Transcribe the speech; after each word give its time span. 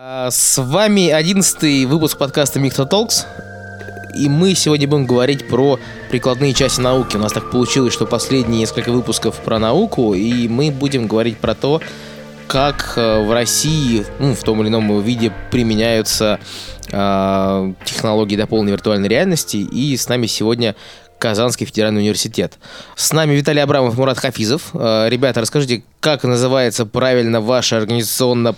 А, 0.00 0.30
С 0.30 0.62
вами 0.62 1.08
одиннадцатый 1.08 1.84
выпуск 1.84 2.18
подкаста 2.18 2.60
Микто 2.60 2.84
Talks. 2.84 3.26
И 4.16 4.28
мы 4.28 4.54
сегодня 4.54 4.86
будем 4.86 5.06
говорить 5.06 5.48
про 5.48 5.80
прикладные 6.08 6.54
части 6.54 6.80
науки. 6.80 7.16
У 7.16 7.18
нас 7.18 7.32
так 7.32 7.50
получилось, 7.50 7.94
что 7.94 8.06
последние 8.06 8.60
несколько 8.60 8.92
выпусков 8.92 9.40
про 9.40 9.58
науку, 9.58 10.14
и 10.14 10.46
мы 10.46 10.70
будем 10.70 11.08
говорить 11.08 11.38
про 11.38 11.56
то, 11.56 11.80
как 12.46 12.92
э, 12.94 13.24
в 13.24 13.32
России, 13.32 14.06
ну, 14.20 14.36
в 14.36 14.42
том 14.44 14.60
или 14.62 14.68
ином 14.68 15.02
виде 15.02 15.32
применяются 15.50 16.38
э, 16.92 17.72
технологии 17.84 18.36
дополненной 18.36 18.72
виртуальной 18.72 19.08
реальности. 19.08 19.56
И 19.56 19.96
с 19.96 20.08
нами 20.08 20.28
сегодня 20.28 20.76
Казанский 21.18 21.66
федеральный 21.66 22.02
университет. 22.02 22.58
С 22.94 23.12
нами 23.12 23.34
Виталий 23.34 23.62
Абрамов, 23.62 23.96
Мурат 23.98 24.18
Хафизов. 24.18 24.70
Э, 24.74 25.08
ребята, 25.08 25.40
расскажите, 25.40 25.82
как 25.98 26.22
называется 26.22 26.86
правильно 26.86 27.40
ваше 27.40 27.74
организационно 27.74 28.54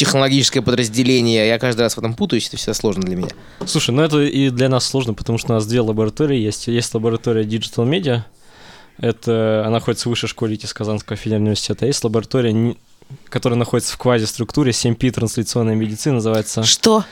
технологическое 0.00 0.62
подразделение. 0.62 1.46
Я 1.46 1.58
каждый 1.58 1.82
раз 1.82 1.94
в 1.94 1.98
этом 1.98 2.14
путаюсь, 2.14 2.48
это 2.48 2.56
всегда 2.56 2.72
сложно 2.72 3.02
для 3.02 3.16
меня. 3.16 3.28
Слушай, 3.66 3.90
ну 3.90 4.00
это 4.00 4.22
и 4.22 4.48
для 4.48 4.70
нас 4.70 4.86
сложно, 4.86 5.12
потому 5.12 5.36
что 5.36 5.52
у 5.52 5.54
нас 5.56 5.66
две 5.66 5.82
лаборатории 5.82 6.38
есть. 6.38 6.68
Есть 6.68 6.94
лаборатория 6.94 7.44
Digital 7.44 7.86
Media, 7.86 8.22
это 8.98 9.60
она 9.60 9.72
находится 9.72 10.08
в 10.08 10.10
высшей 10.10 10.30
школе 10.30 10.54
ИТИС 10.54 10.72
Казанского 10.72 11.18
федерального 11.18 11.50
университета. 11.50 11.84
Есть 11.84 12.02
лаборатория, 12.02 12.76
которая 13.28 13.58
находится 13.58 13.92
в 13.92 13.98
квази-структуре 13.98 14.70
7P 14.70 15.10
трансляционная 15.10 15.74
медицина, 15.74 16.14
называется. 16.14 16.62
Что? 16.62 17.04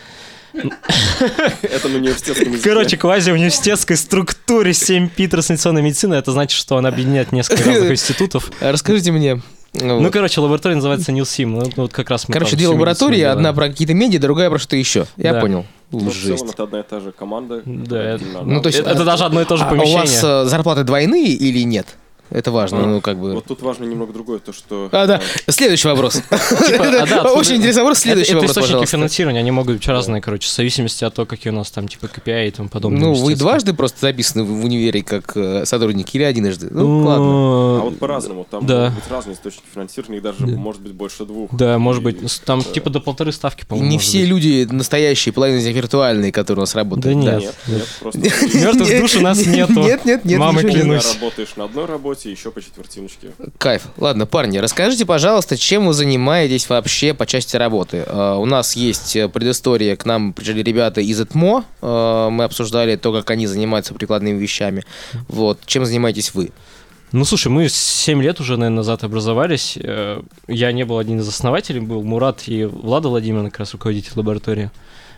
Это 0.55 1.89
на 1.89 1.97
университетском 1.97 2.53
языке. 2.53 2.71
Короче, 2.71 2.97
квази-университетской 2.97 3.99
структуре 3.99 4.71
7P 4.71 5.29
трансляционная 5.29 5.83
медицина, 5.83 6.15
это 6.15 6.33
значит, 6.33 6.59
что 6.59 6.79
она 6.79 6.89
объединяет 6.89 7.33
несколько 7.33 7.65
разных 7.65 7.91
институтов. 7.93 8.51
Расскажите 8.61 9.13
мне. 9.13 9.43
Ну, 9.81 10.11
короче, 10.11 10.41
лаборатория 10.41 10.75
называется 10.77 11.13
NILSIM. 11.13 11.47
Ну, 11.47 11.83
вот 11.83 11.93
как 11.93 12.11
раз 12.11 12.29
мы 12.29 12.33
Короче, 12.33 12.57
две 12.57 12.69
лаборатории, 12.69 13.21
одна 13.23 13.41
делаем. 13.41 13.57
про 13.57 13.69
какие-то 13.69 13.95
медиа, 13.95 14.21
другая 14.21 14.51
про 14.51 14.59
что-то 14.59 14.77
еще. 14.77 15.07
Я 15.17 15.35
Да. 15.35 15.41
понял. 15.41 15.67
Ну, 15.91 16.01
в 16.01 16.13
Жесть. 16.13 16.39
целом 16.39 16.51
это 16.51 16.63
одна 16.65 16.81
и 16.81 16.83
та 16.83 17.01
же 17.01 17.13
команда. 17.13 17.63
Да, 17.65 18.03
это- 18.15 18.25
Ну, 18.45 18.61
то 18.61 18.69
есть- 18.69 18.81
Это, 18.81 18.91
это 18.91 19.05
даже 19.05 19.25
одно 19.25 19.41
и 19.41 19.45
то 19.45 19.57
же 19.57 19.65
А 19.65 19.67
у 19.67 19.71
помещение. 19.71 20.01
вас 20.01 20.23
э, 20.23 20.45
зарплаты 20.45 20.85
двойные 20.85 21.29
или 21.29 21.63
нет? 21.65 21.87
Это 22.31 22.51
важно, 22.51 22.83
А, 22.83 22.87
ну 22.87 23.01
как 23.01 23.19
бы. 23.19 23.35
Вот 23.35 23.45
тут 23.47 23.63
важно 23.63 23.85
немного 23.85 24.13
другое, 24.13 24.39
то 24.39 24.53
что... 24.53 24.89
А, 24.93 25.07
да. 25.07 25.21
Следующий 25.49 25.89
вопрос. 25.89 26.21
а, 26.31 26.37
да, 26.79 27.03
откуда- 27.03 27.33
Очень 27.33 27.57
интересный 27.57 27.83
вопрос. 27.83 27.99
Следующий 27.99 28.35
вопрос, 28.35 28.51
это 28.53 28.61
источники 28.61 28.87
финансирования, 28.87 29.41
они 29.41 29.51
могут 29.51 29.77
быть 29.77 29.87
разные, 29.89 30.21
короче, 30.21 30.49
в 30.49 30.53
зависимости 30.53 31.05
от 31.05 31.15
того, 31.15 31.27
какие 31.27 31.53
у 31.53 31.57
нас 31.57 31.71
там, 31.71 31.89
типа, 31.89 32.07
KPI 32.07 32.49
и 32.49 32.51
тому 32.51 32.69
подобное. 32.69 33.01
Ну, 33.01 33.15
вы 33.15 33.35
дважды 33.35 33.73
просто 33.75 34.01
записаны 34.01 34.45
в 34.45 34.65
универе 34.65 35.03
как 35.03 35.37
э, 35.37 35.65
сотрудники 35.67 36.17
или 36.17 36.25
единожды? 36.25 36.69
Ну, 36.71 36.87
Ну, 36.87 37.07
ладно. 37.07 37.25
А 37.25 37.81
вот 37.85 37.99
по-разному. 37.99 38.47
Там 38.51 38.65
могут 38.65 38.95
быть 38.95 39.11
разные 39.11 39.35
источники 39.35 39.65
финансирования, 39.73 40.19
их 40.19 40.23
даже 40.23 40.47
может 40.47 40.83
быть 40.83 40.93
больше 40.93 41.25
двух. 41.25 41.55
Да, 41.55 41.79
может 41.79 42.03
быть, 42.03 42.19
там 42.45 42.63
типа 42.63 42.91
до 42.91 43.01
полторы 43.01 43.33
ставки, 43.33 43.65
по-моему. 43.65 43.91
не 43.91 43.99
все 43.99 44.25
люди 44.25 44.67
настоящие, 44.71 45.33
половина 45.33 45.59
из 45.59 45.67
них 45.67 45.77
виртуальные, 45.77 46.33
которые 46.33 46.61
у 46.61 46.63
нас 46.63 46.75
работают. 46.75 47.17
Да 47.25 47.35
нет. 47.37 47.55
Нет, 47.67 47.87
просто... 48.01 48.19
Мертвых 48.55 49.01
душ 49.01 49.17
у 49.17 49.21
нас 49.21 49.45
нету. 49.47 49.73
Нет, 49.81 50.05
нет, 50.05 50.25
нет. 50.25 50.39
Мамы 50.39 50.63
клянусь. 50.63 51.15
Работаешь 51.15 51.57
на 51.57 51.65
одной 51.65 51.87
работе, 51.87 52.18
еще 52.27 52.51
по 52.51 52.61
четвертиночке. 52.61 53.33
Кайф. 53.59 53.89
Ладно, 53.97 54.27
парни, 54.27 54.59
расскажите, 54.59 55.07
пожалуйста, 55.07 55.57
чем 55.57 55.87
вы 55.87 55.93
занимаетесь 55.93 56.69
вообще 56.69 57.15
по 57.15 57.27
части 57.27 57.57
работы? 57.57 58.05
Э, 58.07 58.35
у 58.35 58.45
нас 58.45 58.75
есть 58.77 59.15
э, 59.17 59.29
предыстория, 59.29 59.97
к 59.97 60.05
нам 60.05 60.33
пришли 60.33 60.63
ребята 60.63 61.01
из 61.01 61.21
ЭТМО, 61.21 61.65
э, 61.81 62.29
мы 62.31 62.45
обсуждали 62.45 62.97
то, 62.97 63.13
как 63.13 63.31
они 63.31 63.47
занимаются 63.47 63.95
прикладными 63.95 64.39
вещами. 64.39 64.85
Вот, 65.29 65.61
чем 65.67 65.85
занимаетесь 65.85 66.35
вы? 66.35 66.51
Ну, 67.13 67.25
слушай, 67.25 67.49
мы 67.49 67.69
7 67.69 68.23
лет 68.23 68.41
уже, 68.41 68.57
наверное, 68.57 68.79
назад 68.79 69.03
образовались. 69.05 69.79
Я 70.47 70.73
не 70.73 70.85
был 70.85 70.99
один 70.99 71.21
из 71.21 71.29
основателей, 71.29 71.81
был 71.81 72.03
Мурат 72.03 72.43
и 72.49 72.65
Влада 72.65 73.09
Владимировна, 73.09 73.51
как 73.51 73.61
раз 73.61 73.73
руководитель 73.73 74.13
лаборатории. 74.17 74.71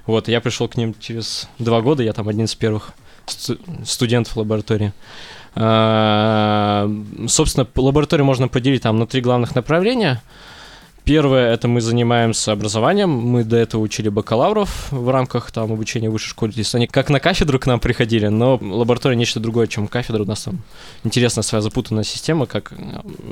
Вот, 0.06 0.28
я 0.28 0.40
пришел 0.40 0.68
к 0.68 0.76
ним 0.76 0.94
через 0.98 1.48
два 1.58 1.80
года, 1.80 2.02
я 2.02 2.12
там 2.12 2.28
один 2.28 2.44
из 2.44 2.54
первых 2.54 2.92
сту- 3.26 3.58
студентов 3.84 4.36
лаборатории. 4.36 4.92
А, 5.54 6.91
Собственно, 7.26 7.66
лабораторию 7.76 8.25
можно 8.25 8.48
поделить 8.48 8.82
там 8.82 8.98
на 8.98 9.06
три 9.06 9.20
главных 9.20 9.54
направления. 9.54 10.22
Первое, 11.04 11.54
это 11.54 11.66
мы 11.66 11.80
занимаемся 11.80 12.52
образованием. 12.52 13.10
Мы 13.10 13.42
до 13.42 13.56
этого 13.56 13.80
учили 13.80 14.08
бакалавров 14.08 14.92
в 14.92 15.08
рамках 15.08 15.50
там 15.50 15.72
обучения 15.72 16.10
в 16.10 16.12
высшей 16.12 16.30
школе. 16.30 16.52
То 16.52 16.58
есть 16.58 16.75
они 16.75 16.86
как 16.86 17.08
на 17.08 17.20
кафедру 17.20 17.58
к 17.58 17.66
нам 17.66 17.80
приходили, 17.80 18.28
но 18.28 18.60
лаборатория 18.60 19.16
нечто 19.16 19.41
другое, 19.41 19.66
чем 19.66 19.88
кафедра. 19.88 20.22
У 20.22 20.26
нас 20.26 20.42
там 20.42 20.60
интересная 21.02 21.42
своя 21.42 21.62
запутанная 21.62 22.04
система, 22.04 22.46
как 22.46 22.72
э, 22.72 22.76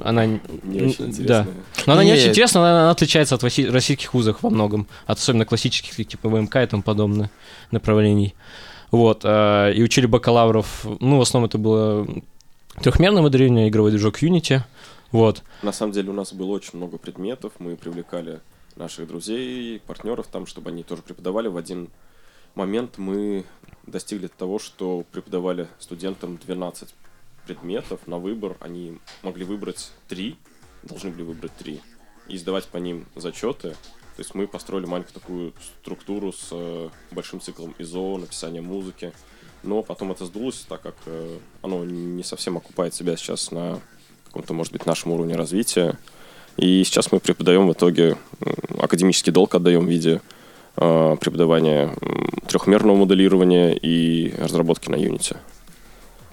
она... 0.03 0.27
Не 0.27 0.41
очень 0.83 1.25
Да. 1.25 1.47
Но 1.87 1.93
она 1.93 2.05
не 2.05 2.11
Нет. 2.11 2.21
очень 2.21 2.31
интересна, 2.31 2.61
она, 2.61 2.81
она 2.81 2.91
отличается 2.91 3.35
от 3.35 3.43
российских 3.43 4.15
вузов 4.15 4.43
во 4.43 4.51
многом, 4.51 4.89
от 5.07 5.19
особенно 5.19 5.45
классических, 5.45 5.95
типа 5.95 6.29
ВМК 6.29 6.57
и 6.57 6.67
тому 6.67 6.83
подобное 6.83 7.31
направлений. 7.71 8.35
Вот, 8.91 9.23
э, 9.25 9.73
и 9.75 9.83
учили 9.83 10.07
бакалавров, 10.07 10.87
ну, 11.01 11.19
в 11.19 11.21
основном 11.21 11.49
это 11.49 11.59
было 11.59 12.07
трехмерное 12.81 13.23
моделирование, 13.23 13.69
игровой 13.69 13.91
движок 13.91 14.23
Unity, 14.23 14.63
вот. 15.13 15.43
На 15.63 15.73
самом 15.73 15.93
деле 15.93 16.11
у 16.11 16.15
нас 16.15 16.33
было 16.33 16.53
очень 16.53 16.77
много 16.79 16.99
предметов, 16.99 17.53
мы 17.59 17.77
привлекали 17.77 18.41
наших 18.77 19.09
друзей, 19.09 19.81
партнеров 19.81 20.27
там, 20.29 20.47
чтобы 20.47 20.71
они 20.71 20.83
тоже 20.83 21.03
преподавали. 21.03 21.49
В 21.49 21.57
один 21.57 21.89
момент 22.55 22.97
мы 22.99 23.45
достигли 23.87 24.29
того, 24.29 24.59
что 24.59 25.05
преподавали 25.13 25.69
студентам 25.79 26.39
12 26.39 26.95
предметов 27.47 28.01
на 28.07 28.19
выбор. 28.19 28.57
Они 28.61 28.99
могли 29.23 29.45
выбрать 29.45 29.91
три, 30.09 30.37
должны 30.83 31.11
были 31.11 31.23
выбрать 31.23 31.53
три, 31.57 31.81
и 32.29 32.37
сдавать 32.39 32.67
по 32.67 32.77
ним 32.77 33.07
зачеты. 33.17 33.75
То 34.19 34.23
есть 34.23 34.35
мы 34.35 34.49
построили 34.49 34.85
маленькую 34.85 35.15
такую 35.15 35.53
структуру 35.81 36.33
с 36.33 36.49
э, 36.51 36.89
большим 37.13 37.41
циклом 37.41 37.77
ИЗО, 37.79 38.19
написания 38.19 38.61
музыки. 38.61 39.13
Но 39.63 39.85
потом 39.85 40.11
это 40.11 40.27
сдулось, 40.27 40.67
так 40.69 40.83
как 40.83 40.97
э, 41.07 41.39
оно 41.63 41.85
не 41.85 42.25
совсем 42.25 42.57
окупает 42.57 42.95
себя 42.95 43.17
сейчас 43.17 43.53
на 43.53 43.79
каком-то, 44.25 44.55
может 44.55 44.73
быть, 44.73 44.87
нашем 44.87 45.13
уровне 45.13 45.37
развития. 45.37 45.97
И 46.57 46.83
сейчас 46.83 47.13
мы 47.13 47.21
преподаем 47.21 47.69
в 47.69 47.73
итоге 47.73 48.17
академический 48.77 49.31
долг 49.31 49.55
отдаем 49.55 49.87
в 49.87 49.89
виде 49.89 50.21
э, 50.75 51.17
преподавания 51.21 51.95
трехмерного 52.49 52.97
моделирования 52.97 53.73
и 53.77 54.35
разработки 54.37 54.91
на 54.91 54.97
Unity. 54.97 55.37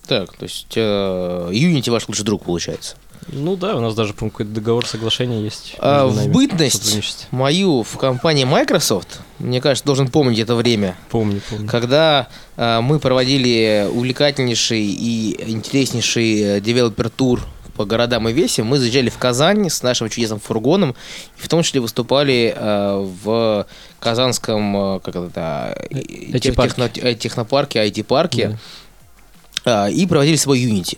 Так, 0.08 0.36
то 0.36 0.44
есть 0.44 0.76
Unity 0.76 1.92
ваш 1.92 2.08
лучший 2.08 2.26
друг 2.26 2.46
получается. 2.46 2.98
Ну 3.28 3.56
да, 3.56 3.76
у 3.76 3.82
нас 3.82 3.96
даже, 3.96 4.14
по-моему, 4.14 4.32
какой-то 4.32 4.52
договор 4.52 4.86
соглашения 4.86 5.42
есть. 5.42 5.76
А, 5.80 6.06
в 6.08 6.28
бытность 6.30 7.28
мою 7.32 7.84
в 7.84 7.98
компании 7.98 8.44
Microsoft, 8.46 9.20
мне 9.40 9.62
кажется, 9.62 9.86
должен 9.86 10.08
помнить 10.08 10.40
это 10.40 10.56
время, 10.56 10.96
Помню, 11.10 11.42
помню. 11.50 11.68
когда 11.68 12.28
э, 12.58 12.80
мы 12.82 13.00
проводили 13.00 13.88
увлекательнейший 13.92 14.82
и 14.82 15.36
интереснейший 15.52 16.42
э, 16.42 16.62
девелопер-тур 16.62 17.42
по 17.76 17.86
городам 17.86 18.30
и 18.30 18.34
весе, 18.34 18.64
мы 18.64 18.78
заезжали 18.78 19.10
в 19.10 19.18
Казань 19.18 19.70
с 19.70 19.84
нашим 19.84 20.08
чудесным 20.10 20.40
фургоном, 20.40 20.92
и 21.38 21.42
в 21.42 21.48
том 21.50 21.62
числе 21.64 21.82
выступали 21.82 22.54
э, 22.56 23.08
в 23.24 23.68
казанском 24.00 24.96
э, 24.96 25.00
как 25.02 25.16
это, 25.16 25.76
э, 25.90 26.00
техно- 26.40 27.16
технопарке, 27.16 27.80
IT-парке, 27.86 28.58
а, 29.66 29.88
и 29.90 30.06
проводили 30.06 30.36
свой 30.36 30.60
Unity. 30.64 30.98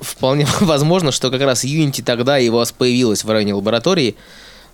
Вполне 0.00 0.46
возможно, 0.60 1.12
что 1.12 1.30
как 1.30 1.40
раз 1.42 1.64
Unity 1.64 2.02
тогда 2.02 2.38
и 2.38 2.48
у 2.48 2.54
вас 2.54 2.72
появилась 2.72 3.24
в 3.24 3.30
районе 3.30 3.54
лаборатории. 3.54 4.16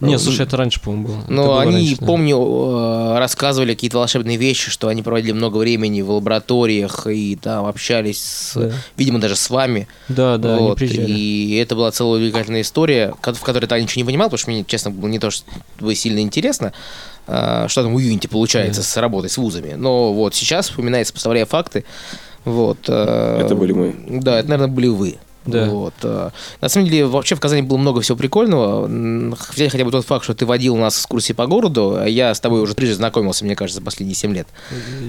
Не, 0.01 0.19
слушай, 0.19 0.45
это 0.45 0.57
раньше, 0.57 0.81
по-моему, 0.81 1.07
было. 1.07 1.25
Но 1.29 1.45
было 1.45 1.61
они, 1.63 1.75
раньше, 1.77 1.97
да. 2.01 2.07
помню, 2.07 2.37
э, 2.37 3.19
рассказывали 3.21 3.73
какие-то 3.75 3.99
волшебные 3.99 4.37
вещи, 4.37 4.69
что 4.69 4.89
они 4.89 5.01
проводили 5.01 5.31
много 5.31 5.59
времени 5.59 6.01
в 6.03 6.11
лабораториях 6.11 7.07
и 7.07 7.37
там 7.37 7.67
общались, 7.67 8.21
с, 8.21 8.55
Да. 8.57 8.73
видимо, 8.97 9.21
даже 9.21 9.37
с 9.37 9.49
вами. 9.49 9.87
Да, 10.09 10.39
да, 10.39 10.57
они 10.57 10.67
Вот, 10.67 10.79
приезжали. 10.79 11.09
И 11.09 11.55
это 11.55 11.77
была 11.77 11.93
целая 11.93 12.19
увлекательная 12.19 12.63
история, 12.63 13.15
в 13.23 13.41
которой 13.45 13.69
я 13.71 13.81
ничего 13.81 14.01
не 14.01 14.05
понимал, 14.05 14.27
потому 14.27 14.39
что 14.39 14.51
мне, 14.51 14.65
честно, 14.65 14.91
было 14.91 15.07
не 15.09 15.21
то, 15.21 15.31
что 15.31 15.45
сильно 15.95 16.19
интересно, 16.19 16.73
а, 17.29 17.69
что 17.69 17.85
там 17.85 17.95
у 17.95 18.01
Unity 18.01 18.27
получается 18.29 18.81
Да. 18.81 18.87
с 18.89 18.97
работой 18.97 19.31
с 19.31 19.39
вузами. 19.39 19.75
Но 19.75 20.13
вот 20.13 20.35
сейчас, 20.35 20.69
вспоминая, 20.69 21.05
сопоставляя 21.05 21.47
факты, 21.47 21.85
вот... 22.45 22.79
э, 22.89 23.41
Это 23.41 23.55
были 23.55 23.73
мы. 23.73 23.95
Да, 24.21 24.39
это, 24.39 24.49
наверное, 24.51 24.75
были 24.75 24.89
вы. 24.89 25.17
Да. 25.45 25.67
Вот. 25.67 25.95
э. 26.03 26.31
На 26.61 26.69
самом 26.69 26.89
деле, 26.89 27.07
вообще 27.07 27.35
в 27.35 27.41
Казани 27.41 27.63
было 27.63 27.77
много 27.77 28.01
всего 28.01 28.17
прикольного. 28.17 28.87
Взять 29.55 29.73
хотя 29.73 29.85
бы 29.85 29.91
тот 29.91 30.05
факт, 30.07 30.25
что 30.25 30.35
ты 30.35 30.47
водил 30.47 30.77
нас 30.77 30.97
экскурсии 30.99 31.33
по 31.33 31.47
городу, 31.47 31.97
а 31.99 32.07
я 32.07 32.35
с 32.35 32.41
тобой 32.41 32.61
уже 32.63 32.75
трижды 32.75 32.95
знакомился, 32.97 33.45
мне 33.45 33.57
кажется, 33.57 33.81
за 33.81 33.85
последние 33.85 34.15
7 34.15 34.33
лет. 34.35 34.47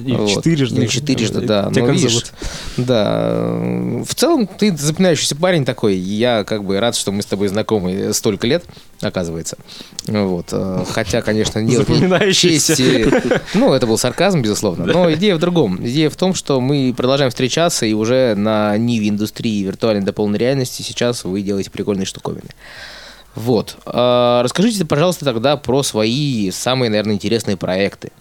И 0.05 0.11
Вот. 0.13 0.29
четырежды. 0.29 0.81
Или 0.81 0.87
четырежды, 0.87 1.41
да. 1.41 1.69
Тебя 1.71 1.81
Ну, 1.81 1.87
как 1.87 1.95
видишь, 1.95 2.11
зовут? 2.11 2.33
Да. 2.77 3.29
э, 3.35 4.03
В 4.07 4.15
целом, 4.15 4.47
ты 4.47 4.75
запоминающийся 4.75 5.35
парень 5.35 5.65
такой. 5.65 5.95
Я 5.95 6.43
как 6.43 6.63
бы 6.63 6.79
рад, 6.79 6.95
что 6.95 7.11
мы 7.11 7.21
с 7.21 7.25
тобой 7.25 7.47
знакомы 7.47 8.13
столько 8.13 8.47
лет, 8.47 8.63
оказывается. 9.01 9.57
Вот. 10.07 10.47
э, 10.51 10.83
Хотя, 10.91 11.21
конечно, 11.21 11.59
не 11.59 11.75
Запоминающийся. 11.75 12.75
чести. 12.75 13.11
Ну, 13.53 13.73
это 13.73 13.85
был 13.87 13.97
сарказм, 13.97 14.41
безусловно. 14.41 14.85
Но 14.85 15.11
идея 15.13 15.35
в 15.35 15.39
другом. 15.39 15.77
Идея 15.85 16.09
в 16.09 16.15
том, 16.15 16.33
что 16.33 16.59
мы 16.59 16.93
продолжаем 16.95 17.29
встречаться, 17.29 17.85
и 17.85 17.93
уже 17.93 18.33
на 18.35 18.77
ниве 18.77 19.09
индустрии 19.09 19.63
виртуальной 19.63 20.03
дополненной 20.23 20.39
реальности 20.39 20.81
сейчас 20.81 21.23
вы 21.23 21.41
делаете 21.41 21.69
прикольные 21.69 22.05
штуковины. 22.05 22.49
Вот. 23.35 23.77
А, 23.85 24.41
расскажите, 24.43 24.85
пожалуйста, 24.85 25.25
тогда 25.25 25.57
про 25.57 25.83
свои 25.83 26.51
самые, 26.51 26.89
наверное, 26.89 27.15
интересные 27.15 27.57
проекты. 27.57 28.11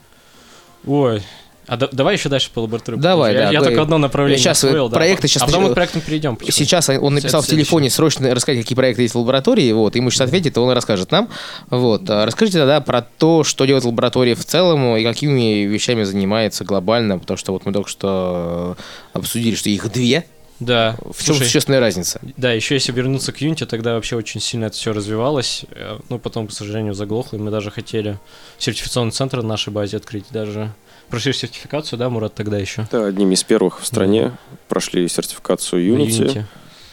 Ой, 0.86 1.22
а 1.68 1.76
да, 1.76 1.88
давай 1.92 2.16
еще 2.16 2.28
дальше 2.28 2.50
по 2.52 2.60
лаборатории. 2.60 2.98
Давай, 2.98 3.34
я, 3.34 3.44
да. 3.44 3.50
Я 3.52 3.60
вы- 3.60 3.66
только 3.66 3.82
одно 3.82 3.98
направление 3.98 4.42
Сейчас 4.42 4.64
освоил, 4.64 4.88
да. 4.88 4.96
проекты, 4.96 5.28
сейчас 5.28 5.44
а 5.44 5.46
потом 5.46 5.64
мы 5.64 5.70
к 5.70 5.74
проектам 5.74 6.00
перейдем. 6.00 6.34
потихоньку. 6.34 6.58
Сейчас 6.58 6.88
он 6.88 7.14
написал 7.14 7.40
в 7.40 7.46
телефоне 7.46 7.88
срочно 7.88 8.34
рассказать, 8.34 8.62
какие 8.62 8.74
проекты 8.74 9.02
есть 9.02 9.14
в 9.14 9.18
лаборатории, 9.18 9.70
вот, 9.70 9.94
ему 9.94 10.10
сейчас 10.10 10.22
ответит, 10.22 10.56
и 10.56 10.60
он 10.60 10.72
расскажет 10.72 11.12
нам. 11.12 11.28
Вот. 11.70 12.08
А 12.10 12.26
Расскажите 12.26 12.58
тогда 12.58 12.80
про 12.80 13.02
то, 13.02 13.44
что 13.44 13.64
делает 13.64 13.84
лаборатория 13.84 14.34
в 14.34 14.44
целом 14.44 14.96
и 14.96 15.04
какими 15.04 15.64
вещами 15.64 16.02
занимается 16.02 16.64
глобально, 16.64 17.18
потому 17.18 17.36
что 17.36 17.52
вот 17.52 17.64
мы 17.64 17.72
только 17.72 17.88
что 17.88 18.76
обсудили, 19.12 19.54
что 19.54 19.70
их 19.70 19.90
две. 19.92 20.26
Да. 20.64 20.96
В 21.00 21.24
чем 21.24 21.34
Слушай, 21.34 21.44
существенная 21.46 21.80
разница? 21.80 22.20
Да, 22.36 22.52
еще 22.52 22.74
если 22.74 22.92
вернуться 22.92 23.32
к 23.32 23.40
Unity, 23.40 23.66
тогда 23.66 23.94
вообще 23.94 24.16
очень 24.16 24.40
сильно 24.40 24.66
это 24.66 24.76
все 24.76 24.92
развивалось. 24.92 25.64
Э, 25.70 25.98
Ну, 26.08 26.18
потом, 26.18 26.46
к 26.46 26.52
сожалению, 26.52 26.94
заглохло, 26.94 27.36
и 27.36 27.40
мы 27.40 27.50
даже 27.50 27.70
хотели 27.70 28.18
сертификационный 28.58 29.12
центр 29.12 29.38
на 29.38 29.48
нашей 29.48 29.72
базе 29.72 29.96
открыть, 29.96 30.26
даже 30.30 30.72
прошли 31.08 31.32
сертификацию, 31.32 31.98
да, 31.98 32.08
Мурат, 32.08 32.34
тогда 32.34 32.58
еще? 32.58 32.82
Это 32.82 33.06
одними 33.06 33.34
из 33.34 33.42
первых 33.42 33.80
в 33.80 33.86
стране 33.86 34.32
прошли 34.68 35.06
сертификацию 35.08 35.96
Unity, 35.96 36.44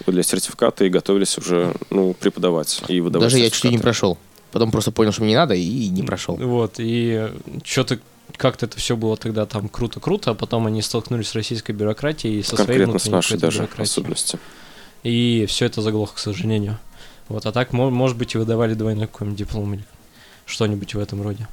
для 0.06 0.24
сертификата 0.24 0.86
и 0.86 0.90
готовились 0.90 1.38
уже 1.38 1.74
ну, 1.90 2.14
преподавать 2.14 2.82
и 2.88 3.00
выдавать 3.02 3.32
Даже 3.32 3.40
я 3.40 3.50
чуть 3.50 3.66
ли 3.66 3.72
не 3.72 3.78
прошел. 3.78 4.18
Потом 4.52 4.72
просто 4.72 4.92
понял, 4.92 5.12
что 5.12 5.22
мне 5.22 5.32
не 5.32 5.36
надо, 5.36 5.54
и 5.54 5.90
не 5.90 6.04
прошел. 6.04 6.36
Вот, 6.36 6.76
и 6.80 7.30
что-то 7.64 8.00
как-то 8.40 8.66
это 8.66 8.78
все 8.78 8.96
было 8.96 9.18
тогда 9.18 9.46
там 9.46 9.70
круто-круто, 9.70 10.32
а 10.32 10.34
потом 10.34 10.66
они 10.66 10.82
столкнулись 10.82 11.28
с 11.30 11.36
российской 11.36 11.74
бюрократией 11.74 12.40
и 12.40 12.44
со 12.44 12.56
своей 12.56 12.68
Конкретно 12.68 13.00
с 13.00 13.04
внутренней 13.04 13.16
нашей 13.16 13.28
какой-то 13.28 13.46
даже 13.48 13.58
бюрократией. 13.60 13.84
особенности. 13.92 14.40
И 15.04 15.46
все 15.48 15.66
это 15.66 15.82
заглохло, 15.82 16.16
к 16.16 16.20
сожалению. 16.20 16.78
Вот, 17.28 17.46
а 17.46 17.52
так, 17.52 17.74
мо- 17.74 17.90
может 17.92 18.18
быть, 18.18 18.34
и 18.34 18.38
выдавали 18.38 18.74
двойной 18.74 19.08
какой-нибудь 19.08 19.38
диплом 19.38 19.74
или 19.76 19.84
что-нибудь 20.46 20.96
в 20.96 21.00
этом 21.00 21.22
роде. 21.22 21.48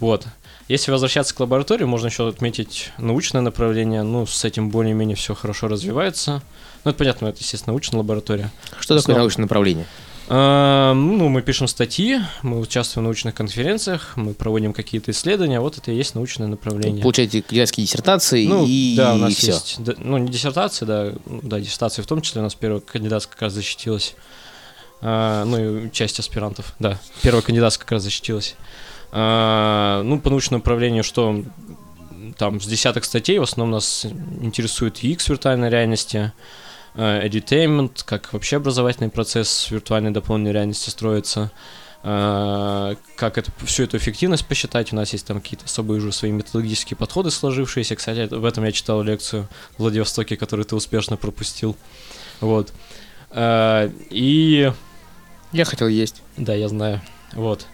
Вот. 0.00 0.26
Если 0.68 0.90
возвращаться 0.92 1.34
к 1.34 1.40
лаборатории, 1.40 1.84
можно 1.84 2.06
еще 2.06 2.28
отметить 2.28 2.92
научное 2.98 3.40
направление. 3.42 4.02
Ну, 4.02 4.26
с 4.26 4.44
этим 4.44 4.70
более-менее 4.70 5.16
все 5.16 5.34
хорошо 5.34 5.66
развивается. 5.66 6.42
Ну, 6.84 6.90
это 6.90 6.98
понятно, 6.98 7.26
это, 7.26 7.38
естественно, 7.40 7.72
научная 7.72 7.98
лаборатория. 7.98 8.52
Что 8.78 8.96
такое 8.98 9.16
научное 9.16 9.42
направление? 9.42 9.86
А, 10.30 10.92
ну, 10.92 11.28
мы 11.28 11.40
пишем 11.42 11.68
статьи, 11.68 12.18
мы 12.42 12.60
участвуем 12.60 13.04
в 13.04 13.08
научных 13.08 13.34
конференциях, 13.34 14.12
мы 14.16 14.34
проводим 14.34 14.72
какие-то 14.72 15.10
исследования. 15.10 15.60
Вот 15.60 15.78
это 15.78 15.90
и 15.90 15.96
есть 15.96 16.14
научное 16.14 16.46
направление. 16.46 17.02
Получаете 17.02 17.42
кандидатские 17.42 17.86
диссертации 17.86 18.46
Ну, 18.46 18.64
и, 18.66 18.94
да, 18.96 19.14
у 19.14 19.18
нас 19.18 19.34
все. 19.34 19.52
есть, 19.52 19.76
да, 19.82 19.94
ну, 19.96 20.18
не 20.18 20.28
диссертация, 20.30 20.86
да, 20.86 21.12
ну, 21.24 21.40
да, 21.42 21.60
диссертация 21.60 22.02
в 22.02 22.06
том 22.06 22.20
числе, 22.20 22.40
у 22.40 22.44
нас 22.44 22.54
первая 22.54 22.80
кандидатская 22.80 23.32
как 23.32 23.42
раз 23.42 23.54
защитилась, 23.54 24.14
А, 25.00 25.44
ну, 25.44 25.86
и 25.86 25.90
часть 25.92 26.18
аспирантов, 26.18 26.74
да, 26.78 26.98
первая 27.22 27.42
кандидатская 27.42 27.84
как 27.84 27.92
раз 27.92 28.02
защитилась. 28.02 28.56
А, 29.12 30.02
ну, 30.02 30.20
по 30.20 30.28
научному 30.28 30.58
направлению, 30.58 31.04
что 31.04 31.42
там 32.36 32.60
с 32.60 32.66
десяток 32.66 33.04
статей, 33.04 33.38
в 33.38 33.42
основном 33.42 33.72
нас 33.76 34.06
интересует 34.42 35.02
UX 35.02 35.30
виртуальной 35.30 35.70
реальности, 35.70 36.16
э, 36.16 36.30
edutainment, 36.94 38.02
как 38.04 38.32
вообще 38.32 38.56
образовательный 38.56 39.10
процесс 39.10 39.70
виртуальной 39.70 40.10
дополненной 40.10 40.52
реальности 40.52 40.90
строится, 40.90 41.50
э, 42.02 42.94
как 43.16 43.38
это, 43.38 43.50
всю 43.64 43.84
эту 43.84 43.96
эффективность 43.96 44.46
посчитать. 44.46 44.92
У 44.92 44.96
нас 44.96 45.12
есть 45.12 45.26
там 45.26 45.40
какие-то 45.40 45.64
особые 45.66 45.98
уже 45.98 46.12
свои 46.12 46.30
методологические 46.32 46.96
подходы 46.96 47.30
сложившиеся. 47.30 47.96
Кстати, 47.96 48.32
в 48.32 48.44
этом 48.44 48.64
я 48.64 48.72
читал 48.72 49.02
лекцию 49.02 49.48
в 49.76 49.82
Владивостоке, 49.82 50.36
которую 50.36 50.66
ты 50.66 50.76
успешно 50.76 51.16
пропустил. 51.16 51.76
Вот. 52.40 52.72
Э, 53.30 53.90
И 54.10 54.72
Я 55.52 55.64
хотел 55.64 55.88
есть. 55.88 56.22
да, 56.36 56.54
я 56.54 56.68
знаю. 56.68 57.00
Вот. 57.32 57.66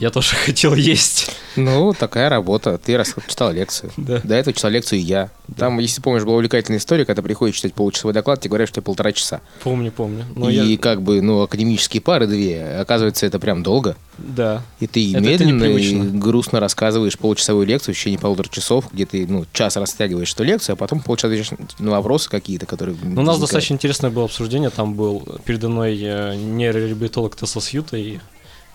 Я 0.00 0.10
тоже 0.10 0.36
хотел 0.46 0.74
есть. 0.74 1.30
Ну, 1.56 1.92
такая 1.92 2.28
работа. 2.28 2.78
Ты 2.78 2.96
раз 2.96 3.14
читал 3.26 3.52
лекцию. 3.52 3.90
Да. 3.96 4.20
До 4.22 4.34
этого 4.34 4.54
читал 4.54 4.70
лекцию 4.70 5.00
и 5.00 5.02
я. 5.02 5.30
Там, 5.56 5.78
если 5.80 6.00
помнишь, 6.00 6.24
была 6.24 6.36
увлекательная 6.36 6.78
история, 6.78 7.04
когда 7.04 7.20
приходишь 7.22 7.56
читать 7.56 7.74
получасовой 7.74 8.14
доклад, 8.14 8.40
тебе 8.40 8.50
говорят, 8.50 8.68
что 8.68 8.76
тебе 8.76 8.84
полтора 8.84 9.12
часа. 9.12 9.40
Помню, 9.62 9.90
помню. 9.90 10.24
Но 10.36 10.48
и 10.50 10.54
я... 10.54 10.78
как 10.78 11.02
бы, 11.02 11.20
ну, 11.20 11.42
академические 11.42 12.00
пары 12.00 12.26
две, 12.26 12.76
оказывается, 12.78 13.26
это 13.26 13.40
прям 13.40 13.62
долго. 13.62 13.96
Да. 14.18 14.62
И 14.78 14.86
ты 14.86 15.10
Это- 15.10 15.20
медленно 15.20 15.64
и 15.64 15.94
грустно 16.18 16.60
рассказываешь 16.60 17.18
получасовую 17.18 17.66
лекцию 17.66 17.94
в 17.94 17.98
течение 17.98 18.18
полутора 18.20 18.48
часов, 18.48 18.86
где 18.92 19.04
ты, 19.06 19.26
ну, 19.26 19.46
час 19.52 19.76
растягиваешь 19.76 20.32
эту 20.32 20.44
лекцию, 20.44 20.74
а 20.74 20.76
потом 20.76 21.00
полчаса 21.00 21.28
отвечаешь 21.28 21.58
на 21.78 21.90
вопросы 21.90 22.30
какие-то, 22.30 22.66
которые... 22.66 22.96
Ну, 22.96 23.06
у 23.06 23.08
нас 23.08 23.16
возникают. 23.16 23.40
достаточно 23.40 23.74
интересное 23.74 24.10
было 24.10 24.26
обсуждение. 24.26 24.70
Там 24.70 24.94
был 24.94 25.26
передо 25.44 25.68
мной 25.68 25.98
э, 26.00 26.34
нейрореабилитолог 26.36 27.36
Тесла 27.36 27.62
Юта, 27.72 27.96
и 27.96 28.18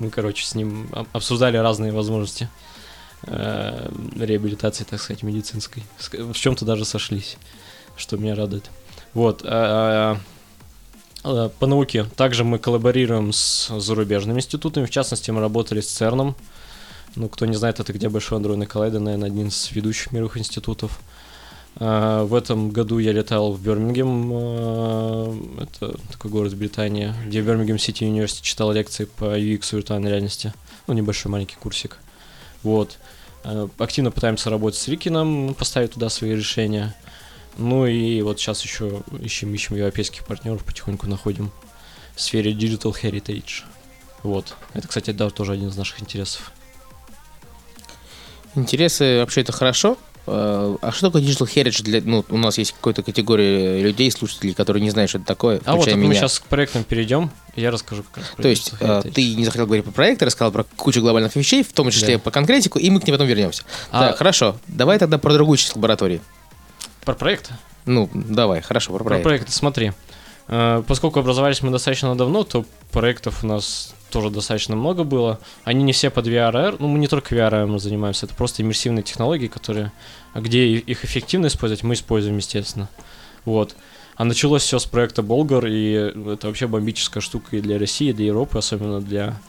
мы, 0.04 0.10
короче, 0.12 0.46
с 0.46 0.56
ним 0.56 0.90
об- 0.92 1.08
обсуждали 1.14 1.58
разные 1.58 1.92
возможности 1.92 2.50
э, 3.24 3.90
реабилитации, 4.16 4.84
так 4.84 5.02
сказать, 5.02 5.24
медицинской. 5.24 5.84
Ск- 6.00 6.32
В 6.32 6.38
чем-то 6.38 6.66
даже 6.66 6.86
сошлись, 6.86 7.38
что 7.98 8.18
меня 8.18 8.36
радует. 8.36 8.70
Вот. 9.14 9.42
а, 9.46 10.18
а, 11.24 11.50
По 11.50 11.68
науке 11.68 12.06
также 12.16 12.44
мы 12.44 12.60
коллаборируем 12.60 13.32
с 13.34 13.70
зарубежными 13.80 14.38
институтами. 14.40 14.86
В 14.86 14.90
частности, 14.90 15.32
мы 15.32 15.40
работали 15.42 15.82
с 15.82 15.88
ЦЕРНом. 15.88 16.36
Ну, 17.16 17.30
кто 17.30 17.46
не 17.46 17.56
знает, 17.56 17.80
это 17.80 17.94
где 17.94 18.10
Большой 18.10 18.38
андронный 18.40 18.66
коллайдер, 18.66 19.00
наверное, 19.00 19.28
один 19.28 19.48
из 19.48 19.72
ведущих 19.72 20.12
мировых 20.12 20.38
институтов. 20.38 21.00
А, 21.00 21.13
В 21.76 22.36
этом 22.36 22.70
году 22.70 23.00
я 23.00 23.12
летал 23.12 23.52
в 23.52 23.62
Бирмингем, 23.62 24.30
а, 24.32 25.36
это 25.60 25.98
такой 26.12 26.30
город 26.30 26.54
в 26.54 26.58
Британии, 26.58 27.14
где 27.26 27.42
в 27.42 27.46
Бирмингем 27.48 27.80
Сити 27.80 28.04
Университи 28.04 28.44
читал 28.44 28.72
лекции 28.72 29.06
по 29.06 29.38
UX 29.38 29.76
виртуальной 29.76 30.12
реальности. 30.12 30.54
Ну, 30.86 30.94
небольшой 30.94 31.32
маленький 31.32 31.56
курсик. 31.56 31.98
Вот. 32.62 33.00
А, 33.44 33.68
Активно 33.80 34.12
пытаемся 34.12 34.52
работать 34.52 34.80
с 34.80 34.88
Рикином, 34.88 35.56
поставить 35.56 35.94
туда 35.94 36.10
свои 36.10 36.36
решения. 36.36 36.96
Ну 37.58 37.88
и 37.88 38.22
вот 38.22 38.40
сейчас 38.40 38.62
еще 38.64 39.02
ищем, 39.20 39.54
ищем 39.54 39.76
европейских 39.76 40.26
партнеров, 40.26 40.64
потихоньку 40.64 41.08
находим 41.08 41.52
в 42.16 42.22
сфере 42.22 42.52
Digital 42.54 42.94
Heritage. 42.94 43.64
Вот. 44.22 44.56
Это, 44.74 44.88
кстати, 44.88 45.12
да, 45.12 45.30
тоже 45.32 45.54
один 45.54 45.70
из 45.70 45.76
наших 45.76 46.02
интересов. 46.02 46.52
Интересы 48.56 49.18
вообще 49.20 49.42
это 49.42 49.52
хорошо. 49.52 49.98
А 50.26 50.92
что 50.94 51.08
такое 51.10 51.22
digital 51.22 51.48
heritage 51.54 51.84
для... 51.84 52.02
Ну, 52.02 52.24
у 52.30 52.38
нас 52.38 52.58
есть 52.58 52.72
какая-то 52.74 53.04
категория 53.04 53.82
людей, 53.82 54.10
слушателей, 54.10 54.54
которые 54.54 54.82
не 54.82 54.90
знают, 54.90 55.10
что 55.10 55.18
это 55.20 55.28
такое, 55.28 55.60
А 55.66 55.76
вот 55.76 55.88
это 55.88 55.98
мы 55.98 56.04
меня. 56.04 56.16
сейчас 56.16 56.40
к 56.40 56.46
проектам 56.46 56.84
перейдем, 56.86 57.30
и 57.56 57.62
я 57.62 57.72
расскажу 57.72 58.04
как 58.04 58.18
раз 58.24 58.28
про 58.36 58.42
То 58.44 58.48
есть 58.48 58.74
Heritage. 58.80 59.12
ты 59.12 59.36
не 59.36 59.44
захотел 59.44 59.66
говорить 59.66 59.84
про 59.84 59.92
проекты, 59.92 60.26
рассказал 60.26 60.52
про 60.54 60.64
кучу 60.78 61.02
глобальных 61.02 61.36
вещей, 61.36 61.62
в 61.64 61.74
том 61.74 61.90
числе 61.92 62.16
Да. 62.18 62.20
по 62.24 62.32
конкретику, 62.32 62.80
и 62.80 62.90
мы 62.90 63.02
к 63.02 63.06
ним 63.08 63.16
потом 63.16 63.28
вернемся. 63.28 63.64
А- 63.92 64.08
Так, 64.08 64.18
хорошо. 64.18 64.56
Давай 64.68 64.98
тогда 64.98 65.18
про 65.18 65.34
другую 65.34 65.58
часть 65.58 65.76
лаборатории. 65.76 66.22
Про 67.04 67.16
проекты? 67.16 67.54
Ну, 67.86 68.10
давай, 68.14 68.62
хорошо, 68.62 68.94
про 68.94 69.04
Про 69.04 69.20
проект. 69.20 69.50
смотри. 69.52 69.92
Э, 70.48 70.84
Поскольку 70.88 71.20
образовались 71.20 71.62
мы 71.62 71.70
достаточно 71.72 72.16
давно, 72.16 72.44
то 72.44 72.66
проектов 72.92 73.44
у 73.44 73.48
нас 73.48 73.94
тоже 74.10 74.30
достаточно 74.30 74.76
много 74.76 75.04
было. 75.04 75.40
Они 75.64 75.84
не 75.84 75.92
все 75.92 76.10
под 76.10 76.28
VRR, 76.28 76.76
ну 76.80 76.88
мы 76.88 77.00
не 77.00 77.08
только 77.08 77.34
VRR 77.36 77.66
мы 77.66 77.80
занимаемся, 77.80 78.26
это 78.26 78.36
просто 78.36 78.62
иммерсивные 78.62 79.04
технологии, 79.04 79.48
которые, 79.48 79.92
где 80.36 80.68
их 80.78 81.04
эффективно 81.06 81.48
использовать, 81.48 81.84
мы 81.84 81.94
используем, 81.94 82.38
естественно. 82.38 82.90
Вот. 83.46 83.76
А 84.16 84.26
началось 84.26 84.62
все 84.64 84.78
с 84.80 84.86
проекта 84.86 85.24
Болгар, 85.24 85.66
и 85.66 85.92
это 85.92 86.48
вообще 86.48 86.68
бомбическая 86.68 87.22
штука 87.22 87.58
и 87.58 87.62
для 87.62 87.80
России, 87.80 88.10
и 88.10 88.14
для 88.14 88.28
Европы, 88.28 88.58
особенно 88.60 89.02
для 89.02 89.40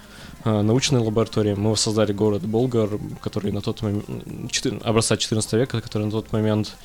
э, 0.45 0.63
научной 0.63 1.01
лаборатории. 1.01 1.55
Мы 1.55 1.71
воссоздали 1.71 2.13
город 2.13 2.43
Болгар, 2.43 2.89
который 3.21 3.53
на 3.53 3.61
тот 3.61 3.83
момент, 3.83 4.05
четыр- 4.51 4.81
образца 4.83 5.17
14 5.17 5.53
века, 5.55 5.81
который 5.83 6.05
на 6.05 6.11
тот 6.11 6.33
момент 6.33 6.77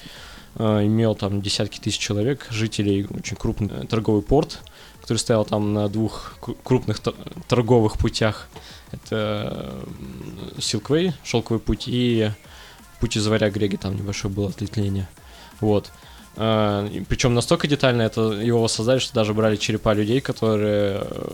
э, 0.55 0.85
имел 0.85 1.15
там 1.15 1.41
десятки 1.41 1.79
тысяч 1.79 1.99
человек, 1.99 2.47
жителей, 2.49 3.07
очень 3.09 3.37
крупный 3.37 3.69
э, 3.71 3.85
торговый 3.87 4.23
порт, 4.23 4.59
который 5.01 5.17
стоял 5.17 5.45
там 5.45 5.73
на 5.73 5.87
двух 5.87 6.35
кру- 6.41 6.57
крупных 6.61 6.99
тор- 6.99 7.15
торговых 7.47 7.97
путях. 7.97 8.49
Это 8.91 9.73
Silkway, 10.57 11.13
шелковый 11.23 11.61
путь, 11.61 11.85
и 11.87 12.31
путь 12.99 13.17
из 13.17 13.25
Варя 13.27 13.49
Греги, 13.49 13.75
там 13.77 13.95
небольшое 13.95 14.33
было 14.33 14.49
ответвление. 14.49 15.07
Вот. 15.59 15.91
Причем 16.35 17.33
настолько 17.33 17.67
детально 17.67 18.03
это 18.03 18.21
его 18.31 18.61
воссоздали, 18.61 18.99
что 18.99 19.13
даже 19.13 19.33
брали 19.33 19.57
черепа 19.57 19.93
людей, 19.93 20.21
которые 20.21 21.01
э, 21.01 21.31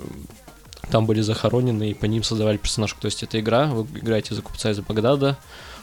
там 0.90 1.06
были 1.06 1.22
захоронены, 1.22 1.92
и 1.92 1.94
по 1.94 2.06
ним 2.06 2.24
создавали 2.24 2.58
персонажку. 2.58 3.02
То 3.02 3.06
есть 3.06 3.22
это 3.22 3.40
игра, 3.40 3.68
вы 3.68 3.84
играете 4.00 4.34
за 4.34 4.42
купца 4.42 4.72
из 4.72 4.80
Багдада, 4.80 5.38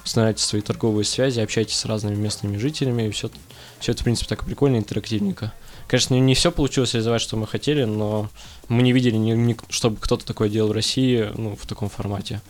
устанавливаете 0.05 0.43
свои 0.43 0.61
торговые 0.61 1.05
связи, 1.05 1.39
общаетесь 1.39 1.79
с 1.79 1.85
разными 1.85 2.17
местными 2.17 2.57
жителями, 2.57 3.05
и 3.05 3.11
все, 3.11 3.31
все 3.79 3.93
это, 3.93 4.01
в 4.01 4.05
принципе, 4.05 4.29
так 4.29 4.45
прикольно, 4.45 4.79
интерактивненько. 4.79 5.53
Конечно, 5.87 6.15
не 6.19 6.35
все 6.35 6.51
получилось 6.51 6.95
реализовать, 6.95 7.23
что 7.23 7.37
мы 7.37 7.47
хотели, 7.47 7.85
но 7.85 8.29
мы 8.69 8.83
не 8.83 8.93
видели, 8.93 9.17
ни, 9.17 9.33
ни- 9.33 9.57
чтобы 9.69 9.99
кто-то 10.01 10.25
такое 10.25 10.49
делал 10.49 10.71
в 10.71 10.73
России, 10.73 11.29
ну, 11.37 11.55
в 11.55 11.67
таком 11.67 11.91
формате. 11.91 12.41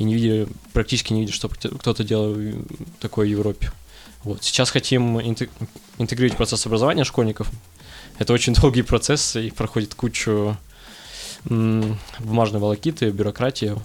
И 0.00 0.04
не 0.04 0.14
видели, 0.14 0.48
практически 0.72 1.12
не 1.12 1.20
видели, 1.20 1.36
кто- 1.36 1.68
кто-то 1.78 2.02
делал 2.04 2.34
такое 3.00 3.26
в 3.26 3.30
Европе. 3.30 3.70
Вот. 4.24 4.42
Сейчас 4.42 4.70
хотим 4.70 5.18
интег- 5.20 5.50
интегрировать 5.98 6.36
процесс 6.38 6.64
образования 6.66 7.04
школьников. 7.04 7.48
Это 8.18 8.32
очень 8.32 8.54
долгий 8.60 8.82
процесс 8.82 9.36
и 9.36 9.50
проходит 9.50 9.94
кучу 9.94 10.56
бумажной 11.44 12.60
волокиты, 12.60 13.10
бюрократии. 13.10 13.76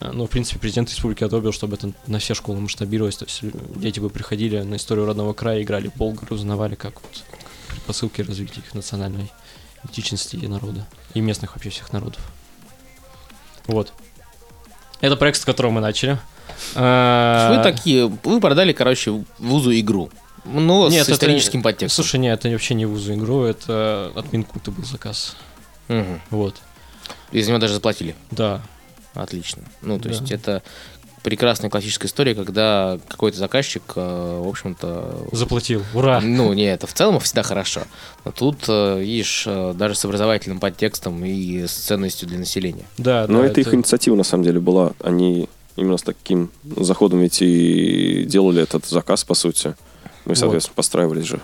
Э, 0.00 0.10
Ну, 0.12 0.26
в 0.26 0.30
принципе, 0.30 0.58
президент 0.60 0.90
республики 0.90 1.24
одобрил, 1.24 1.52
чтобы 1.52 1.74
это 1.76 1.92
на 2.06 2.18
все 2.18 2.34
школы 2.34 2.60
масштабировалось. 2.60 3.16
То 3.16 3.24
есть 3.24 3.40
дети 3.76 4.00
бы 4.00 4.10
приходили 4.10 4.60
на 4.62 4.76
историю 4.76 5.06
родного 5.06 5.32
края, 5.32 5.62
играли 5.62 5.90
болгар, 5.96 6.32
узнавали, 6.32 6.74
как 6.74 7.00
вот 7.02 7.24
предпосылки 7.68 8.22
развития 8.22 8.60
их 8.60 8.74
национальной 8.74 9.30
идентичности 9.84 10.36
и 10.36 10.46
народа. 10.48 10.86
И 11.14 11.20
местных 11.20 11.54
вообще 11.54 11.70
всех 11.70 11.92
народов. 11.92 12.22
Вот. 13.66 13.92
Это 15.00 15.16
проект, 15.16 15.40
с 15.40 15.44
которого 15.44 15.70
мы 15.72 15.80
начали. 15.80 16.18
Вы 16.74 17.60
такие, 17.62 18.06
вы 18.06 18.40
продали, 18.40 18.72
короче, 18.72 19.24
вузу 19.38 19.72
игру. 19.78 20.10
Ну, 20.44 20.88
Нет, 20.88 21.02
с 21.04 21.08
это- 21.08 21.14
историческим 21.14 21.62
подтекстом. 21.62 22.04
Слушай, 22.04 22.20
нет, 22.20 22.38
это 22.40 22.48
вообще 22.50 22.74
не 22.74 22.86
вузу 22.86 23.14
игру, 23.14 23.42
это 23.44 24.10
от 24.14 24.32
Минкульта 24.32 24.70
был 24.70 24.84
заказ. 24.84 25.36
Мгм. 25.88 26.20
Вот. 26.30 26.56
И 27.32 27.42
за 27.42 27.50
него 27.50 27.58
даже 27.60 27.74
заплатили. 27.74 28.14
Да. 28.30 28.62
Отлично. 29.14 29.62
Ну, 29.82 29.98
то 29.98 30.04
Да. 30.04 30.10
есть 30.10 30.30
это 30.30 30.62
прекрасная 31.28 31.68
классическая 31.68 32.08
история, 32.08 32.34
когда 32.34 32.98
какой-то 33.06 33.36
заказчик, 33.36 33.82
э, 33.96 34.40
в 34.42 34.48
общем-то... 34.48 35.26
Заплатил. 35.32 35.82
Ура! 35.92 36.22
Ну, 36.22 36.54
не, 36.54 36.64
это 36.64 36.86
в 36.86 36.94
целом 36.94 37.20
всегда 37.20 37.42
хорошо. 37.42 37.82
Но 38.24 38.32
тут, 38.32 38.64
э, 38.66 39.02
видишь, 39.02 39.44
э, 39.46 39.74
даже 39.76 39.94
с 39.94 40.02
образовательным 40.06 40.58
подтекстом 40.58 41.22
и 41.26 41.66
с 41.66 41.72
ценностью 41.72 42.26
для 42.28 42.38
населения. 42.38 42.86
Да, 42.96 43.26
Но 43.28 43.42
да, 43.42 43.46
это 43.48 43.60
их 43.60 43.74
инициатива 43.74 44.16
на 44.16 44.24
самом 44.24 44.44
деле 44.44 44.58
была. 44.58 44.92
Они 45.04 45.50
именно 45.76 45.98
с 45.98 46.02
таким 46.02 46.50
заходом 46.64 47.20
ведь 47.20 47.42
и 47.42 48.24
делали 48.24 48.62
этот 48.62 48.86
заказ, 48.86 49.22
по 49.24 49.34
сути. 49.34 49.74
Ну 50.24 50.32
и, 50.32 50.34
соответственно, 50.34 50.76
постраивались 50.76 51.26
же. 51.26 51.40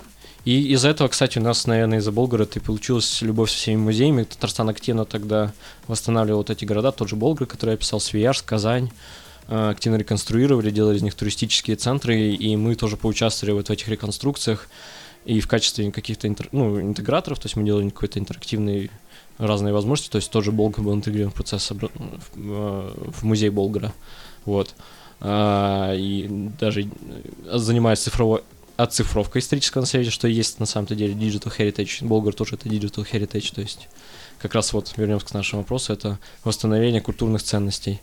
И 0.46 0.72
из-за 0.72 0.88
этого, 0.88 1.08
кстати, 1.08 1.38
у 1.38 1.42
нас, 1.42 1.66
наверное, 1.66 1.98
из-за 1.98 2.10
Болгара-то 2.10 2.58
и 2.58 2.62
получилась 2.62 3.20
любовь 3.20 3.50
со 3.50 3.56
всеми 3.56 3.76
музеями. 3.76 4.24
Татарстан 4.24 4.70
активно 4.70 5.04
тогда 5.04 5.52
восстанавливал 5.88 6.38
вот 6.38 6.48
эти 6.48 6.64
города, 6.64 6.90
тот 6.90 7.10
же 7.10 7.16
Болгар, 7.16 7.46
который 7.46 7.72
я 7.72 7.76
писал, 7.76 8.00
Свияжск, 8.00 8.46
Казань. 8.46 8.90
Э, 9.48 9.70
Активно 9.70 9.96
реконструировали, 9.96 10.70
делали 10.70 10.96
из 10.96 11.02
них 11.02 11.14
туристические 11.14 11.76
центры, 11.76 12.20
и 12.20 12.56
мы 12.56 12.74
тоже 12.74 12.96
поучаствовали 12.96 13.54
вот 13.54 13.68
в 13.68 13.70
этих 13.70 13.88
реконструкциях. 13.88 14.68
И 15.24 15.40
в 15.40 15.48
качестве 15.48 15.90
каких-то 15.90 16.28
интер- 16.28 16.48
ну, 16.52 16.80
интеграторов, 16.80 17.38
то 17.38 17.46
есть 17.46 17.56
мы 17.56 17.64
делали 17.64 17.88
какой-то 17.88 18.18
интерактивный 18.18 18.90
разные 19.38 19.72
возможности, 19.72 20.12
то 20.12 20.16
есть 20.16 20.30
тот 20.30 20.44
же 20.44 20.52
Болгар 20.52 20.82
был 20.82 20.94
интегрирован 20.94 21.32
в 21.32 21.34
процесс 21.34 21.70
обра- 21.70 21.90
в, 22.34 22.52
э, 22.52 23.10
в 23.10 23.22
музей 23.24 23.48
Болгара. 23.48 23.92
Вот. 24.44 24.74
А, 25.20 25.94
и 25.94 26.28
даже 26.58 26.82
э, 26.82 26.86
занимаясь 27.58 28.00
цифровой 28.00 28.42
оцифровка 28.76 29.38
исторического 29.38 29.82
наследия, 29.82 30.10
что 30.10 30.26
есть 30.28 30.58
на 30.58 30.66
самом-то 30.66 30.94
деле 30.94 31.14
Digital 31.14 31.56
Heritage. 31.56 32.06
Болгар 32.06 32.34
тоже 32.34 32.56
это 32.56 32.68
Digital 32.68 33.06
Heritage, 33.10 33.54
то 33.54 33.60
есть 33.60 33.88
как 34.38 34.54
раз 34.54 34.72
вот 34.72 34.92
вернемся 34.96 35.26
к 35.26 35.34
нашему 35.34 35.62
вопросу, 35.62 35.92
это 35.92 36.18
восстановление 36.42 37.00
культурных 37.00 37.42
ценностей. 37.42 38.00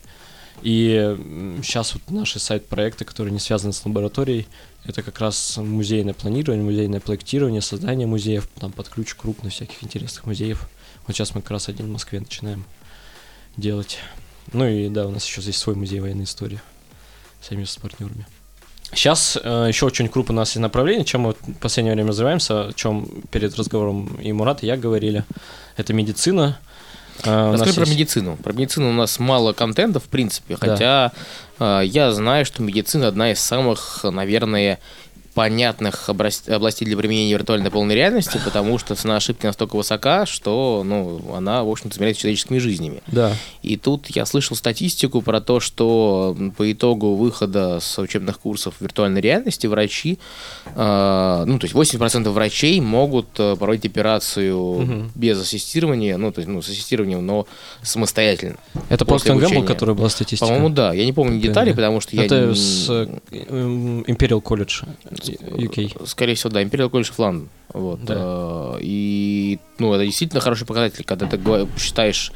И 0.62 1.16
сейчас 1.62 1.94
вот 1.94 2.10
наши 2.10 2.38
сайт-проекты, 2.38 3.04
которые 3.04 3.32
не 3.32 3.40
связаны 3.40 3.72
с 3.72 3.84
лабораторией, 3.84 4.46
это 4.84 5.02
как 5.02 5.20
раз 5.20 5.56
музейное 5.56 6.14
планирование, 6.14 6.64
музейное 6.64 7.00
проектирование, 7.00 7.60
создание 7.60 8.06
музеев, 8.06 8.48
там 8.58 8.72
под 8.72 8.88
ключ 8.88 9.14
крупных 9.14 9.52
всяких 9.52 9.82
интересных 9.82 10.24
музеев. 10.24 10.68
Вот 11.06 11.16
сейчас 11.16 11.34
мы 11.34 11.42
как 11.42 11.52
раз 11.52 11.68
один 11.68 11.86
в 11.86 11.90
Москве 11.90 12.20
начинаем 12.20 12.64
делать. 13.56 13.98
Ну 14.52 14.66
и 14.66 14.88
да, 14.88 15.06
у 15.06 15.10
нас 15.10 15.26
еще 15.26 15.40
здесь 15.40 15.56
свой 15.56 15.74
музей 15.74 16.00
военной 16.00 16.24
истории. 16.24 16.60
Сами 17.40 17.64
с 17.64 17.76
партнерами. 17.76 18.26
Сейчас 18.94 19.38
э, 19.42 19.66
еще 19.68 19.86
очень 19.86 20.08
крупно 20.08 20.34
у 20.34 20.36
нас 20.36 20.50
есть 20.50 20.60
направление, 20.60 21.04
чем 21.04 21.22
мы 21.22 21.32
в 21.32 21.54
последнее 21.54 21.94
время 21.94 22.10
развиваемся, 22.10 22.68
о 22.68 22.72
чем 22.72 23.08
перед 23.30 23.56
разговором 23.56 24.14
и 24.16 24.32
Мурат, 24.32 24.62
и 24.62 24.66
я 24.66 24.76
говорили. 24.76 25.24
Это 25.76 25.94
медицина. 25.94 26.58
Нас 27.24 27.52
Расскажи 27.60 27.74
про 27.74 27.80
есть- 27.82 27.92
медицину. 27.92 28.36
Про 28.36 28.52
медицину 28.52 28.90
у 28.90 28.92
нас 28.92 29.18
мало 29.18 29.52
контента, 29.52 30.00
в 30.00 30.04
принципе, 30.04 30.56
Да. 30.60 30.66
хотя 30.72 31.12
э, 31.60 31.82
я 31.84 32.10
знаю, 32.12 32.44
что 32.44 32.62
медицина 32.62 33.08
одна 33.08 33.30
из 33.32 33.40
самых, 33.40 34.00
наверное, 34.04 34.78
понятных 35.34 36.08
областей 36.08 36.84
для 36.84 36.96
применения 36.96 37.32
виртуальной 37.32 37.70
полной 37.70 37.94
реальности, 37.94 38.38
потому 38.44 38.78
что 38.78 38.94
цена 38.94 39.16
ошибки 39.16 39.46
настолько 39.46 39.76
высока, 39.76 40.26
что 40.26 40.82
ну, 40.84 41.34
она, 41.34 41.64
в 41.64 41.70
общем-то, 41.70 41.94
измеряется 41.96 42.22
человеческими 42.22 42.58
жизнями. 42.58 43.02
Да. 43.06 43.34
И 43.62 43.76
тут 43.76 44.08
я 44.08 44.26
слышал 44.26 44.56
статистику 44.56 45.22
про 45.22 45.40
то, 45.40 45.60
что 45.60 46.36
по 46.56 46.70
итогу 46.70 47.14
выхода 47.14 47.78
с 47.80 47.98
учебных 47.98 48.40
курсов 48.40 48.74
виртуальной 48.80 49.20
реальности 49.20 49.66
врачи, 49.66 50.18
э, 50.74 51.44
ну, 51.46 51.58
то 51.58 51.64
есть 51.66 51.74
80% 51.74 52.28
врачей 52.30 52.80
могут 52.80 53.28
э, 53.38 53.56
проводить 53.56 53.86
операцию 53.86 54.58
Мгм. 54.58 55.12
без 55.14 55.40
ассистирования, 55.40 56.16
ну, 56.16 56.32
то 56.32 56.40
есть, 56.40 56.48
ну, 56.48 56.60
с 56.62 56.68
ассистированием, 56.68 57.24
но 57.24 57.46
самостоятельно. 57.82 58.56
Это 58.88 59.04
После 59.04 59.32
обучения. 59.32 59.62
которая 59.66 59.94
была 59.96 60.08
статистика. 60.08 60.46
По-моему, 60.46 60.68
да. 60.68 60.92
Я 60.92 61.04
не 61.04 61.12
помню 61.12 61.40
детали, 61.40 61.72
потому 61.72 62.00
что 62.00 62.16
я... 62.16 62.24
Это 62.24 62.46
не- 62.46 62.54
с 62.54 62.88
э, 62.90 63.08
эм, 63.48 64.02
Imperial 64.02 64.42
College 64.42 64.86
UK. 65.28 66.06
Скорее 66.06 66.34
всего, 66.34 66.50
да, 66.50 66.62
Imperial 66.62 66.90
College 66.90 67.12
of 67.12 67.16
London. 67.18 67.48
Вот. 67.72 68.04
Да. 68.04 68.14
Э, 68.16 68.78
И, 68.80 69.58
ну, 69.78 69.92
это 69.94 70.04
действительно 70.04 70.40
хороший 70.40 70.66
показатель, 70.66 71.04
когда 71.04 71.26
ты 71.26 71.38
считаешь 71.78 72.32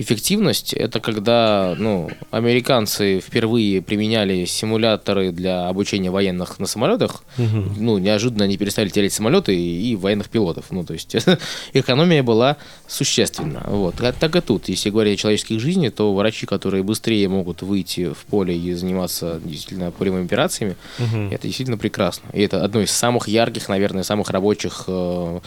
эффективность, 0.00 0.72
это 0.72 0.98
когда, 0.98 1.74
ну, 1.78 2.10
американцы 2.30 3.20
впервые 3.20 3.82
применяли 3.82 4.46
симуляторы 4.46 5.30
для 5.30 5.68
обучения 5.68 6.10
военных 6.10 6.58
на 6.58 6.66
самолетах, 6.66 7.22
Мгм. 7.36 7.74
ну, 7.76 7.98
неожиданно 7.98 8.44
они 8.44 8.56
перестали 8.56 8.88
терять 8.88 9.12
самолеты 9.12 9.54
и, 9.54 9.92
и 9.92 9.96
военных 9.96 10.30
пилотов. 10.30 10.64
Ну, 10.70 10.84
то 10.84 10.94
есть 10.94 11.14
экономия 11.74 12.22
была 12.22 12.56
существенна. 12.88 13.62
Вот. 13.66 13.96
Так 14.18 14.36
и 14.36 14.40
тут. 14.40 14.68
Если 14.70 14.88
говорить 14.88 15.18
о 15.18 15.22
человеческих 15.22 15.60
жизнях, 15.60 15.92
то 15.94 16.14
врачи, 16.14 16.46
которые 16.46 16.82
быстрее 16.82 17.28
могут 17.28 17.60
выйти 17.60 18.08
в 18.12 18.24
поле 18.30 18.56
и 18.56 18.72
заниматься 18.72 19.38
действительно 19.44 19.90
полевыми 19.90 20.24
операциями, 20.24 20.76
Мгм. 20.98 21.30
это 21.30 21.46
действительно 21.46 21.76
прекрасно. 21.78 22.28
И 22.32 22.40
это 22.40 22.64
одно 22.64 22.80
из 22.80 22.90
самых 22.90 23.28
ярких, 23.28 23.68
наверное, 23.68 24.02
самых 24.02 24.30
рабочих 24.30 24.84
э, 24.86 25.40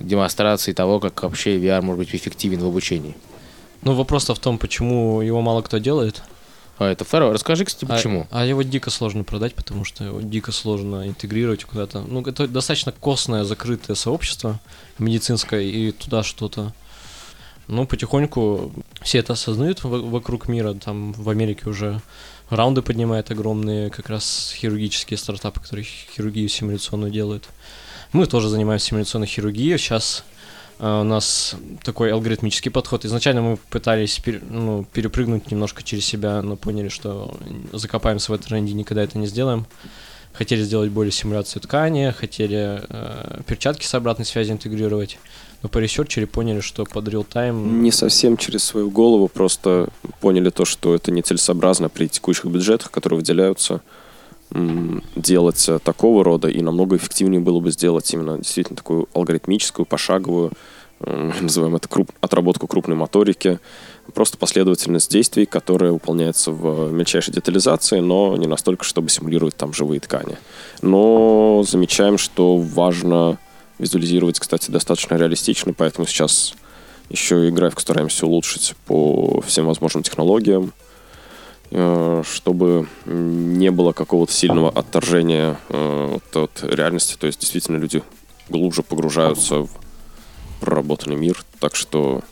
демонстраций 0.00 0.74
того, 0.74 0.98
как 0.98 1.22
вообще 1.22 1.56
VR 1.58 1.82
может 1.82 1.98
быть 2.00 2.14
эффективен 2.14 2.58
в 2.60 2.66
обучении. 2.66 3.14
Ну, 3.82 3.94
вопрос-то 3.94 4.34
в 4.34 4.38
том, 4.38 4.58
почему 4.58 5.20
его 5.22 5.40
мало 5.42 5.62
кто 5.62 5.78
делает. 5.78 6.22
А 6.78 6.86
это 6.88 7.04
второе. 7.04 7.32
Расскажи, 7.32 7.64
кстати, 7.64 7.84
А- 7.84 7.94
почему. 7.94 8.26
А, 8.30 8.44
его 8.44 8.62
дико 8.62 8.90
сложно 8.90 9.24
продать, 9.24 9.54
потому 9.54 9.84
что 9.84 10.04
его 10.04 10.20
дико 10.20 10.52
сложно 10.52 11.06
интегрировать 11.06 11.64
куда-то. 11.64 12.00
Ну, 12.00 12.22
это 12.22 12.48
достаточно 12.48 12.92
костное, 12.92 13.44
закрытое 13.44 13.94
сообщество 13.94 14.58
медицинское, 14.98 15.62
и 15.62 15.92
туда 15.92 16.22
что-то. 16.22 16.72
Ну, 17.68 17.86
потихоньку 17.86 18.72
все 19.02 19.18
это 19.18 19.34
осознают 19.34 19.84
во- 19.84 20.00
вокруг 20.00 20.48
мира. 20.48 20.74
Там 20.74 21.12
в 21.12 21.28
Америке 21.30 21.68
уже 21.68 22.00
раунды 22.50 22.82
поднимают 22.82 23.30
огромные, 23.30 23.90
как 23.90 24.08
раз 24.08 24.52
хирургические 24.56 25.16
стартапы, 25.18 25.60
которые 25.60 25.84
хирургию 25.84 26.48
симуляционную 26.48 27.12
делают. 27.12 27.48
Мы 28.12 28.26
тоже 28.26 28.48
занимаемся 28.48 28.86
симуляционной 28.86 29.26
хирургией. 29.28 29.78
Сейчас 29.78 30.24
а, 30.24 30.31
у 30.82 31.04
нас 31.04 31.54
такой 31.84 32.12
алгоритмический 32.12 32.70
подход. 32.70 33.04
Изначально 33.04 33.40
мы 33.40 33.56
пытались 33.70 34.18
пере- 34.18 34.42
ну, 34.50 34.84
перепрыгнуть 34.92 35.48
немножко 35.52 35.84
через 35.84 36.04
себя, 36.04 36.42
но 36.42 36.56
поняли, 36.56 36.88
что 36.88 37.36
закопаемся 37.72 38.32
в 38.32 38.34
этом 38.34 38.48
тренде, 38.48 38.72
никогда 38.72 39.04
это 39.04 39.16
не 39.16 39.28
сделаем. 39.28 39.64
Хотели 40.32 40.62
сделать 40.62 40.90
более 40.90 41.12
симуляцию 41.12 41.62
ткани, 41.62 42.12
хотели 42.18 42.80
э, 42.88 43.42
перчатки 43.46 43.84
с 43.84 43.94
обратной 43.94 44.24
связью 44.24 44.54
интегрировать, 44.54 45.20
но 45.62 45.68
по 45.68 45.78
research 45.78 46.13
или 46.13 46.26
поняли, 46.26 46.58
что 46.58 46.84
под 46.84 47.06
real-time... 47.06 47.80
Не 47.80 47.92
совсем 47.92 48.36
через 48.36 48.64
свою 48.64 48.90
голову, 48.90 49.28
просто 49.28 49.88
поняли 50.20 50.50
то, 50.50 50.64
что 50.64 50.96
это 50.96 51.12
нецелесообразно 51.12 51.90
при 51.90 52.08
текущих 52.08 52.46
бюджетах, 52.46 52.90
которые 52.90 53.18
выделяются, 53.18 53.82
делать 55.16 55.68
э, 55.68 55.78
такого 55.78 56.24
рода, 56.24 56.48
и 56.48 56.60
намного 56.60 56.96
эффективнее 56.96 57.40
было 57.40 57.60
бы 57.60 57.70
сделать 57.70 58.12
именно 58.12 58.38
действительно 58.38 58.76
такую 58.76 59.08
алгоритмическую, 59.14 59.86
пошаговую, 59.86 60.52
называем 61.06 61.76
это 61.76 61.88
круп- 61.88 62.14
отработку 62.20 62.66
крупной 62.66 62.96
моторики, 62.96 63.58
просто 64.14 64.38
последовательность 64.38 65.10
действий, 65.10 65.46
которая 65.46 65.92
выполняется 65.92 66.50
в 66.50 66.92
мельчайшей 66.92 67.34
детализации, 67.34 68.00
но 68.00 68.36
не 68.36 68.46
настолько, 68.46 68.84
чтобы 68.84 69.08
симулировать 69.08 69.56
там 69.56 69.72
живые 69.72 70.00
ткани. 70.00 70.36
Но 70.80 71.64
замечаем, 71.66 72.18
что 72.18 72.56
важно 72.56 73.38
визуализировать, 73.78 74.38
кстати, 74.38 74.70
достаточно 74.70 75.16
реалистично, 75.16 75.72
поэтому 75.72 76.06
сейчас 76.06 76.54
еще 77.10 77.48
и 77.48 77.50
графику 77.50 77.80
стараемся 77.80 78.26
улучшить 78.26 78.74
по 78.86 79.40
всем 79.42 79.66
возможным 79.66 80.02
технологиям, 80.02 80.72
э, 81.70 82.22
чтобы 82.24 82.88
не 83.04 83.70
было 83.70 83.92
какого-то 83.92 84.32
сильного 84.32 84.70
отторжения 84.70 85.58
э, 85.68 86.18
от 86.34 86.62
реальности. 86.62 87.16
То 87.18 87.26
есть 87.26 87.40
действительно 87.40 87.76
люди 87.76 88.02
глубже 88.48 88.82
погружаются 88.82 89.66
в 89.66 89.70
проработанный 90.62 91.16
мир. 91.16 91.44
Так 91.58 91.74
что 91.74 92.22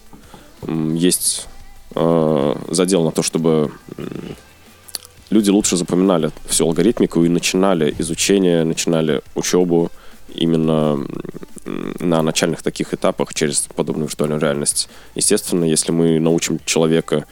есть 0.66 1.46
э, 1.94 2.54
задел 2.68 3.04
на 3.04 3.10
то, 3.10 3.22
чтобы 3.22 3.72
люди 5.30 5.50
лучше 5.50 5.76
запоминали 5.76 6.30
всю 6.46 6.66
алгоритмику 6.66 7.24
и 7.24 7.28
начинали 7.28 7.94
изучение, 7.98 8.64
начинали 8.64 9.22
учебу 9.34 9.90
именно 10.34 11.04
на 11.98 12.22
начальных 12.22 12.62
таких 12.62 12.94
этапах 12.94 13.34
через 13.34 13.68
подобную 13.74 14.06
виртуальную 14.08 14.40
реальность. 14.40 14.88
Естественно, 15.14 15.64
если 15.64 15.92
мы 15.92 16.20
научим 16.20 16.60
человека, 16.64 17.26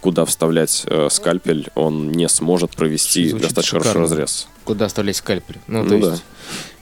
куда 0.00 0.24
вставлять 0.24 0.84
э, 0.86 1.08
скальпель, 1.10 1.68
он 1.74 2.12
не 2.12 2.28
сможет 2.28 2.76
провести 2.76 3.28
Звучит 3.28 3.48
достаточно 3.48 3.78
хороший 3.80 3.88
шикарно. 3.88 4.08
разрез. 4.08 4.48
Куда 4.66 4.86
оставлять 4.86 5.16
скальпель? 5.16 5.58
Ну, 5.66 5.84
Ну 5.84 5.88
то 5.88 5.98
да. 5.98 6.10
есть, 6.12 6.24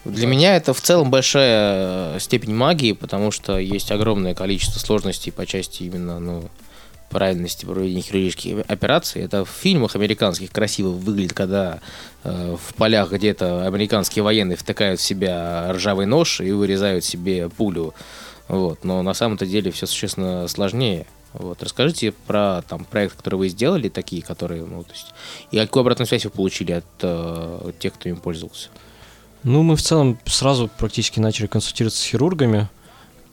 для 0.04 0.26
меня 0.26 0.56
это 0.56 0.74
в 0.74 0.80
целом 0.80 1.10
большая 1.10 2.16
э, 2.16 2.18
степень 2.18 2.54
магии, 2.54 2.92
потому 2.92 3.30
что 3.30 3.58
есть 3.58 3.92
огромное 3.92 4.34
количество 4.34 4.78
сложностей 4.78 5.30
по 5.30 5.46
части 5.46 5.84
именно, 5.84 6.18
ну, 6.18 6.44
правильности 7.14 7.64
проведения 7.64 8.02
хирургических 8.02 8.64
операций. 8.66 9.22
Это 9.22 9.44
в 9.44 9.48
фильмах 9.48 9.94
американских 9.94 10.50
красиво 10.50 10.88
выглядит, 10.88 11.32
когда 11.32 11.80
э, 12.24 12.56
в 12.60 12.74
полях 12.74 13.12
где-то 13.12 13.66
американские 13.66 14.24
военные 14.24 14.56
втыкают 14.56 14.98
в 14.98 15.02
себя 15.02 15.72
ржавый 15.72 16.06
нож 16.06 16.40
и 16.40 16.50
вырезают 16.50 17.04
себе 17.04 17.48
пулю. 17.48 17.94
Вот. 18.48 18.84
Но 18.84 19.02
на 19.02 19.14
самом-то 19.14 19.46
деле 19.46 19.70
все 19.70 19.86
существенно 19.86 20.48
сложнее. 20.48 21.06
Вот. 21.34 21.62
Расскажите 21.62 22.12
про 22.12 22.62
там, 22.62 22.84
проект, 22.84 23.16
который 23.16 23.34
вы 23.34 23.48
сделали, 23.48 23.88
такие, 23.88 24.22
которые, 24.22 24.64
ну, 24.64 24.84
то 24.84 24.92
есть, 24.92 25.12
и 25.50 25.58
какую 25.58 25.82
обратную 25.82 26.06
связь 26.06 26.24
вы 26.24 26.30
получили 26.30 26.72
от 26.72 26.84
э, 27.02 27.72
тех, 27.80 27.94
кто 27.94 28.08
им 28.08 28.16
пользовался? 28.16 28.68
Ну, 29.42 29.62
мы 29.62 29.76
в 29.76 29.82
целом 29.82 30.18
сразу 30.26 30.70
практически 30.78 31.18
начали 31.18 31.48
консультироваться 31.48 32.00
с 32.00 32.06
хирургами, 32.06 32.68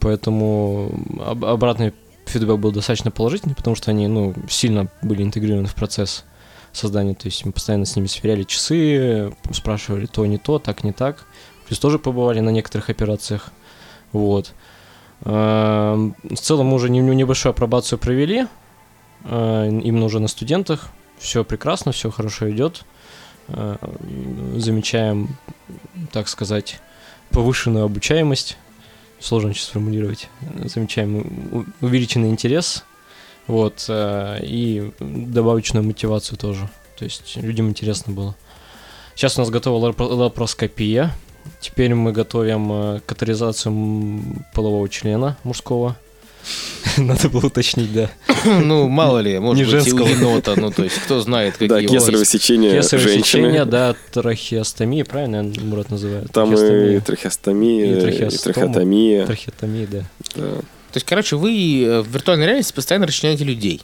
поэтому 0.00 0.92
об- 1.24 1.44
обратный 1.44 1.94
фидбэк 2.26 2.58
был 2.58 2.72
достаточно 2.72 3.12
положительный, 3.12 3.54
потому 3.54 3.76
что 3.76 3.92
они, 3.92 4.08
ну, 4.08 4.34
сильно 4.50 4.88
были 5.00 5.22
интегрированы 5.22 5.68
в 5.68 5.74
процесс 5.74 6.24
создания, 6.72 7.14
то 7.14 7.26
есть 7.26 7.44
мы 7.44 7.52
постоянно 7.52 7.84
с 7.86 7.94
ними 7.94 8.06
сверяли 8.08 8.42
часы, 8.42 9.32
спрашивали 9.52 10.06
то 10.06 10.26
не 10.26 10.38
то, 10.38 10.58
так 10.58 10.82
не 10.84 10.92
так, 10.92 11.24
плюс 11.66 11.78
тоже 11.78 11.98
побывали 11.98 12.40
на 12.40 12.50
некоторых 12.50 12.90
операциях, 12.90 13.50
вот. 14.12 14.52
Эм, 15.24 16.14
В 16.30 16.36
целом 16.36 16.66
мы 16.68 16.74
уже 16.74 16.90
не- 16.90 17.00
небольшую 17.00 17.50
апробацию 17.50 17.98
провели, 17.98 18.46
э, 19.24 19.68
именно 19.68 20.04
уже 20.06 20.20
на 20.20 20.28
студентах, 20.28 20.88
все 21.18 21.44
прекрасно, 21.44 21.92
все 21.92 22.10
хорошо 22.10 22.50
идет, 22.50 22.84
Э, 23.48 23.76
замечаем 24.56 25.36
так 26.12 26.28
сказать, 26.28 26.80
повышенную 27.30 27.84
обучаемость, 27.84 28.56
сложно 29.20 29.52
сейчас 29.52 29.66
сформулировать, 29.66 30.28
замечаем 30.64 31.66
увеличенный 31.80 32.30
интерес, 32.30 32.84
вот, 33.48 33.84
э, 33.88 34.38
и 34.42 34.92
добавочную 35.00 35.84
мотивацию 35.84 36.38
тоже, 36.38 36.68
то 36.96 37.04
есть 37.04 37.36
людям 37.36 37.68
интересно 37.68 38.12
было. 38.12 38.36
Сейчас 39.16 39.36
у 39.36 39.40
нас 39.40 39.50
готова 39.50 39.92
лапароскопия, 39.98 41.10
теперь 41.60 41.94
мы 41.94 42.12
готовим 42.12 42.72
э, 42.72 43.00
катаризацию 43.06 43.72
полового 44.54 44.88
члена 44.88 45.36
мужского, 45.44 45.96
надо 46.96 47.28
было 47.28 47.46
уточнить, 47.46 47.92
да. 47.92 48.10
Ну, 48.44 48.88
мало 48.88 49.18
ли, 49.20 49.38
может 49.38 49.66
Не 49.66 49.72
быть, 49.72 49.86
и 49.86 49.90
енота, 49.90 50.54
ну, 50.56 50.70
то 50.70 50.82
есть, 50.82 50.96
кто 50.98 51.20
знает, 51.20 51.52
какие 51.58 51.68
Да, 51.68 51.80
кесарево 51.82 52.24
сечение 52.24 52.78
Кесарево 52.78 53.08
женщины. 53.08 53.24
сечение, 53.24 53.64
да, 53.64 53.94
трахеостомия, 54.12 55.04
правильно 55.04 55.42
Мурат 55.62 55.90
называет? 55.90 56.32
Там 56.32 56.52
и 56.52 56.98
Трахеостомия. 57.00 57.96
И 57.96 58.00
трахеотомия. 58.00 59.26
Трахеотомия, 59.26 59.86
да. 59.86 60.00
да, 60.34 60.42
То 60.56 60.96
есть, 60.96 61.06
короче, 61.06 61.36
вы 61.36 61.84
э, 61.84 62.00
в 62.00 62.08
виртуальной 62.08 62.46
реальности 62.46 62.72
постоянно 62.72 63.06
расчленяете 63.06 63.44
людей. 63.44 63.80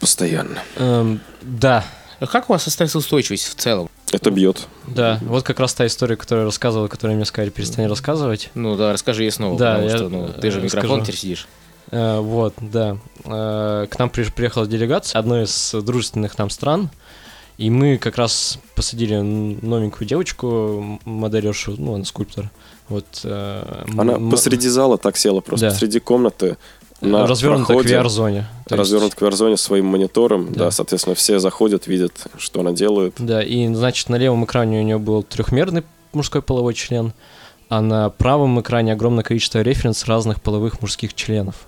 постоянно. 0.00 0.62
Эм, 0.76 1.20
да, 1.42 1.84
Как 2.26 2.50
у 2.50 2.52
вас 2.52 2.66
остается 2.66 2.98
устойчивость 2.98 3.46
в 3.48 3.54
целом? 3.54 3.88
Это 4.12 4.30
бьет. 4.30 4.66
Да, 4.86 5.18
вот 5.22 5.44
как 5.44 5.60
раз 5.60 5.72
та 5.74 5.86
история, 5.86 6.16
которую 6.16 6.42
я 6.42 6.46
рассказывал, 6.46 6.88
которую 6.88 7.16
мне 7.16 7.24
сказали, 7.24 7.50
перестань 7.50 7.86
рассказывать. 7.86 8.50
Ну 8.54 8.76
да, 8.76 8.92
расскажи 8.92 9.22
ей 9.22 9.30
снова, 9.30 9.58
Да, 9.58 9.74
потому 9.74 9.88
я, 9.90 9.96
что 9.96 10.08
ну, 10.08 10.28
ты 10.28 10.50
же 10.50 10.60
э, 10.60 10.62
микрофон 10.64 11.02
теперь 11.02 11.16
сидишь. 11.16 11.48
Э, 11.90 12.18
вот, 12.20 12.54
да. 12.60 12.98
Э, 13.24 13.86
к 13.90 13.98
нам 13.98 14.10
при- 14.10 14.24
приехала 14.30 14.66
делегация 14.66 15.18
одной 15.18 15.44
из 15.44 15.72
дружественных 15.72 16.36
нам 16.38 16.50
стран, 16.50 16.90
и 17.56 17.70
мы 17.70 17.98
как 17.98 18.16
раз 18.16 18.58
посадили 18.74 19.16
новенькую 19.16 20.06
девочку, 20.08 20.46
м- 20.46 21.00
моделершу, 21.04 21.74
ну, 21.78 21.94
она 21.94 22.04
скульптор. 22.04 22.50
Вот, 22.88 23.06
э, 23.24 23.84
Она 23.96 24.18
посреди 24.30 24.68
зала 24.68 24.98
так 24.98 25.16
села, 25.16 25.40
просто 25.40 25.66
Да. 25.66 25.72
посреди 25.72 26.00
комнаты. 26.00 26.56
На 27.00 27.26
развернута 27.26 27.64
к 27.64 27.66
проходе, 27.68 27.94
VR-зоне. 27.94 28.46
То 28.66 28.74
есть- 28.74 28.78
развернут 28.78 29.14
к 29.14 29.22
VR-зоне 29.22 29.56
своим 29.56 29.86
монитором. 29.86 30.52
Да. 30.52 30.64
Да. 30.66 30.70
соответственно, 30.70 31.14
все 31.14 31.38
заходят, 31.38 31.86
видят, 31.86 32.12
что 32.38 32.60
она 32.60 32.72
делает. 32.72 33.14
Да, 33.18 33.42
и, 33.42 33.72
значит, 33.74 34.08
на 34.08 34.16
левом 34.16 34.44
экране 34.44 34.80
у 34.80 34.82
нее 34.82 34.98
был 34.98 35.22
трехмерный 35.22 35.82
мужской 36.12 36.42
половой 36.42 36.74
член, 36.74 37.12
а 37.68 37.80
на 37.80 38.10
правом 38.10 38.60
экране 38.60 38.92
огромное 38.92 39.24
количество 39.24 39.60
референс 39.60 40.04
разных 40.06 40.42
половых 40.42 40.82
мужских 40.82 41.14
членов. 41.14 41.66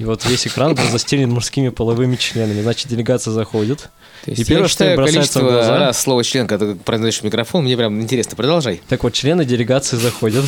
И 0.00 0.04
вот 0.04 0.24
весь 0.24 0.46
экран 0.46 0.74
был 0.74 0.84
застелен 0.90 1.30
мужскими 1.30 1.68
половыми 1.68 2.16
членами. 2.16 2.62
Значит, 2.62 2.88
делегация 2.88 3.32
заходит. 3.32 3.90
То 4.24 4.30
есть 4.30 4.40
И 4.40 4.44
первое, 4.46 4.62
я 4.64 4.68
что 4.68 4.72
считаю 4.84 4.96
бросается 4.96 5.38
в 5.38 5.42
количество 5.42 5.50
глаза- 5.68 5.78
раз 5.78 6.00
слово 6.00 6.24
член, 6.24 6.46
когда 6.46 6.72
ты 6.72 6.74
произносишь 6.74 7.20
в 7.20 7.24
микрофон, 7.24 7.64
мне 7.64 7.76
прям 7.76 8.00
интересно. 8.00 8.34
Продолжай. 8.34 8.80
Так 8.88 9.02
вот, 9.04 9.12
члены 9.12 9.44
делегации 9.44 9.98
заходят. 9.98 10.46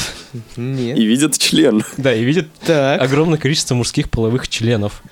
Нет. 0.57 0.97
И 0.97 1.05
видят 1.05 1.37
член. 1.39 1.85
Да, 1.99 2.15
и 2.15 2.25
видят 2.25 2.49
Так. 2.65 3.03
огромное 3.03 3.39
количество 3.39 3.75
мужских 3.75 4.09
половых 4.09 4.49
членов. 4.49 5.03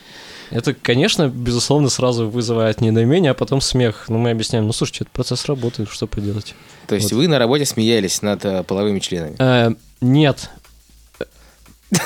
Это, 0.50 0.72
конечно, 0.74 1.28
безусловно, 1.28 1.90
сразу 1.90 2.28
вызывает 2.28 2.80
недоумение, 2.80 3.32
а 3.32 3.34
потом 3.34 3.60
смех. 3.60 4.06
Но 4.08 4.16
мы 4.18 4.30
объясняем, 4.30 4.66
ну, 4.66 4.72
слушайте, 4.72 5.00
это 5.04 5.10
процесс 5.12 5.44
работает, 5.44 5.90
что 5.90 6.06
поделать. 6.06 6.54
То 6.86 6.94
есть 6.94 7.12
Вот. 7.12 7.18
вы 7.18 7.28
на 7.28 7.38
работе 7.38 7.66
смеялись 7.66 8.20
над 8.22 8.44
э, 8.46 8.64
половыми 8.64 8.98
членами. 9.00 9.36
Э, 9.38 9.72
нет, 10.00 10.50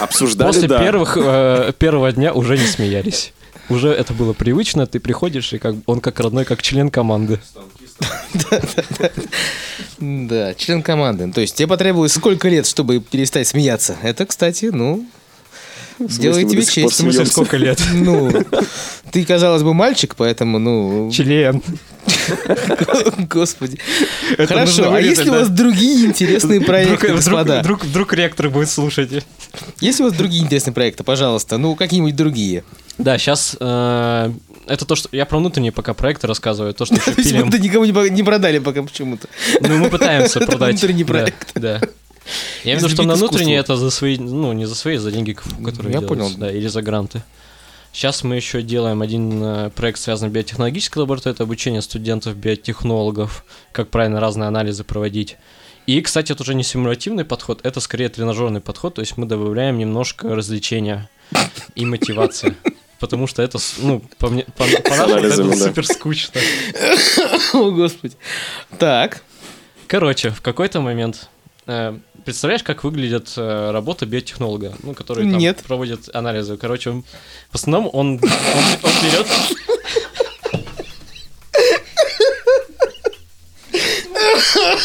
Обсуждали, 0.00 0.48
После 0.48 0.68
да. 0.68 0.78
первых, 0.78 1.16
э, 1.20 1.72
первого 1.78 2.12
дня 2.12 2.32
уже 2.32 2.56
не 2.56 2.66
смеялись. 2.66 3.32
Уже 3.68 3.88
это 3.88 4.12
было 4.12 4.32
привычно, 4.34 4.86
ты 4.86 5.00
приходишь, 5.00 5.52
и 5.52 5.58
как, 5.58 5.74
он 5.86 6.00
как 6.00 6.20
родной, 6.20 6.44
как 6.44 6.60
член 6.62 6.90
команды. 6.90 7.40
Да, 9.98 10.54
член 10.54 10.82
команды. 10.82 11.30
То 11.32 11.40
есть 11.40 11.54
тебе 11.54 11.68
потребовалось 11.68 12.12
сколько 12.12 12.48
лет, 12.48 12.66
чтобы 12.66 13.00
перестать 13.00 13.46
смеяться? 13.46 13.96
Это, 14.02 14.26
кстати, 14.26 14.66
ну, 14.66 15.06
В 15.98 16.10
смысле, 16.10 16.44
мы 16.44 16.50
тебе 16.50 16.64
честь. 16.64 16.94
смеемся? 16.96 17.24
сколько 17.26 17.56
лет? 17.56 17.80
Ну, 17.92 18.32
ты, 19.12 19.24
казалось 19.24 19.62
бы, 19.62 19.74
мальчик, 19.74 20.14
поэтому, 20.16 20.58
ну, 20.58 21.10
Член. 21.12 21.62
господи. 23.30 23.78
Это 24.32 24.46
Хорошо, 24.48 24.66
нужно 24.66 24.86
а 24.88 24.90
вырезать, 24.90 25.18
если 25.18 25.30
у 25.30 25.32
да? 25.32 25.38
вас 25.40 25.48
другие 25.48 26.06
интересные 26.06 26.60
проекты, 26.60 26.94
Вдруг, 26.96 27.02
вдруг, 27.02 27.16
господа? 27.16 27.60
вдруг, 27.60 27.84
вдруг 27.84 28.12
ректор 28.12 28.50
будет 28.50 28.70
слушать. 28.70 29.24
Если 29.80 30.02
у 30.02 30.06
вас 30.06 30.14
другие 30.16 30.42
интересные 30.42 30.72
проекты, 30.74 31.04
пожалуйста, 31.04 31.58
ну, 31.58 31.74
какие-нибудь 31.76 32.16
другие. 32.16 32.64
Да, 32.98 33.18
сейчас 33.18 33.54
это 34.66 34.86
то, 34.86 34.94
что 34.94 35.08
я 35.12 35.26
про 35.26 35.38
внутренние 35.38 35.72
пока 35.72 35.94
проекты 35.94 36.26
рассказываю, 36.26 36.74
то, 36.74 36.84
что 36.84 36.94
еще 36.96 37.12
пилим. 37.14 37.48
никому 37.50 37.84
не 37.84 38.10
не 38.10 38.22
продали 38.22 38.58
пока 38.58 38.82
почему-то. 38.82 39.28
Ну, 39.60 39.78
мы 39.78 39.90
пытаемся 39.90 40.38
Это 40.40 40.46
продать. 40.52 40.72
внутренний 40.80 41.04
Да, 41.04 41.12
проект. 41.12 41.50
Да. 41.54 41.80
Я 42.64 42.72
имею 42.72 42.80
в 42.80 42.82
виду, 42.82 42.94
что 42.94 43.02
на 43.02 43.14
внутренние 43.14 43.58
это 43.58 43.76
за 43.76 43.90
свои, 43.90 44.16
ну, 44.18 44.52
не 44.52 44.66
за 44.66 44.74
свои, 44.74 44.96
за 44.96 45.10
деньги, 45.10 45.32
которые 45.32 45.94
Я 45.94 46.00
делаются, 46.00 46.06
понял. 46.08 46.30
да, 46.38 46.50
или 46.50 46.66
за 46.66 46.82
гранты. 46.82 47.22
Сейчас 47.92 48.24
мы 48.24 48.34
еще 48.34 48.62
делаем 48.62 49.02
один 49.02 49.42
э, 49.42 49.70
проект, 49.70 50.00
связанный 50.00 50.30
с 50.30 50.32
биотехнологической 50.34 51.00
лабораторией, 51.00 51.34
это 51.34 51.44
обучение 51.44 51.80
студентов 51.80 52.34
биотехнологов, 52.36 53.44
как 53.70 53.88
правильно 53.90 54.20
разные 54.20 54.48
анализы 54.48 54.82
проводить. 54.82 55.36
И, 55.86 56.00
кстати, 56.00 56.32
это 56.32 56.42
уже 56.42 56.54
не 56.54 56.64
симулятивный 56.64 57.24
подход, 57.24 57.60
это 57.62 57.78
скорее 57.78 58.08
тренажерный 58.08 58.60
подход, 58.60 58.94
то 58.94 59.00
есть 59.00 59.16
мы 59.16 59.26
добавляем 59.26 59.78
немножко 59.78 60.34
развлечения 60.34 61.08
и 61.76 61.84
мотивации. 61.84 62.56
Потому 62.98 63.26
что 63.26 63.42
это, 63.42 63.58
ну, 63.78 64.02
по 64.18 64.28
мне, 64.28 64.44
по, 64.56 64.64
по 64.64 64.96
нашему, 64.96 65.16
это 65.16 65.44
да. 65.44 65.56
супер 65.56 65.86
скучно. 65.86 66.40
О, 67.52 67.70
господи. 67.70 68.16
Так. 68.78 69.22
Короче, 69.86 70.30
в 70.30 70.40
какой-то 70.40 70.80
момент 70.80 71.28
представляешь, 72.24 72.62
как 72.62 72.84
выглядит 72.84 73.32
э, 73.36 73.70
работа 73.70 74.06
биотехнолога, 74.06 74.74
ну, 74.82 74.94
который 74.94 75.24
там 75.30 75.38
Нет. 75.38 75.62
проводит 75.66 76.14
анализы. 76.14 76.56
Короче, 76.56 76.90
он- 76.90 77.04
в 77.50 77.54
основном 77.54 77.88
он, 77.92 78.20
он, 78.22 78.22
он 78.82 78.90
берет. 79.02 79.26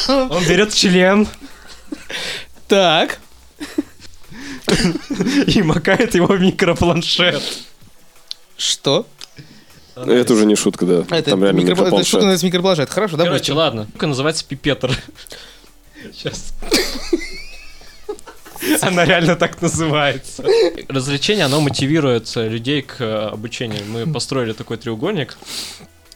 Он 0.08 0.44
берет 0.48 0.74
член 0.74 1.28
Так. 2.68 3.20
и 5.48 5.62
макает 5.64 6.16
его 6.16 6.28
в 6.28 6.40
микропланшет. 6.40 7.42
Что? 8.58 9.08
Это 9.96 10.34
уже 10.34 10.46
не 10.46 10.56
шутка, 10.56 10.86
да. 10.86 11.06
Это, 11.18 11.32
Там 11.32 11.44
реально 11.44 11.60
микропла- 11.60 11.64
это 11.64 11.72
микропланшет. 11.72 12.08
что 12.08 12.18
называется 12.18 12.46
микропланшет? 12.46 12.90
Хорошо, 12.90 13.18
да? 13.18 13.26
Короче, 13.26 13.54
ладно. 13.54 13.88
Штука 13.90 14.08
называется 14.08 14.46
пипетр. 14.46 14.92
Сейчас. 16.14 16.54
Она 18.82 19.06
реально 19.06 19.36
так 19.36 19.62
называется. 19.62 20.44
Развлечение, 20.88 21.46
оно 21.46 21.62
мотивирует 21.62 22.36
людей 22.36 22.82
к 22.82 23.00
э, 23.00 23.28
обучению. 23.30 23.86
Мы 23.88 24.12
построили 24.12 24.52
такой 24.54 24.78
треугольник. 24.78 25.38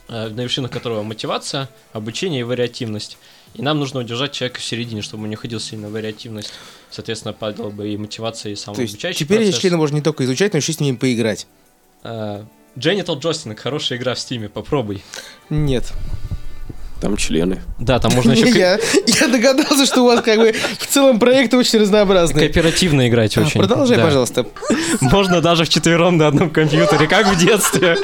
э, 0.10 0.28
на 0.28 0.41
вершинах 0.41 0.69
которого 0.72 1.04
мотивация, 1.04 1.69
обучение 1.93 2.41
и 2.41 2.43
вариативность. 2.43 3.17
И 3.54 3.62
нам 3.62 3.80
нужно 3.80 4.02
удержать 4.02 4.32
человека 4.34 4.60
в 4.60 4.63
середине, 4.63 5.02
чтобы 5.02 5.24
он 5.24 5.30
не 5.30 5.36
ходил 5.36 5.60
сильно 5.60 5.89
вариативность. 5.89 6.54
Соответственно, 6.91 7.34
падала 7.34 7.69
бы 7.69 7.88
и 7.89 7.98
мотивация, 7.98 8.52
и 8.52 8.56
То 8.56 8.82
есть 8.82 8.98
теперь 9.00 9.38
процесс. 9.43 9.60
члены 9.60 9.78
можно 9.78 9.96
не 9.96 10.02
только 10.02 10.26
изучать, 10.26 10.54
но 10.54 10.58
еще 10.58 10.74
с 10.74 10.80
ними 10.80 10.98
поиграть. 10.98 11.48
Э, 12.04 12.43
Genital 12.76 13.19
Joystick, 13.22 13.56
хорошая 13.56 14.00
игра 14.00 14.15
в 14.15 14.19
стиме, 14.19 14.50
попробуй. 14.50 15.04
Нет. 15.50 15.93
Там 17.04 17.18
члены. 17.18 17.62
Да, 17.80 18.00
там 18.00 18.13
можно 18.13 18.32
еще 18.32 18.48
Я, 18.58 18.80
я 19.08 19.28
догадался, 19.28 19.86
что 19.86 20.04
у 20.04 20.06
вас 20.06 20.22
как 20.22 20.38
бы 20.39 20.54
в 20.80 20.88
целом 20.88 21.20
проекты 21.20 21.58
очень 21.58 21.80
разнообразные. 21.80 22.48
кооперативно 22.48 23.10
играть 23.10 23.36
А, 23.38 23.42
очень. 23.42 23.60
Продолжай, 23.60 23.98
Да. 23.98 24.06
пожалуйста. 24.06 24.46
Можно 25.02 25.42
даже 25.42 25.66
вчетвером 25.66 26.16
на 26.16 26.28
одном 26.28 26.50
компьютере, 26.50 27.06
как 27.08 27.28
в 27.28 27.38
детстве. 27.38 27.98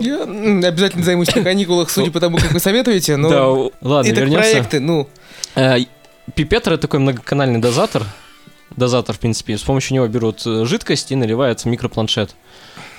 Я 0.00 0.22
обязательно 0.22 1.04
займусь 1.04 1.34
на 1.34 1.42
каникулах, 1.42 1.90
судя 1.90 2.10
по 2.10 2.18
тому, 2.18 2.38
как 2.38 2.50
вы 2.52 2.60
советуете, 2.60 3.16
но... 3.16 3.28
Да, 3.28 3.46
ладно, 3.86 4.10
это 4.10 4.20
вернемся. 4.20 4.50
проекты, 4.50 4.80
ну... 4.80 5.06
Э, 5.54 5.76
Пипетр 6.34 6.72
это 6.72 6.82
такой 6.82 7.00
многоканальный 7.00 7.58
дозатор. 7.60 8.04
Дозатор, 8.76 9.14
в 9.16 9.18
принципе, 9.18 9.56
с 9.56 9.62
помощью 9.62 9.94
него 9.94 10.06
берут 10.06 10.42
э, 10.46 10.64
жидкость 10.64 11.10
и 11.12 11.16
наливают 11.16 11.60
в 11.60 11.66
микропланшет. 11.66 12.34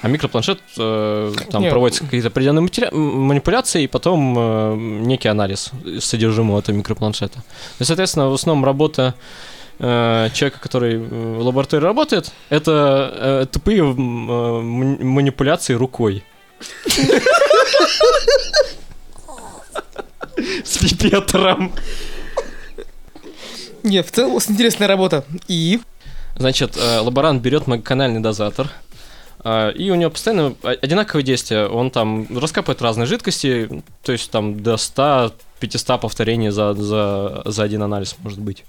А 0.02 0.08
микропланшет, 0.08 0.60
э, 0.78 1.34
там 1.52 1.62
Не, 1.62 1.70
проводятся 1.70 2.04
какие-то 2.06 2.28
определенные 2.30 2.62
матери- 2.62 2.90
манипуляции, 2.94 3.84
и 3.84 3.88
потом 3.88 4.36
э, 4.38 4.76
некий 4.78 5.28
анализ 5.28 5.72
содержимого 6.00 6.60
этого 6.60 6.76
микропланшета. 6.76 7.44
И, 7.80 7.84
соответственно, 7.84 8.30
в 8.30 8.34
основном 8.34 8.66
работа 8.66 9.14
э, 9.80 10.30
человека, 10.34 10.60
который 10.62 10.96
э, 10.96 11.00
в 11.38 11.42
лаборатории 11.42 11.84
работает, 11.84 12.32
это 12.50 13.14
э, 13.16 13.46
тупые 13.52 13.80
э, 13.80 13.84
мани- 13.94 15.04
манипуляции 15.04 15.74
рукой. 15.74 16.24
С 20.64 20.78
пипетром. 20.78 21.74
Нет, 23.84 24.08
в 24.08 24.12
целом 24.12 24.40
интересная 24.48 24.88
работа. 24.88 25.26
И... 25.48 25.80
Значит, 26.36 26.78
э, 26.78 27.00
лаборант 27.00 27.42
берет 27.42 27.68
многоканальный 27.68 28.22
дозатор, 28.22 28.70
э, 29.44 29.74
и 29.74 29.90
у 29.92 29.96
него 29.96 30.10
постоянно 30.12 30.56
одинаковые 30.64 31.24
действия. 31.24 31.68
Он 31.68 31.92
там 31.92 32.28
раскапывает 32.38 32.82
разные 32.82 33.08
жидкости, 33.08 33.84
то 34.04 34.12
есть 34.12 34.32
там 34.32 34.62
до 34.62 34.76
100-500 34.76 36.00
повторений 36.00 36.50
за, 36.50 36.74
за, 36.76 37.42
за 37.46 37.64
один 37.64 37.84
анализ 37.84 38.16
может 38.24 38.40
быть. 38.40 38.64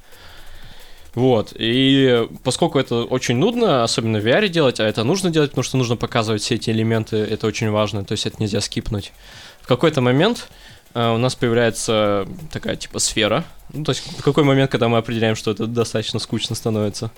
Вот, 1.15 1.53
и 1.57 2.29
поскольку 2.45 2.79
это 2.79 3.03
очень 3.03 3.37
нудно, 3.37 3.83
особенно 3.83 4.21
в 4.21 4.27
VR 4.27 4.49
делать, 4.49 4.79
а 4.79 4.85
это 4.87 5.03
нужно 5.03 5.31
делать, 5.31 5.51
потому 5.51 5.65
что 5.65 5.77
нужно 5.77 5.97
показывать 5.97 6.43
все 6.43 6.55
эти 6.55 6.71
элементы, 6.71 7.17
это 7.17 7.49
очень 7.49 7.71
важно, 7.71 8.05
то 8.05 8.13
есть 8.13 8.27
это 8.27 8.37
нельзя 8.39 8.61
скипнуть. 8.61 9.13
В 9.61 9.67
какой-то 9.67 10.01
момент 10.01 10.49
э, 10.95 11.13
у 11.13 11.19
нас 11.19 11.35
появляется 11.35 12.29
такая 12.53 12.77
типа 12.77 13.01
сфера, 13.01 13.45
ну, 13.73 13.85
то 13.85 13.91
есть 13.91 14.03
в 14.19 14.23
какой 14.23 14.45
момент, 14.45 14.71
когда 14.71 14.89
мы 14.89 14.99
определяем, 14.99 15.37
что 15.37 15.51
это 15.51 15.67
достаточно 15.67 16.19
скучно 16.19 16.55
становится. 16.55 17.11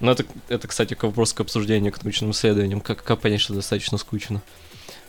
Ну, 0.00 0.12
это, 0.12 0.24
это, 0.48 0.68
кстати, 0.68 0.96
вопрос 1.00 1.32
к 1.32 1.40
обсуждению, 1.40 1.92
к 1.92 2.02
научным 2.02 2.30
исследованиям, 2.30 2.80
как, 2.80 3.02
как 3.02 3.20
понять, 3.20 3.40
что 3.40 3.54
достаточно 3.54 3.98
скучно. 3.98 4.42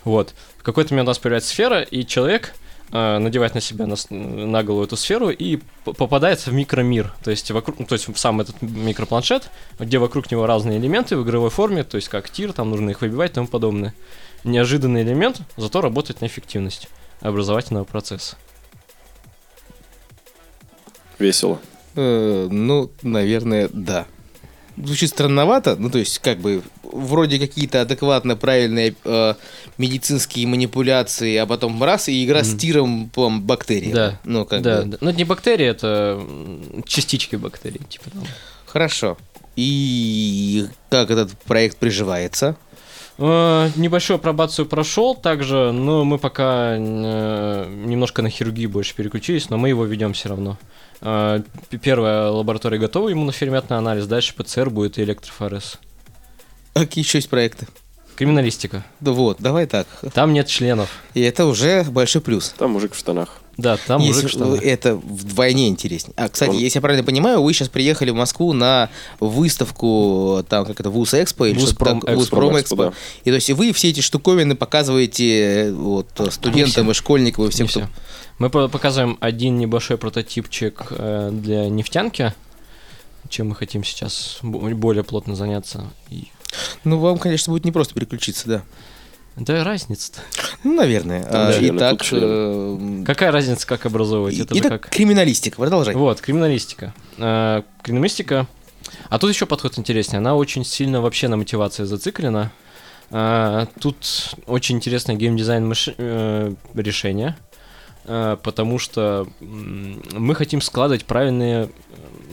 Вот. 0.04 0.34
В 0.58 0.64
какой-то 0.64 0.94
момент 0.94 1.08
у 1.08 1.12
нас 1.12 1.20
появляется 1.20 1.52
сфера, 1.52 1.82
и 1.82 2.06
человек 2.06 2.56
э, 2.92 3.18
надевает 3.20 3.54
на 3.54 3.62
себя 3.62 3.86
на, 3.86 3.96
на 4.10 4.64
голову 4.64 4.86
эту 4.86 4.98
сферу 4.98 5.30
и 5.30 5.60
попадает 5.84 6.40
в 6.40 6.52
микромир. 6.52 7.14
То 7.24 7.30
есть, 7.30 7.52
вокруг, 7.52 7.78
ну, 7.80 7.86
то 7.86 7.94
есть 7.94 8.08
в 8.08 8.18
сам 8.18 8.42
этот 8.42 8.60
микропланшет, 8.62 9.52
где 9.78 10.00
вокруг 10.00 10.32
него 10.32 10.48
разные 10.48 10.80
элементы 10.80 11.18
в 11.18 11.24
игровой 11.24 11.52
форме, 11.52 11.84
то 11.84 11.98
есть 11.98 12.10
как 12.10 12.30
тир, 12.30 12.54
там 12.54 12.72
нужно 12.72 12.90
их 12.90 13.02
выбивать 13.02 13.32
и 13.32 13.36
тому 13.36 13.48
подобное. 13.48 13.94
Неожиданный 14.44 15.04
элемент, 15.04 15.42
зато 15.56 15.82
работает 15.82 16.22
на 16.22 16.26
эффективность 16.26 16.88
образовательного 17.22 17.84
процесса. 17.84 18.38
Весело. 21.20 21.60
э, 21.96 22.48
ну, 22.50 22.90
наверное, 23.02 23.70
да. 23.74 24.06
Звучит 24.78 25.10
странновато, 25.10 25.76
ну, 25.78 25.90
то 25.90 25.98
есть, 26.00 26.20
как 26.20 26.38
бы, 26.40 26.62
вроде 26.84 27.38
какие-то 27.38 27.82
адекватно 27.82 28.38
правильные 28.38 28.96
э, 29.04 29.34
медицинские 29.78 30.48
манипуляции, 30.48 31.36
а 31.36 31.46
потом 31.46 31.84
раз, 31.84 32.08
и 32.08 32.24
игра 32.24 32.44
с 32.46 32.50
Мгм. 32.52 32.58
тиром 32.58 33.10
по 33.14 33.30
бактериям. 33.30 33.94
Да, 33.94 34.20
Ну, 34.24 34.46
как 34.46 34.62
да, 34.62 34.82
бы. 34.84 34.92
да. 34.92 34.98
Ну, 35.02 35.10
это 35.10 35.18
не 35.18 35.26
бактерии, 35.26 35.66
это 35.66 36.24
частички 36.86 37.36
бактерий, 37.36 37.82
типа 37.90 38.10
там. 38.12 38.24
Хорошо. 38.66 39.18
И 39.58 40.66
как 40.90 41.12
этот 41.12 41.38
проект 41.40 41.76
приживается? 41.78 42.56
Э, 43.18 43.70
Небольшую 43.76 44.16
апробацию 44.16 44.66
прошел 44.66 45.14
также, 45.16 45.74
но 45.74 46.06
мы 46.06 46.18
пока 46.18 46.76
э, 46.78 47.66
немножко 47.86 48.22
на 48.22 48.30
хирургию 48.30 48.70
больше 48.70 48.96
переключились, 48.96 49.50
но 49.50 49.58
мы 49.58 49.68
его 49.68 49.84
ведем 49.84 50.14
все 50.14 50.30
равно. 50.30 50.58
П- 51.00 51.44
Первая 51.82 52.30
лаборатория 52.30 52.78
готова, 52.78 53.12
иммуноферментный 53.12 53.78
анализ, 53.78 54.06
дальше 54.08 54.34
ПЦР 54.36 54.70
будет 54.70 54.98
и 54.98 55.04
электрофорез. 55.04 55.78
А 56.74 56.80
Какие 56.82 57.04
еще 57.04 57.18
есть 57.18 57.30
проекты? 57.30 57.68
Криминалистика. 58.16 58.84
Да 59.00 59.12
вот, 59.12 59.38
давай 59.40 59.66
так. 59.66 59.88
Там 60.14 60.34
нет 60.34 60.48
членов. 60.48 60.90
И 61.14 61.22
это 61.22 61.46
уже 61.46 61.84
большой 61.86 62.22
плюс. 62.22 62.54
Там 62.58 62.72
мужик 62.72 62.94
в 62.94 62.98
штанах. 62.98 63.30
Да, 63.62 63.78
там 63.78 64.02
Если 64.02 64.14
мужик 64.24 64.30
в 64.30 64.34
штанах. 64.34 64.64
это 64.64 64.96
вдвойне 64.96 65.68
интереснее. 65.68 66.14
А, 66.16 66.30
кстати, 66.30 66.52
Он- 66.52 66.58
если 66.58 66.78
я 66.78 66.82
правильно 66.82 67.04
понимаю, 67.06 67.42
вы 67.44 67.54
сейчас 67.54 67.68
приехали 67.70 68.10
в 68.12 68.16
Москву 68.16 68.54
на 68.54 68.90
выставку, 69.20 70.44
там, 70.48 70.66
как 70.66 70.80
это, 70.80 70.90
ВУЗ 70.90 71.14
Экспо 71.16 71.46
или 71.48 71.56
что-то 71.60 71.66
Вузпром 71.68 72.02
так- 72.02 72.18
Экспо. 72.18 72.38
Экспо, 72.38 72.60
Экспо. 72.60 72.76
да. 72.86 72.94
И 73.24 73.30
то 73.30 73.36
есть 73.36 73.50
вы 73.52 73.74
все 73.74 73.90
эти 73.90 74.02
штуковины 74.02 74.56
показываете 74.56 75.40
э, 75.68 75.72
вот, 75.74 76.08
студентам 76.32 76.90
и 76.92 76.94
школьникам 76.94 77.46
и 77.46 77.50
всем, 77.50 77.66
Не 77.66 77.70
кто... 77.72 77.88
Мы 78.38 78.50
по- 78.50 78.70
показываем 78.70 79.18
один 79.20 79.58
небольшой 79.58 79.98
прототипчик 79.98 80.88
э, 80.92 81.30
для 81.34 81.68
нефтянки, 81.70 82.34
чем 83.28 83.50
мы 83.50 83.56
хотим 83.56 83.84
сейчас 83.84 84.40
бо- 84.42 84.60
более 84.74 85.04
плотно 85.04 85.36
заняться. 85.36 85.84
Ну, 86.84 86.98
вам, 87.00 87.18
конечно, 87.18 87.52
будет 87.52 87.66
непросто 87.66 87.94
переключиться, 87.94 88.48
да. 88.48 88.64
Да 89.40 89.64
разница-то. 89.64 90.20
Ну, 90.64 90.74
наверное. 90.76 91.24
Там, 91.24 91.42
А, 91.42 91.46
наверное, 91.52 91.78
итак, 91.78 92.08
э, 92.12 93.04
Какая 93.06 93.32
разница, 93.32 93.66
как 93.66 93.86
образовывать? 93.86 94.38
Это 94.40 94.58
итак, 94.58 94.82
как... 94.82 94.90
криминалистика. 94.92 95.56
Продолжай. 95.58 95.96
Вот, 95.96 96.20
криминалистика. 96.22 96.94
Э, 97.18 97.62
криминалистика. 97.82 98.48
А 99.10 99.18
тут 99.20 99.32
еще 99.34 99.46
подход 99.46 99.78
интереснее. 99.80 100.18
Она 100.18 100.36
очень 100.36 100.66
сильно 100.66 101.02
вообще 101.02 101.28
на 101.30 101.38
мотивации 101.38 101.84
зациклена. 101.86 102.52
Э, 103.12 103.66
тут 103.80 104.36
очень 104.46 104.76
интересное 104.76 105.16
геймдизайн 105.16 105.72
э, 105.98 106.54
решение. 106.76 107.38
э, 108.06 108.38
потому 108.44 108.78
что 108.78 109.28
мы 109.40 110.36
хотим 110.36 110.62
складывать 110.62 111.06
правильные 111.06 111.66
э, 111.66 111.70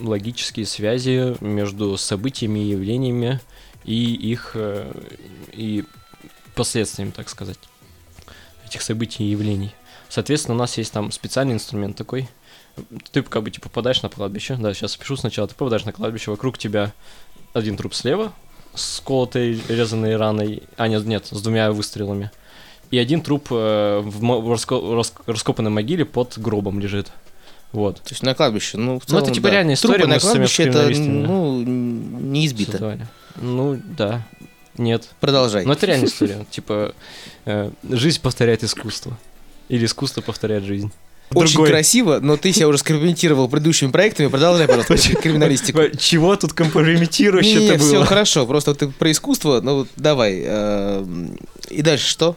логические 0.02 0.66
связи 0.66 1.36
между 1.40 1.96
событиями 1.96 2.58
и 2.60 2.70
явлениями 2.70 3.40
и 3.84 4.14
их 4.14 4.56
и 5.52 5.84
последствиями, 6.56 7.10
так 7.12 7.28
сказать, 7.28 7.58
этих 8.66 8.82
событий 8.82 9.22
и 9.24 9.30
явлений. 9.30 9.72
Соответственно, 10.08 10.54
у 10.56 10.58
нас 10.58 10.76
есть 10.78 10.92
там 10.92 11.12
специальный 11.12 11.54
инструмент 11.54 11.96
такой. 11.96 12.28
Ты 13.12 13.22
как 13.22 13.42
бы 13.42 13.50
типа 13.50 13.68
попадаешь 13.68 14.02
на 14.02 14.08
кладбище. 14.08 14.56
Да, 14.58 14.74
сейчас 14.74 14.96
пишу 14.96 15.16
сначала. 15.16 15.48
Ты 15.48 15.54
попадаешь 15.54 15.84
на 15.84 15.92
кладбище, 15.92 16.30
вокруг 16.30 16.58
тебя 16.58 16.92
один 17.54 17.76
труп 17.76 17.94
слева 17.94 18.32
с 18.74 19.00
колотой 19.00 19.60
резаной 19.68 20.16
раной. 20.16 20.62
А, 20.76 20.86
нет, 20.88 21.04
нет, 21.06 21.26
с 21.30 21.40
двумя 21.40 21.72
выстрелами. 21.72 22.30
И 22.90 22.98
один 22.98 23.20
труп 23.22 23.48
э, 23.50 24.00
в, 24.04 24.20
в 24.20 24.52
раско- 24.52 24.94
рас- 24.94 25.12
раскопанной 25.26 25.70
могиле 25.70 26.04
под 26.04 26.38
гробом 26.38 26.78
лежит. 26.78 27.10
Вот. 27.72 27.96
То 28.02 28.10
есть 28.10 28.22
на 28.22 28.34
кладбище, 28.34 28.78
ну, 28.78 29.00
в 29.00 29.08
Ну, 29.08 29.16
это 29.16 29.24
целом, 29.26 29.32
типа 29.34 29.48
да. 29.48 29.54
реальная 29.54 29.74
история, 29.74 29.94
Трупы 30.04 30.08
на 30.14 30.20
кладбище, 30.20 30.62
это, 30.64 30.88
ну, 30.90 31.62
не 31.62 32.46
избито. 32.46 32.72
создавали. 32.72 33.06
Ну, 33.36 33.80
да. 33.84 34.22
Нет. 34.78 35.08
Продолжай. 35.20 35.64
Но 35.64 35.72
это 35.72 35.86
реальная 35.86 36.08
история. 36.08 36.44
Типа, 36.50 36.94
э, 37.44 37.70
жизнь 37.90 38.20
повторяет 38.20 38.62
искусство. 38.64 39.16
Или 39.68 39.86
искусство 39.86 40.20
повторяет 40.20 40.64
жизнь. 40.64 40.90
Очень 41.34 41.54
Другой. 41.54 41.70
красиво, 41.70 42.20
но 42.20 42.36
ты 42.36 42.52
себя 42.52 42.68
уже 42.68 42.78
скомпрометировал 42.78 43.48
предыдущими 43.48 43.90
проектами. 43.90 44.28
Продолжай, 44.28 44.68
пожалуйста, 44.68 44.96
криминалистику. 45.20 45.80
Чего 45.98 46.36
тут 46.36 46.52
Не, 46.52 46.56
компрометирующе-то 46.56 47.78
все 47.78 47.94
было? 47.94 48.04
хорошо, 48.06 48.46
просто 48.46 48.74
ты 48.76 48.86
про 48.88 49.10
искусство, 49.10 49.60
ну 49.60 49.88
давай. 49.96 50.42
эм, 50.44 51.36
И 51.68 51.82
дальше 51.82 52.06
что? 52.08 52.36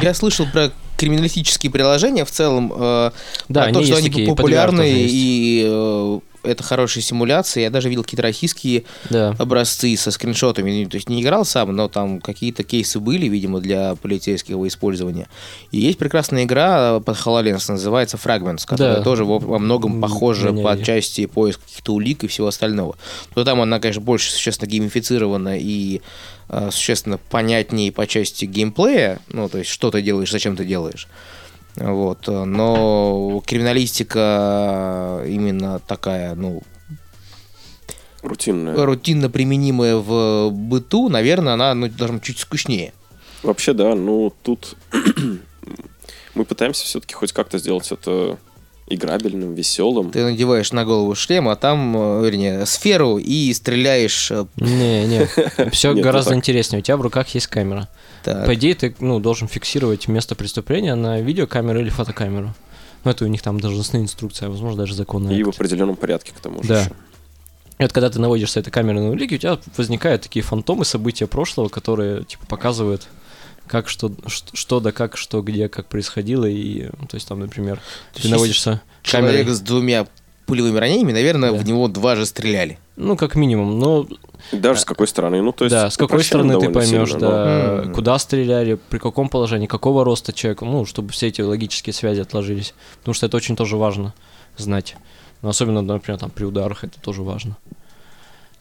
Я 0.00 0.14
слышал 0.14 0.46
про 0.52 0.70
криминалистические 0.98 1.72
приложения 1.72 2.24
в 2.24 2.30
целом, 2.30 2.72
э, 2.76 3.10
Да, 3.48 3.64
про 3.64 3.72
то, 3.72 3.78
они 3.80 3.86
что 3.86 3.96
они 3.96 4.10
популярны 4.28 4.88
и 4.94 5.64
э, 5.66 6.20
это 6.42 6.62
хорошие 6.62 7.02
симуляции. 7.02 7.62
Я 7.62 7.70
даже 7.70 7.88
видел 7.88 8.02
какие-то 8.02 8.22
российские 8.22 8.84
Да. 9.10 9.34
образцы 9.38 9.96
со 9.96 10.10
скриншотами. 10.10 10.84
То 10.86 10.96
есть 10.96 11.08
не 11.08 11.22
играл 11.22 11.44
сам, 11.44 11.74
но 11.74 11.88
там 11.88 12.20
какие-то 12.20 12.62
кейсы 12.62 13.00
были, 13.00 13.26
видимо, 13.26 13.60
для 13.60 13.94
полицейского 13.96 14.66
использования. 14.68 15.28
И 15.70 15.78
есть 15.78 15.98
прекрасная 15.98 16.44
игра 16.44 17.00
под 17.00 17.16
HoloLens, 17.16 17.64
называется 17.70 18.16
Fragments, 18.16 18.66
которая 18.66 18.96
Да. 18.96 19.02
тоже 19.02 19.24
во, 19.24 19.38
многом 19.58 20.00
похожа 20.00 20.50
меня 20.50 20.64
по 20.64 20.72
есть. 20.74 20.84
части 20.84 21.26
поиска 21.26 21.62
каких-то 21.64 21.94
улик 21.94 22.24
и 22.24 22.26
всего 22.26 22.46
остального. 22.48 22.96
Но 23.36 23.44
там 23.44 23.60
она, 23.60 23.78
конечно, 23.80 24.02
больше 24.02 24.30
существенно 24.32 24.68
геймифицирована 24.68 25.58
и 25.58 26.00
э, 26.52 26.70
существенно 26.72 27.16
понятнее 27.30 27.92
по 27.92 28.06
части 28.08 28.44
геймплея, 28.44 29.20
ну, 29.28 29.48
то 29.48 29.58
есть, 29.58 29.70
что 29.70 29.90
ты 29.92 30.02
делаешь, 30.02 30.32
зачем 30.32 30.56
ты 30.56 30.64
делаешь. 30.64 31.06
Вот, 31.76 32.28
э, 32.28 32.44
но 32.44 33.42
криминалистика 33.46 35.22
именно 35.26 35.78
такая, 35.80 36.34
ну, 36.34 36.62
Рутинная. 38.22 38.84
рутинно 38.84 39.30
применимая 39.30 39.96
в 39.96 40.50
быту, 40.50 41.08
наверное, 41.08 41.54
она 41.54 41.74
ну, 41.74 41.88
быть 41.88 42.22
чуть 42.22 42.38
скучнее. 42.38 42.92
Вообще, 43.42 43.72
да, 43.72 43.94
ну 43.94 44.32
тут 44.42 44.76
мы 46.34 46.44
пытаемся 46.44 46.84
все-таки 46.84 47.14
хоть 47.14 47.32
как-то 47.32 47.58
сделать 47.58 47.90
это 47.90 48.38
играбельным, 48.90 49.54
веселым. 49.54 50.10
Ты 50.10 50.24
надеваешь 50.24 50.72
на 50.72 50.84
голову 50.84 51.14
шлем, 51.14 51.48
а 51.48 51.56
там, 51.56 51.96
э, 51.96 52.26
вернее, 52.26 52.66
сферу 52.66 53.16
и 53.18 53.52
стреляешь. 53.54 54.30
э, 54.30 54.44
Не, 54.56 55.06
не. 55.06 55.70
Все 55.70 55.94
гораздо 55.94 56.34
интереснее. 56.34 56.80
У 56.80 56.82
тебя 56.82 56.96
в 56.96 57.00
руках 57.00 57.28
есть 57.28 57.46
камера. 57.46 57.88
По 58.24 58.54
идее, 58.54 58.74
ты 58.74 58.94
ну, 59.00 59.18
должен 59.20 59.48
фиксировать 59.48 60.08
место 60.08 60.34
преступления 60.34 60.94
на 60.94 61.20
видеокамеру 61.20 61.80
или 61.80 61.88
фотокамеру. 61.88 62.52
Ну, 63.04 63.10
это 63.10 63.24
у 63.24 63.28
них 63.28 63.40
там 63.40 63.58
должностные 63.60 64.02
инструкции, 64.02 64.44
а 64.46 64.50
возможно, 64.50 64.78
даже 64.80 64.94
законные. 64.94 65.38
И 65.38 65.42
в 65.42 65.48
определенном 65.48 65.96
порядке, 65.96 66.32
к 66.36 66.40
тому 66.40 66.62
же. 66.62 66.68
Да. 66.68 66.88
И 67.78 67.82
вот 67.82 67.92
когда 67.94 68.10
ты 68.10 68.20
наводишь 68.20 68.50
с 68.50 68.56
этой 68.58 68.70
камеры 68.70 69.00
на 69.00 69.10
улики, 69.10 69.34
у 69.36 69.38
тебя 69.38 69.58
возникают 69.78 70.20
такие 70.22 70.42
фантомы 70.42 70.84
события 70.84 71.26
прошлого, 71.26 71.68
которые 71.68 72.24
типа 72.24 72.44
показывают, 72.46 73.08
как 73.70 73.88
что, 73.88 74.12
что, 74.26 74.56
что 74.56 74.80
да 74.80 74.90
как, 74.92 75.16
что 75.16 75.40
где, 75.42 75.68
как 75.68 75.86
происходило. 75.86 76.44
И, 76.44 76.88
то 77.08 77.14
есть 77.14 77.28
там, 77.28 77.38
например, 77.40 77.80
То 78.14 78.22
ты 78.22 78.28
наводишься 78.28 78.80
Человек 79.02 79.30
камерой. 79.38 79.54
с 79.54 79.60
двумя 79.60 80.06
пулевыми 80.46 80.78
ранениями, 80.78 81.12
наверное, 81.12 81.52
Да. 81.52 81.56
в 81.58 81.64
него 81.64 81.86
два 81.86 82.16
же 82.16 82.26
стреляли. 82.26 82.78
Ну, 82.96 83.16
как 83.16 83.36
минимум. 83.36 83.78
Но 83.78 84.06
Даже 84.52 84.80
с 84.80 84.84
какой 84.84 85.06
стороны. 85.06 85.40
Ну, 85.40 85.52
то 85.52 85.64
есть, 85.64 85.74
да, 85.74 85.88
с 85.88 85.96
какой 85.96 86.24
стороны 86.24 86.58
ты 86.58 86.68
поймешь, 86.70 87.10
сильно, 87.10 87.20
но- 87.24 87.30
да, 87.30 87.82
М. 87.84 87.94
куда 87.94 88.18
стреляли, 88.18 88.74
при 88.88 88.98
каком 88.98 89.28
положении, 89.28 89.66
какого 89.68 90.04
роста 90.04 90.32
человек, 90.32 90.62
ну, 90.62 90.84
чтобы 90.84 91.10
все 91.12 91.28
эти 91.28 91.40
логические 91.40 91.94
связи 91.94 92.20
отложились. 92.20 92.74
Потому 92.98 93.14
что 93.14 93.26
это 93.26 93.36
очень 93.36 93.54
тоже 93.54 93.76
важно 93.76 94.12
знать. 94.56 94.96
Ну, 95.42 95.48
особенно, 95.48 95.80
например, 95.82 96.18
там 96.18 96.30
при 96.30 96.44
ударах 96.44 96.82
это 96.84 97.00
тоже 97.00 97.22
важно. 97.22 97.56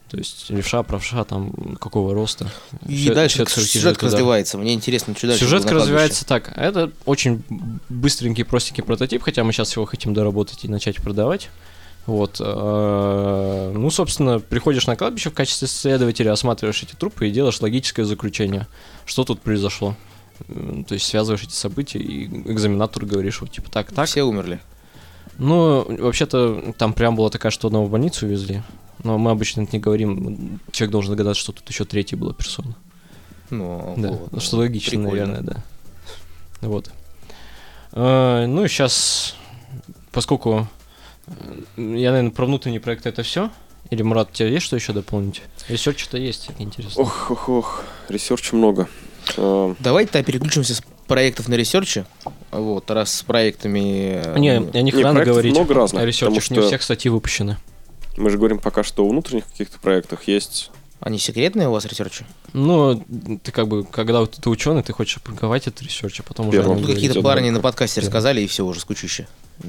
То 0.09 0.17
есть 0.17 0.49
левша, 0.49 0.81
правша, 0.83 1.23
там, 1.23 1.51
какого 1.79 2.13
роста. 2.15 2.49
И 2.87 2.95
Всё- 2.97 3.13
дальше 3.13 3.35
всё 3.35 3.43
это 3.43 3.51
сюжет 3.51 3.63
характеризует 3.71 3.97
удар. 3.97 4.11
развивается. 4.11 4.57
Мне 4.57 4.73
интересно, 4.73 5.15
что 5.15 5.27
дальше. 5.27 5.43
Сюжетка 5.45 5.73
на 5.75 5.79
развивается 5.81 6.25
так. 6.25 6.51
Это 6.55 6.91
очень 7.05 7.43
быстренький, 7.89 8.43
простенький 8.43 8.83
прототип, 8.83 9.21
хотя 9.21 9.43
мы 9.43 9.53
сейчас 9.53 9.75
его 9.75 9.85
хотим 9.85 10.13
доработать 10.15 10.65
и 10.65 10.67
начать 10.67 10.95
продавать. 10.97 11.49
Вот. 12.07 12.37
э, 12.39 13.71
Ну, 13.75 13.91
собственно, 13.91 14.39
приходишь 14.39 14.87
на 14.87 14.95
кладбище 14.95 15.29
в 15.29 15.33
качестве 15.35 15.67
следователя, 15.67 16.31
осматриваешь 16.31 16.81
эти 16.81 16.95
трупы 16.95 17.27
и 17.27 17.31
делаешь 17.31 17.61
логическое 17.61 18.03
заключение. 18.05 18.65
Что 19.05 19.23
тут 19.23 19.41
произошло? 19.41 19.95
То 20.87 20.93
есть 20.95 21.05
связываешь 21.05 21.43
эти 21.43 21.53
события 21.53 21.99
и 21.99 22.25
экзаменатору 22.51 23.05
говоришь, 23.05 23.41
вот 23.41 23.51
типа 23.51 23.69
так, 23.69 23.91
так. 23.91 24.07
Все 24.07 24.23
умерли. 24.23 24.59
Ну, 25.37 25.85
вообще-то 25.99 26.73
там 26.77 26.93
прям 26.93 27.15
была 27.15 27.29
такая, 27.29 27.51
что 27.51 27.67
одного 27.67 27.85
в 27.85 27.91
больницу 27.91 28.25
увезли. 28.25 28.63
Но 29.03 29.17
мы 29.17 29.31
обычно 29.31 29.61
это 29.61 29.71
не 29.73 29.79
говорим. 29.79 30.59
Человек 30.71 30.91
должен 30.91 31.11
догадаться, 31.11 31.41
что 31.41 31.51
тут 31.53 31.67
еще 31.69 31.85
третья 31.85 32.17
была 32.17 32.33
персона. 32.33 32.75
Ну, 33.49 33.93
Да, 33.97 34.09
вот. 34.31 34.43
что 34.43 34.57
логично, 34.57 34.91
Прикольно. 34.91 35.25
наверное, 35.25 35.41
да. 35.41 35.63
Вот. 36.61 36.91
А, 37.93 38.45
ну 38.45 38.65
и 38.65 38.67
сейчас, 38.67 39.35
поскольку 40.11 40.67
э, 41.27 41.31
я, 41.77 42.11
наверное, 42.11 42.31
про 42.31 42.45
внутренний 42.45 42.79
проект 42.79 43.05
это 43.07 43.23
все. 43.23 43.49
Или, 43.89 44.03
Мурат, 44.03 44.29
у 44.31 44.33
тебя 44.33 44.49
есть 44.49 44.65
что 44.65 44.75
еще 44.75 44.93
дополнить? 44.93 45.41
Research 45.67 46.01
что-то 46.01 46.17
есть, 46.17 46.49
интересно. 46.59 47.01
Ох, 47.01 47.31
ох, 47.31 47.49
ох. 47.49 47.83
Research 48.09 48.50
а 48.50 48.55
много. 48.55 48.87
Э, 49.37 49.73
Давайте 49.79 50.11
тогда 50.11 50.25
переключимся 50.25 50.75
с 50.75 50.83
проектов 51.07 51.47
на 51.47 51.55
research 51.55 51.95
и. 51.95 52.05
Вот, 52.51 52.91
раз 52.91 53.11
с 53.15 53.23
проектами... 53.23 54.21
э, 54.23 54.37
не, 54.37 54.59
ну, 54.59 54.69
о 54.73 54.81
них 54.81 54.93
не, 54.93 55.01
рано 55.01 55.15
проектов 55.15 55.33
говорить. 55.35 55.53
много 55.55 55.73
разных, 55.73 56.03
о 56.03 56.05
research 56.05 56.33
ах 56.33 56.43
потому 56.43 56.55
не 56.55 56.59
у 56.59 56.61
что- 56.61 56.67
всех 56.67 56.83
статьи 56.83 57.09
выпущены. 57.09 57.57
Мы 58.19 58.29
же 58.29 58.37
говорим 58.37 58.59
пока 58.59 58.83
что 58.83 59.05
о 59.05 59.09
внутренних 59.09 59.47
каких-то 59.47 59.79
проектах. 59.79 60.27
Есть 60.27 60.71
Они 60.99 61.17
секретные 61.17 61.69
у 61.69 61.71
вас 61.71 61.85
research 61.85 62.17
и? 62.17 62.25
Ну, 62.51 63.01
ты 63.41 63.51
как 63.53 63.69
бы, 63.69 63.85
когда 63.85 64.19
вот 64.19 64.31
ты 64.31 64.49
ученый, 64.49 64.83
ты 64.83 64.91
хочешь 64.91 65.17
опубликовать 65.17 65.67
этот 65.67 65.81
research, 65.81 66.19
а 66.19 66.23
потом 66.23 66.49
уже 66.49 66.57
Первым. 66.57 66.79
нем 66.79 66.85
Ну, 66.87 66.93
какие-то 66.93 67.21
парни 67.21 67.45
гонка. 67.45 67.53
на 67.55 67.61
подкасте 67.61 68.01
рассказали, 68.01 68.41
и 68.41 68.47
все, 68.47 68.65
уже 68.65 68.81
скучище. 68.81 69.27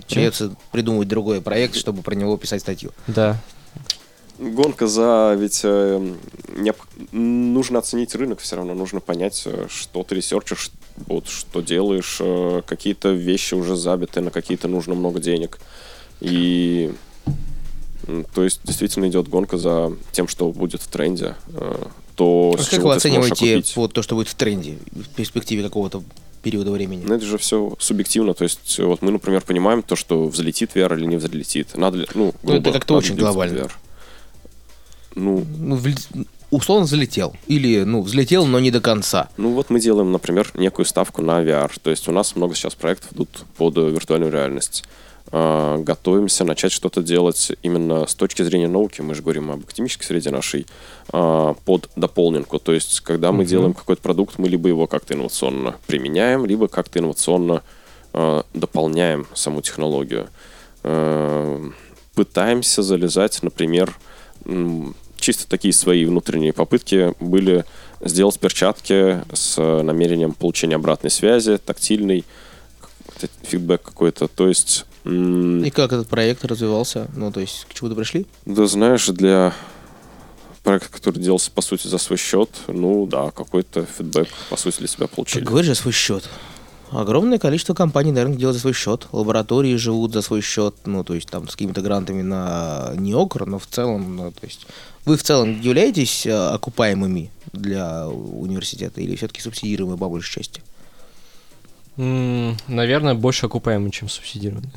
Придется 0.09 0.55
придумывать 0.73 1.07
другой 1.07 1.41
проект, 1.41 1.77
чтобы 1.77 2.03
про 2.03 2.15
него 2.17 2.37
писать 2.37 2.61
статью. 2.63 2.91
Да. 3.07 3.41
гонка 4.39 4.89
за... 4.89 5.37
Ведь 5.39 5.61
э, 5.63 6.15
необ- 6.49 7.13
нужно 7.13 7.79
оценить 7.79 8.17
рынок 8.17 8.41
все 8.41 8.57
равно. 8.57 8.75
Нужно 8.75 8.99
понять, 8.99 9.43
э, 9.47 9.67
что 9.69 10.03
ты 10.03 10.17
research 10.17 10.50
ишь, 10.50 10.71
вот, 11.07 11.29
что 11.29 11.61
делаешь. 11.61 12.17
э, 12.19 12.63
Какие-то 12.67 13.11
вещи 13.13 13.55
уже 13.55 13.77
забиты, 13.77 14.21
на 14.21 14.33
какие-то 14.33 14.67
нужно 14.67 14.95
много 14.97 15.21
денег. 15.21 15.61
И... 16.21 16.93
То 18.35 18.45
есть 18.45 18.61
действительно 18.65 19.07
идет 19.09 19.29
гонка 19.29 19.59
за 19.59 19.93
тем, 20.13 20.29
что 20.29 20.51
будет 20.53 20.83
в 20.83 20.89
тренде. 20.89 21.37
э, 21.49 21.85
То, 22.17 22.55
А 22.59 22.63
с 22.63 22.69
как 22.69 22.81
вы 22.81 22.95
оцениваете 22.95 23.63
вот 23.77 23.93
то, 23.93 24.03
что 24.03 24.15
будет 24.15 24.29
в 24.29 24.35
тренде 24.35 24.79
в 24.93 25.09
перспективе 25.15 25.63
какого-то 25.63 26.03
периода 26.43 26.71
времени? 26.71 27.03
Ну, 27.07 27.15
это 27.15 27.25
же 27.25 27.37
все 27.39 27.75
субъективно. 27.79 28.35
То 28.35 28.45
есть, 28.45 28.79
э, 28.79 28.85
вот 28.85 29.03
мы, 29.03 29.11
например, 29.11 29.43
понимаем 29.43 29.83
то, 29.83 29.97
что 29.97 30.27
взлетит 30.27 30.71
VR 30.75 30.97
или 30.97 31.07
не 31.07 31.17
взлетит. 31.17 31.77
Надо 31.77 31.99
ли, 31.99 32.07
ну, 32.15 32.35
Ну, 32.43 32.53
это 32.53 32.61
грубо, 32.63 32.73
как-то 32.73 32.95
очень 32.95 33.17
глобально. 33.17 33.59
VR? 33.59 33.71
Ну, 35.15 35.45
Ну, 35.59 35.79
условно 36.51 36.87
взлетел. 36.87 37.35
Или, 37.47 37.83
ну, 37.85 38.03
взлетел, 38.03 38.47
но 38.47 38.59
не 38.61 38.71
до 38.71 38.81
конца. 38.81 39.29
Ну 39.37 39.53
вот 39.53 39.71
мы 39.71 39.81
делаем, 39.81 40.13
например, 40.13 40.51
некую 40.55 40.87
ставку 40.87 41.23
на 41.23 41.43
VR. 41.43 41.71
То 41.83 41.91
есть 41.91 42.09
у 42.09 42.13
нас 42.13 42.35
много 42.37 42.55
сейчас 42.55 42.75
проектов 42.75 43.13
идут 43.13 43.45
под 43.57 43.77
виртуальную 43.77 44.33
реальность. 44.33 44.85
А, 45.33 45.79
Готовимся 45.79 46.45
начать 46.45 46.73
что-то 46.73 47.03
делать 47.03 47.53
именно 47.63 48.07
с 48.07 48.15
точки 48.15 48.43
зрения 48.43 48.69
науки. 48.69 49.01
Мы 49.01 49.15
же 49.15 49.23
говорим 49.23 49.51
об 49.51 49.61
академической 49.65 50.05
среде 50.05 50.31
нашей 50.31 50.67
а, 51.13 51.55
под 51.65 51.89
дополненку. 51.97 52.59
То 52.59 52.73
есть 52.73 53.01
когда 53.01 53.31
мы 53.33 53.39
Мгм. 53.45 53.47
делаем 53.47 53.75
какой-то 53.75 54.03
продукт, 54.03 54.39
мы 54.39 54.49
либо 54.49 54.69
его 54.69 54.87
как-то 54.87 55.15
инновационно 55.15 55.77
применяем, 55.87 56.47
либо 56.47 56.69
как-то 56.69 56.99
инновационно 56.99 57.63
а, 58.13 58.45
дополняем 58.55 59.27
саму 59.35 59.63
технологию. 59.63 60.29
Пытаемся 62.15 62.83
залезать, 62.83 63.43
например, 63.43 63.95
чисто 65.17 65.49
такие 65.49 65.73
свои 65.73 66.05
внутренние 66.05 66.53
попытки 66.53 67.15
были 67.21 67.65
сделать 68.01 68.39
перчатки 68.39 69.23
с 69.35 69.57
э, 69.59 69.83
намерением 69.83 70.33
получения 70.33 70.77
обратной 70.77 71.11
связи, 71.11 71.59
тактильный 71.59 72.25
фидбэк 73.43 73.83
какой-то. 73.83 74.29
То 74.29 74.49
есть, 74.49 74.87
И 75.05 75.71
как 75.71 75.93
этот 75.93 76.09
проект 76.09 76.45
развивался? 76.45 77.09
Ну, 77.17 77.33
то 77.33 77.41
есть, 77.41 77.67
к 77.69 77.75
чему-то 77.75 77.97
пришли? 77.97 78.27
да 78.45 78.67
знаешь, 78.67 79.07
для 79.09 79.55
проекта, 80.63 80.91
который 80.91 81.21
делался, 81.21 81.51
по 81.51 81.63
сути, 81.63 81.87
за 81.87 81.97
свой 81.99 82.19
счет, 82.19 82.51
ну 82.69 83.07
да, 83.07 83.31
какой-то 83.31 83.87
фидбэк, 83.87 84.29
по 84.51 84.57
сути, 84.57 84.79
для 84.79 84.89
себя 84.89 85.07
Как 85.07 85.17
получили. 85.17 85.43
говоришь, 85.45 85.69
за 85.69 85.75
свой 85.75 85.93
счет. 85.93 86.29
Огромное 86.91 87.39
количество 87.39 87.73
компаний, 87.73 88.11
наверное, 88.13 88.37
делают 88.37 88.57
за 88.57 88.61
свой 88.63 88.75
счет. 88.75 89.07
Лаборатории 89.13 89.77
живут 89.77 90.13
за 90.13 90.23
свой 90.23 90.43
счет, 90.43 90.75
ну, 90.85 91.05
то 91.05 91.15
есть 91.15 91.29
там 91.31 91.49
с 91.49 91.53
какими-то 91.53 91.81
грантами 91.83 92.21
на 92.23 92.93
неокр, 92.97 93.47
но 93.47 93.59
в 93.59 93.67
целом, 93.67 94.17
ну, 94.17 94.33
то 94.33 94.45
есть 94.45 94.67
вы 95.07 95.17
в 95.17 95.23
целом 95.23 95.61
являетесь 95.61 96.27
э, 96.27 96.33
окупаемыми 96.33 97.31
для 97.53 98.07
университета 98.09 99.01
или 99.01 99.17
все-таки 99.17 99.41
субсидируемы 99.41 99.97
по 99.97 100.09
большей 100.09 100.35
части? 100.35 100.63
Наверное, 101.97 103.15
больше 103.15 103.47
окупаемый, 103.47 103.91
чем 103.93 104.09
субсидированный. 104.09 104.71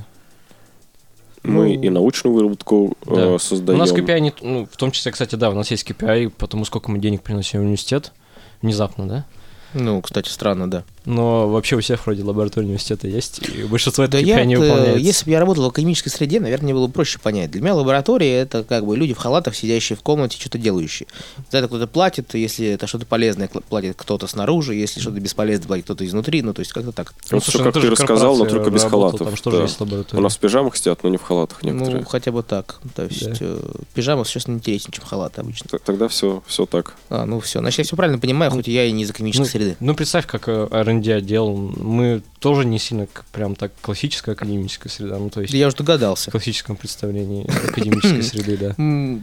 Мы 1.43 1.75
ну, 1.75 1.81
и 1.81 1.89
научную 1.89 2.33
выработку 2.33 2.95
э, 3.05 3.15
Да. 3.15 3.39
создаем. 3.39 3.79
У 3.79 3.83
нас 3.83 3.91
KPI, 3.91 4.19
не, 4.19 4.33
ну, 4.41 4.65
в 4.69 4.77
том 4.77 4.91
числе, 4.91 5.11
кстати, 5.11 5.35
да, 5.35 5.49
у 5.49 5.53
нас 5.53 5.69
есть 5.71 5.89
KPI 5.89 6.29
по 6.29 6.47
тому, 6.47 6.63
сколько 6.63 6.89
мы 6.89 6.99
денег 6.99 7.21
приносим 7.21 7.59
в 7.59 7.63
университет. 7.63 8.13
Внезапно, 8.61 9.07
да? 9.07 9.25
Ну, 9.73 10.01
кстати, 10.01 10.29
странно, 10.29 10.69
да. 10.69 10.83
Но 11.05 11.49
вообще 11.49 11.75
у 11.75 11.81
всех 11.81 12.05
вроде 12.05 12.23
лаборатории 12.23 12.65
университета 12.67 13.07
есть, 13.07 13.41
и 13.49 13.63
большинство 13.63 14.07
Да 14.07 14.17
я, 14.19 14.39
KPI 14.41 14.45
не 14.45 14.55
выполняется. 14.55 14.99
если 14.99 15.25
бы 15.25 15.31
я 15.31 15.39
работал 15.41 15.65
в 15.65 15.67
академической 15.67 16.09
среде, 16.09 16.39
наверное, 16.39 16.65
мне 16.65 16.73
было 16.73 16.87
бы 16.87 16.93
проще 16.93 17.19
понять. 17.19 17.51
Для 17.51 17.61
меня 17.61 17.75
лаборатория 17.75 18.33
это 18.39 18.63
как 18.63 18.85
бы 18.85 18.95
люди 18.95 19.13
в 19.13 19.17
халатах, 19.17 19.53
сидящие 19.55 19.97
в 19.97 20.01
комнате, 20.01 20.37
что-то 20.39 20.57
делающие. 20.57 21.07
За 21.51 21.57
это 21.57 21.67
кто-то 21.67 21.87
платит, 21.87 22.33
если 22.35 22.67
это 22.67 22.87
что-то 22.87 23.05
полезное, 23.05 23.49
платит 23.49 23.95
кто-то 23.97 24.27
снаружи, 24.27 24.75
если 24.75 25.01
что-то 25.01 25.19
бесполезное, 25.19 25.67
платит 25.67 25.83
кто-то 25.85 26.05
изнутри, 26.05 26.41
ну 26.41 26.53
то 26.53 26.61
есть 26.61 26.71
как-то 26.71 26.93
так. 26.93 27.13
Ну, 27.31 27.37
Вот 27.37 27.43
слушай, 27.43 27.57
ну 27.57 27.63
как 27.65 27.73
ты 27.73 27.81
же 27.81 27.89
рассказал, 27.89 28.37
но 28.37 28.45
только 28.45 28.69
без 28.69 28.83
работал, 28.83 29.17
халатов. 29.17 29.27
Там 29.27 29.35
что 29.35 29.51
же 29.51 29.57
да. 29.57 29.63
есть 29.63 29.79
лаборатория? 29.81 30.19
У 30.19 30.23
нас 30.23 30.35
в 30.37 30.39
пижамах 30.39 30.77
сидят, 30.77 31.03
но 31.03 31.09
не 31.09 31.17
в 31.17 31.23
халатах 31.23 31.63
некоторые. 31.63 31.97
Ну, 31.99 32.05
хотя 32.05 32.31
бы 32.31 32.43
так. 32.43 32.79
То 32.95 33.03
есть 33.03 33.27
Да. 33.29 33.35
э, 33.41 33.59
пижама 33.93 34.23
сейчас 34.23 34.47
интереснее, 34.47 34.93
чем 34.93 35.03
халаты 35.05 35.41
обычно. 35.41 35.67
Т- 35.69 35.79
Тогда 35.79 36.07
все, 36.07 36.41
все 36.47 36.65
так. 36.65 36.93
А, 37.09 37.25
ну 37.25 37.41
все. 37.41 37.59
Значит, 37.59 37.79
я 37.79 37.83
все 37.83 37.95
правильно 37.97 38.19
понимаю, 38.19 38.51
хоть 38.51 38.69
и 38.69 38.71
я 38.71 38.85
и 38.85 38.91
не 38.93 39.03
из 39.03 39.09
академической 39.09 39.41
Ну, 39.41 39.47
среды. 39.47 39.62
Ну, 39.79 39.95
представь, 39.95 40.25
как 40.27 40.47
э, 40.47 40.67
R&D 40.69 41.13
отдел. 41.13 41.55
Мы 41.55 42.21
тоже 42.39 42.65
не 42.65 42.79
сильно 42.79 43.07
прям 43.31 43.55
так 43.55 43.71
классическая 43.81 44.31
академическая 44.33 44.91
среда. 44.91 45.17
Ну, 45.17 45.29
то 45.29 45.41
есть 45.41 45.51
Да 45.53 45.57
я 45.57 45.67
уже 45.67 45.77
догадался. 45.77 46.29
в 46.29 46.31
классическом 46.31 46.75
представлении 46.75 47.45
академической 47.69 48.23
среды, 48.23 48.57
да. 48.57 48.75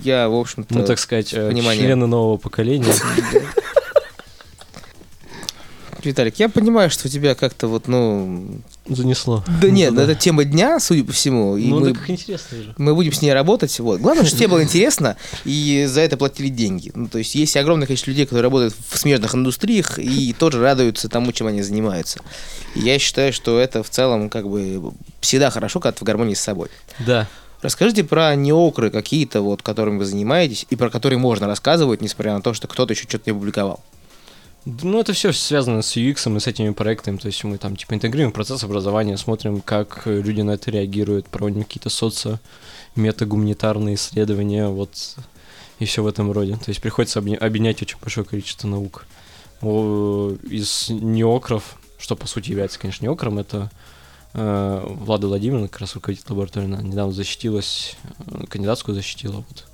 Я, 0.03 0.29
в 0.29 0.35
общем-то... 0.35 0.75
Ну, 0.75 0.85
так 0.85 0.99
сказать, 0.99 1.33
э, 1.33 1.53
члены 1.55 2.07
нового 2.07 2.37
поколения. 2.37 2.93
Виталик, 6.05 6.39
я 6.39 6.49
понимаю, 6.49 6.91
что 6.91 7.09
у 7.09 7.11
тебя 7.11 7.35
как-то 7.35 7.69
вот, 7.69 7.89
ну... 7.89 8.61
Занесло. 8.89 9.45
Да 9.61 9.71
нет, 9.71 9.97
это 9.97 10.15
тема 10.15 10.45
дня, 10.45 10.81
судя 10.81 11.05
по 11.05 11.13
всему. 11.13 11.57
И 11.57 11.69
Ну, 11.69 11.81
мы, 11.81 11.95
так 11.95 12.11
интересно 12.11 12.59
же. 12.63 12.75
мы 12.79 12.95
будем 12.95 13.13
с 13.13 13.23
ней 13.23 13.33
работать. 13.33 13.79
Вот. 13.81 14.01
Главное, 14.01 14.25
что 14.25 14.37
тебе 14.37 14.49
было 14.49 14.63
интересно, 14.63 15.17
и 15.45 15.87
за 15.89 16.01
это 16.01 16.17
платили 16.17 16.49
деньги. 16.49 16.91
Ну, 16.95 17.09
то 17.09 17.19
есть 17.19 17.35
есть 17.35 17.57
огромное 17.57 17.87
количество 17.87 18.11
людей, 18.11 18.25
которые 18.27 18.43
работают 18.45 18.75
в 18.89 18.99
смежных 18.99 19.35
индустриях 19.35 19.99
и 19.99 20.33
тоже 20.33 20.61
радуются 20.61 21.09
тому, 21.09 21.33
чем 21.33 21.47
они 21.47 21.63
занимаются. 21.63 22.21
И 22.75 22.81
я 22.81 22.99
считаю, 22.99 23.33
что 23.33 23.59
это 23.59 23.83
в 23.83 23.91
целом 23.91 24.29
как 24.31 24.49
бы 24.49 24.93
всегда 25.21 25.51
хорошо, 25.51 25.81
когда 25.81 25.93
ты 25.93 26.05
в 26.05 26.07
гармонии 26.07 26.35
с 26.35 26.41
собой. 26.41 26.69
Да. 26.99 27.29
Расскажите 27.63 28.05
про 28.05 28.35
неокры 28.35 28.91
какие-то, 28.91 29.43
вот, 29.43 29.63
которыми 29.63 29.99
вы 29.99 30.07
занимаетесь, 30.07 30.67
и 30.71 30.77
про 30.77 30.89
которые 30.89 31.19
можно 31.19 31.47
рассказывать, 31.47 32.01
несмотря 32.01 32.33
на 32.33 32.41
то, 32.41 32.55
что 32.55 32.67
кто-то 32.69 32.95
еще 32.95 33.03
что-то 33.03 33.25
не 33.27 33.33
опубликовал. 33.37 33.81
Ну, 34.65 35.01
это 35.01 35.13
все 35.15 35.33
связано 35.33 35.81
с 35.83 35.97
UX 35.97 36.37
и 36.37 36.41
с 36.41 36.47
этими 36.47 36.71
проектами. 36.71 37.17
То 37.17 37.27
есть 37.27 37.43
мы 37.45 37.57
там 37.57 37.77
типа 37.77 37.95
интегрируем 37.95 38.33
процесс 38.33 38.63
образования, 38.63 39.17
смотрим, 39.17 39.61
как 39.63 40.03
э, 40.05 40.21
люди 40.21 40.43
на 40.43 40.53
это 40.53 40.71
реагируют, 40.71 41.29
проводим 41.29 41.65
какие-то 41.65 41.89
соци, 41.89 42.39
метагуманитарные 42.95 43.95
исследования, 43.95 44.69
вот 44.69 45.17
и 45.79 45.87
все 45.87 46.03
в 46.03 46.07
этом 46.07 46.31
роде. 46.31 46.57
То 46.57 46.69
есть 46.69 46.83
приходится 46.83 47.21
объ- 47.21 47.37
объединять 47.37 47.81
очень 47.81 47.99
большое 48.01 48.27
количество 48.27 48.69
наук. 48.69 49.07
Из 49.63 50.89
неокров, 50.91 51.77
что 51.99 52.17
по 52.17 52.27
сути 52.27 52.51
является, 52.51 52.79
конечно, 52.79 53.05
неокром, 53.05 53.39
это 53.39 53.71
э, 54.35 54.87
Влада 54.87 55.27
Владимировна, 55.27 55.69
как 55.69 55.81
раз 55.81 55.95
руководитель 55.95 56.27
лаборатории, 56.31 56.67
она 56.67 56.83
недавно 56.83 57.13
защитилась, 57.13 57.97
э, 58.27 58.47
кандидатскую 58.47 58.95
защитила. 58.95 59.37
Вот. 59.49 59.70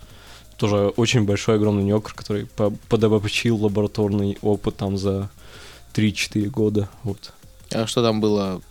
Тоже 0.57 0.89
очень 0.97 1.25
большой, 1.25 1.57
огромный 1.57 1.85
неокр, 1.85 2.15
который 2.15 2.47
по- 2.47 2.73
подобобщил 2.89 3.57
лабораторный 3.63 4.39
опыт 4.41 4.77
там 4.77 4.97
за 4.97 5.29
3-4 5.95 6.49
года. 6.49 6.89
Вот. 7.03 7.33
А 7.73 7.87
что 7.87 8.03
там 8.03 8.21
было? 8.21 8.63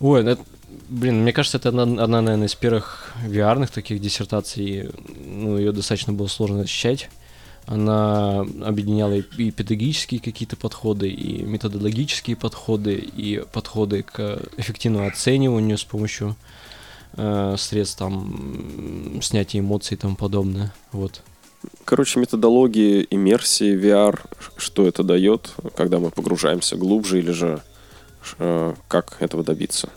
Ой, 0.00 0.22
ну 0.22 0.30
это- 0.30 0.42
блин, 0.88 1.22
мне 1.22 1.32
кажется, 1.32 1.58
это 1.58 1.68
одна, 1.68 1.82
одна, 1.82 2.22
наверное, 2.22 2.46
из 2.48 2.54
первых 2.54 3.12
VR 3.26 3.66
таких 3.70 4.00
диссертаций. 4.00 4.88
Ну, 5.26 5.58
ее 5.58 5.72
достаточно 5.72 6.12
было 6.12 6.26
сложно 6.26 6.58
защищать. 6.62 7.10
Она 7.66 8.40
объединяла 8.62 9.12
и 9.14 9.50
педагогические 9.50 10.20
какие-то 10.20 10.56
подходы, 10.56 11.08
и 11.08 11.42
методологические 11.42 12.36
подходы, 12.36 12.94
и 12.94 13.42
подходы 13.52 14.02
к 14.02 14.42
эффективному 14.58 15.06
оцениванию 15.08 15.78
с 15.78 15.84
помощью 15.84 16.36
э, 17.16 17.56
средств 17.58 17.98
там 17.98 19.20
снятия 19.22 19.60
эмоций 19.60 19.94
и 19.96 19.98
тому 19.98 20.16
подобное. 20.16 20.72
Вот. 20.92 21.22
Короче, 21.84 22.20
методологии 22.20 23.06
иммерсии, 23.10 23.74
VR, 23.74 24.20
что 24.56 24.86
это 24.86 25.02
дает, 25.02 25.52
когда 25.76 25.98
мы 25.98 26.10
погружаемся 26.10 26.76
глубже, 26.76 27.18
или 27.20 27.30
же 27.30 27.62
э, 28.38 28.74
как 28.88 29.16
этого 29.20 29.42
добиться. 29.42 29.88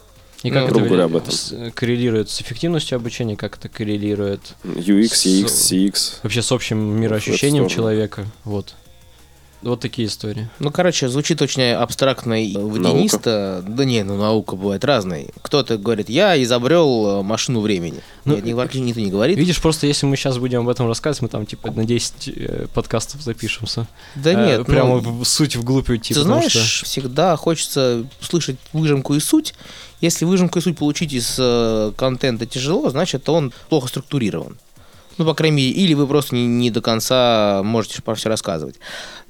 И 0.43 0.51
как 0.51 0.69
Ну, 0.71 0.77
это 0.77 0.87
говоря, 0.87 1.05
об 1.05 1.15
этом. 1.15 1.31
с- 1.31 1.71
коррелирует 1.73 2.29
с 2.29 2.41
эффективностью 2.41 2.95
обучения, 2.95 3.35
как 3.35 3.57
это 3.57 3.69
коррелирует 3.69 4.55
UX, 4.63 5.07
С- 5.07 5.25
UX, 5.25 5.45
CX. 5.47 6.13
вообще 6.23 6.41
с 6.41 6.51
общим 6.51 6.77
мироощущением 7.01 7.67
человека. 7.67 8.25
Вот. 8.43 8.75
Вот 9.63 9.79
такие 9.79 10.07
истории. 10.07 10.49
Ну, 10.59 10.71
короче, 10.71 11.09
звучит 11.09 11.41
очень 11.41 11.63
абстрактно 11.71 12.43
и 12.43 12.55
водянисто. 12.55 13.63
Да 13.67 13.85
не, 13.85 14.03
ну 14.03 14.15
наука 14.17 14.55
бывает 14.55 14.85
разной. 14.85 15.29
Кто-то 15.41 15.77
говорит, 15.77 16.09
я 16.09 16.41
изобрел 16.41 17.19
э, 17.19 17.23
машину 17.23 17.61
времени. 17.61 18.01
Ну, 18.25 18.35
Нет, 18.35 18.45
ни- 18.45 18.77
никто 18.79 18.99
не 18.99 19.09
говорит. 19.09 19.37
Видишь, 19.37 19.59
просто 19.59 19.87
если 19.87 20.05
мы 20.05 20.15
сейчас 20.15 20.37
будем 20.37 20.61
об 20.61 20.69
этом 20.69 20.87
рассказывать, 20.87 21.23
мы 21.23 21.29
там 21.29 21.45
типа 21.45 21.71
на 21.71 21.85
10 21.85 22.27
э, 22.27 22.67
подкастов 22.73 23.21
запишемся. 23.21 23.87
Да 24.15 24.31
Э, 24.31 24.45
нет, 24.57 24.67
прямо 24.67 25.01
ну, 25.01 25.23
в 25.23 25.25
суть 25.25 25.55
вглубь 25.55 25.89
уйти. 25.89 26.13
Ты 26.13 26.21
знаешь, 26.21 26.51
что- 26.51 26.85
всегда 26.85 27.35
хочется 27.35 28.05
слышать 28.21 28.57
выжимку 28.73 29.15
и 29.15 29.19
суть. 29.19 29.55
Если 30.01 30.25
выжимку 30.25 30.59
и 30.59 30.61
суть 30.61 30.77
получить 30.77 31.13
из 31.13 31.35
э, 31.39 31.91
контента 31.97 32.45
тяжело, 32.45 32.89
значит, 32.91 33.27
он 33.27 33.51
плохо 33.69 33.87
структурирован. 33.87 34.57
Ну, 35.17 35.25
по 35.25 35.33
крайней 35.33 35.57
мере, 35.57 35.69
или 35.71 35.93
вы 35.93 36.05
просто 36.07 36.35
не, 36.35 36.45
не 36.45 36.69
до 36.71 36.81
конца 36.81 37.61
можете 37.63 38.01
про 38.01 38.15
все 38.15 38.29
рассказывать. 38.29 38.75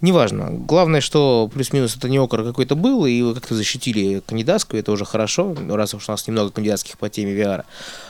Неважно. 0.02 0.50
Главное, 0.52 1.02
что 1.02 1.50
плюс-минус 1.54 1.95
это 1.95 2.10
не 2.10 2.19
окор 2.19 2.43
какой-то 2.43 2.76
был, 2.76 3.06
и 3.06 3.21
вы 3.21 3.34
как-то 3.34 3.56
защитили 3.56 4.21
кандидатскую, 4.26 4.80
это 4.82 4.91
уже 4.91 5.06
хорошо, 5.06 5.56
раз 5.69 5.93
уж 5.93 6.08
у 6.08 6.12
нас 6.12 6.28
немного 6.28 6.52
кандидатских 6.52 6.97
по 6.97 7.10
теме 7.10 7.34
VR. 7.34 7.63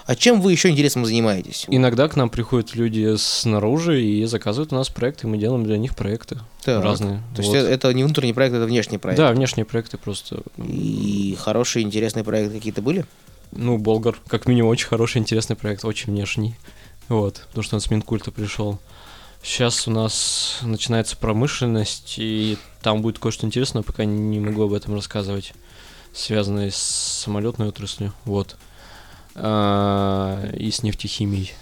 А 0.05 0.15
чем 0.15 0.41
вы 0.41 0.51
еще 0.51 0.69
интересным 0.69 1.05
занимаетесь? 1.05 1.65
Иногда 1.69 2.07
к 2.07 2.15
нам 2.15 2.29
приходят 2.29 2.75
люди 2.75 3.15
снаружи 3.17 4.01
и 4.03 4.25
заказывают 4.25 4.73
у 4.73 4.75
нас 4.75 4.89
проекты, 4.89 5.27
и 5.27 5.29
мы 5.29 5.37
делаем 5.37 5.63
для 5.63 5.77
них 5.77 5.95
проекты 5.95 6.39
Так. 6.63 6.83
разные. 6.83 7.21
То 7.35 7.41
есть 7.41 7.53
Вот. 7.53 7.57
это, 7.57 7.93
не 7.93 8.03
внутренний 8.03 8.33
проект, 8.33 8.55
это 8.55 8.65
внешний 8.65 8.97
проект. 8.97 9.17
Да, 9.17 9.31
внешние 9.31 9.65
проекты 9.65 9.97
просто. 9.97 10.41
И 10.57 11.37
хорошие, 11.39 11.83
интересные 11.83 12.23
проекты 12.23 12.55
какие-то 12.57 12.81
были? 12.81 13.05
Ну, 13.51 13.77
Болгар, 13.77 14.17
как 14.27 14.47
минимум, 14.47 14.71
очень 14.71 14.87
хороший, 14.87 15.19
интересный 15.19 15.55
проект, 15.55 15.85
очень 15.85 16.11
внешний. 16.11 16.55
Вот, 17.09 17.45
потому 17.49 17.63
что 17.63 17.75
он 17.75 17.81
с 17.81 17.89
Минкульта 17.89 18.31
пришел. 18.31 18.79
Сейчас 19.43 19.87
у 19.87 19.91
нас 19.91 20.59
начинается 20.61 21.15
промышленность, 21.15 22.15
и 22.17 22.57
там 22.81 23.01
будет 23.01 23.19
кое-что 23.19 23.45
интересное, 23.45 23.83
пока 23.83 24.03
не 24.03 24.39
могу 24.39 24.63
об 24.63 24.73
этом 24.73 24.93
рассказывать, 24.93 25.53
связанное 26.13 26.71
с 26.71 26.75
самолетной 27.23 27.67
отраслью, 27.67 28.13
вот, 28.25 28.57
А, 29.35 30.49
и 30.53 30.71
с 30.71 30.81
нефтехимией. 30.83 31.53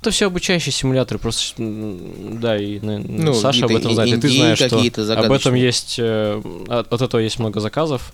Это 0.00 0.12
все 0.12 0.28
обучающие 0.28 0.72
симуляторы, 0.72 1.18
просто, 1.18 1.56
да, 1.58 2.56
и 2.56 2.78
наверное, 2.78 3.24
Ну, 3.26 3.34
Саша 3.34 3.64
об 3.64 3.72
этом 3.72 3.92
знает, 3.92 4.14
и 4.14 4.20
ты 4.20 4.28
знаешь, 4.30 4.58
что 4.58 4.78
об 5.12 5.32
этом 5.32 5.54
есть, 5.54 5.96
э, 5.98 6.40
от, 6.68 6.92
от 6.92 7.02
этого 7.02 7.20
есть 7.20 7.40
много 7.40 7.58
заказов, 7.58 8.12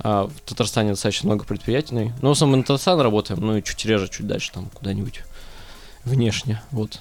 а 0.00 0.26
в 0.26 0.40
Татарстане 0.48 0.90
достаточно 0.90 1.28
много 1.28 1.44
предприятий. 1.44 2.12
Ну, 2.20 2.28
в 2.28 2.32
основном 2.32 2.60
на 2.60 2.64
Татарстан 2.64 3.00
работаем, 3.00 3.40
ну 3.40 3.56
и 3.56 3.62
чуть 3.62 3.84
реже, 3.84 4.08
чуть 4.08 4.26
дальше, 4.26 4.50
там 4.52 4.70
куда-нибудь 4.74 5.22
внешне, 6.04 6.62
вот. 6.70 7.00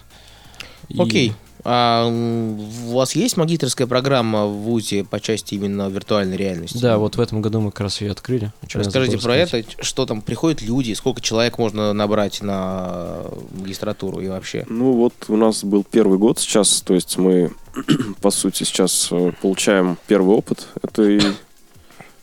И- 0.88 0.99
Окей. 0.99 1.33
А 1.65 2.07
у 2.07 2.93
вас 2.95 3.15
есть 3.15 3.35
магистрская 3.35 3.85
программа 3.85 4.45
в 4.45 4.53
ВУЗе 4.62 5.03
по 5.03 5.19
части 5.19 5.55
именно 5.55 5.89
виртуальной 5.89 6.38
реальности? 6.38 6.77
Да, 6.77 6.97
вот 6.97 7.17
в 7.17 7.19
этом 7.21 7.41
году 7.41 7.59
мы 7.59 7.71
как 7.71 7.81
раз 7.81 7.99
ее 7.99 8.12
открыли. 8.12 8.53
Расскажите 8.73 9.17
про 9.17 9.35
это, 9.35 9.63
что 9.81 10.05
там 10.05 10.21
приходят 10.21 10.62
люди, 10.62 10.93
сколько 10.93 11.19
человек 11.19 11.57
можно 11.57 11.91
набрать 11.91 12.41
на 12.41 13.25
магистратуру 13.51 14.21
и 14.21 14.29
вообще. 14.29 14.65
Ну 14.69 14.93
вот 14.93 15.13
у 15.27 15.35
нас 15.35 15.65
был 15.65 15.83
первый 15.83 16.17
год 16.17 16.39
сейчас, 16.39 16.81
то 16.81 16.93
есть 16.93 17.17
мы, 17.17 17.51
по 18.21 18.31
сути, 18.31 18.63
сейчас 18.63 19.09
э, 19.12 19.33
получаем 19.41 19.97
первый 20.07 20.38
опыт 20.38 20.65
этой 20.81 21.21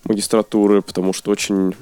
магистратуры, 0.05 0.81
потому 0.81 1.13
что 1.13 1.31
очень 1.31 1.75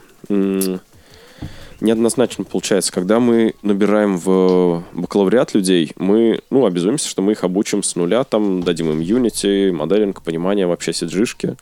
неоднозначно 1.81 2.45
получается. 2.45 2.93
Когда 2.93 3.21
мы 3.21 3.55
набираем 3.63 4.19
в 4.19 4.85
бакалавриат 4.93 5.55
людей, 5.55 5.93
мы 5.97 6.41
ну, 6.51 6.67
обязуемся, 6.67 7.09
что 7.09 7.23
мы 7.23 7.33
их 7.33 7.45
обучим 7.45 7.83
с 7.83 7.97
нуля, 7.97 8.25
там 8.25 8.63
дадим 8.63 8.91
им 8.91 9.01
Unity, 9.01 9.73
моделинг, 9.73 10.23
понимание 10.23 10.67
вообще 10.67 10.93
сиджишки. 10.93 11.57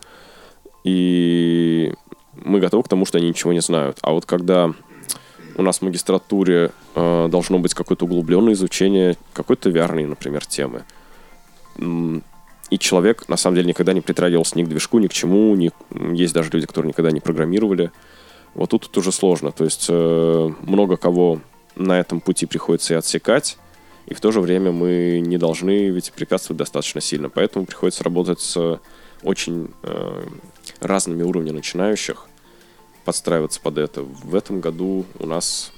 И 0.84 1.92
мы 2.34 2.60
готовы 2.60 2.82
к 2.82 2.88
тому, 2.88 3.06
что 3.06 3.18
они 3.18 3.28
ничего 3.28 3.52
не 3.52 3.60
знают. 3.60 3.98
А 4.02 4.12
вот 4.12 4.26
когда 4.26 4.72
у 5.56 5.62
нас 5.62 5.78
в 5.78 5.82
магистратуре 5.82 6.72
э, 6.94 7.28
должно 7.30 7.58
быть 7.58 7.74
какое-то 7.74 8.04
углубленное 8.04 8.54
изучение 8.54 9.16
какой-то 9.32 9.70
VR, 9.70 10.06
например, 10.06 10.46
темы. 10.46 10.84
И 12.70 12.78
человек, 12.78 13.28
на 13.28 13.36
самом 13.36 13.56
деле, 13.56 13.68
никогда 13.68 13.92
не 13.92 14.00
притрагивался 14.00 14.56
ни 14.56 14.64
к 14.64 14.68
движку, 14.68 14.98
ни 14.98 15.06
к 15.06 15.12
чему. 15.12 15.54
Ни... 15.56 15.72
Есть 16.14 16.32
даже 16.32 16.50
люди, 16.52 16.66
которые 16.66 16.88
никогда 16.88 17.10
не 17.10 17.20
программировали. 17.20 17.90
Вот 18.54 18.70
тут, 18.70 18.82
тут 18.82 18.98
уже 18.98 19.12
сложно. 19.12 19.52
То 19.52 19.64
есть 19.64 19.86
э, 19.88 20.50
много 20.62 20.96
кого 20.96 21.40
на 21.74 21.98
этом 21.98 22.20
пути 22.20 22.46
приходится 22.46 22.94
и 22.94 22.96
отсекать. 22.96 23.58
И 24.06 24.14
в 24.14 24.20
то 24.20 24.32
же 24.32 24.40
время 24.40 24.72
мы 24.72 25.20
не 25.20 25.38
должны 25.38 25.88
ведь 25.88 26.12
препятствовать 26.12 26.58
достаточно 26.58 27.00
сильно. 27.00 27.28
Поэтому 27.28 27.66
приходится 27.66 28.04
работать 28.04 28.40
с 28.40 28.80
очень 29.22 29.72
э, 29.82 30.22
разными 30.80 31.22
уровнями 31.22 31.56
начинающих 31.56 32.26
подстраиваться 33.04 33.60
под 33.60 33.78
это. 33.78 34.02
В 34.02 34.34
этом 34.34 34.60
году 34.60 35.06
у 35.18 35.26
нас 35.26 35.72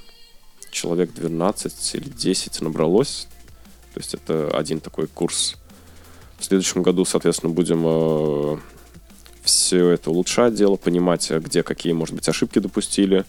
человек 0.71 1.13
12 1.13 1.95
или 1.95 2.09
10 2.09 2.61
набралось. 2.61 3.27
То 3.93 3.99
есть 3.99 4.13
это 4.13 4.49
один 4.55 4.79
такой 4.79 5.07
курс. 5.07 5.55
В 6.37 6.43
следующем 6.43 6.83
году, 6.83 7.05
соответственно, 7.05 7.53
будем 7.53 7.83
э, 7.85 8.57
все 9.45 9.89
это 9.89 10.11
улучшать 10.11 10.55
дело, 10.55 10.75
понимать, 10.75 11.31
где 11.31 11.63
какие, 11.63 11.93
может 11.93 12.15
быть, 12.15 12.27
ошибки 12.27 12.59
допустили, 12.59 13.23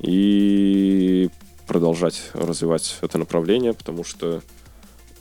и 0.00 1.30
продолжать 1.66 2.30
развивать 2.34 2.98
это 3.00 3.18
направление, 3.18 3.72
потому 3.72 4.04
что 4.04 4.42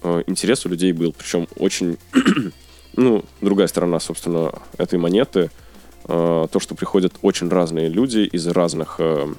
э, 0.04 0.24
интерес 0.28 0.66
у 0.66 0.70
людей 0.70 0.92
был, 0.92 1.14
причем 1.14 1.48
очень, 1.58 1.98
ну, 2.96 3.24
другая 3.42 3.68
сторона, 3.68 4.00
собственно, 4.00 4.52
этой 4.78 4.98
монеты, 4.98 5.52
э, 6.06 6.48
то, 6.52 6.60
что 6.60 6.76
приходят 6.76 7.14
очень 7.22 7.48
разные 7.48 7.90
люди 7.90 8.20
из 8.20 8.48
разных 8.48 8.96
э, 9.00 9.34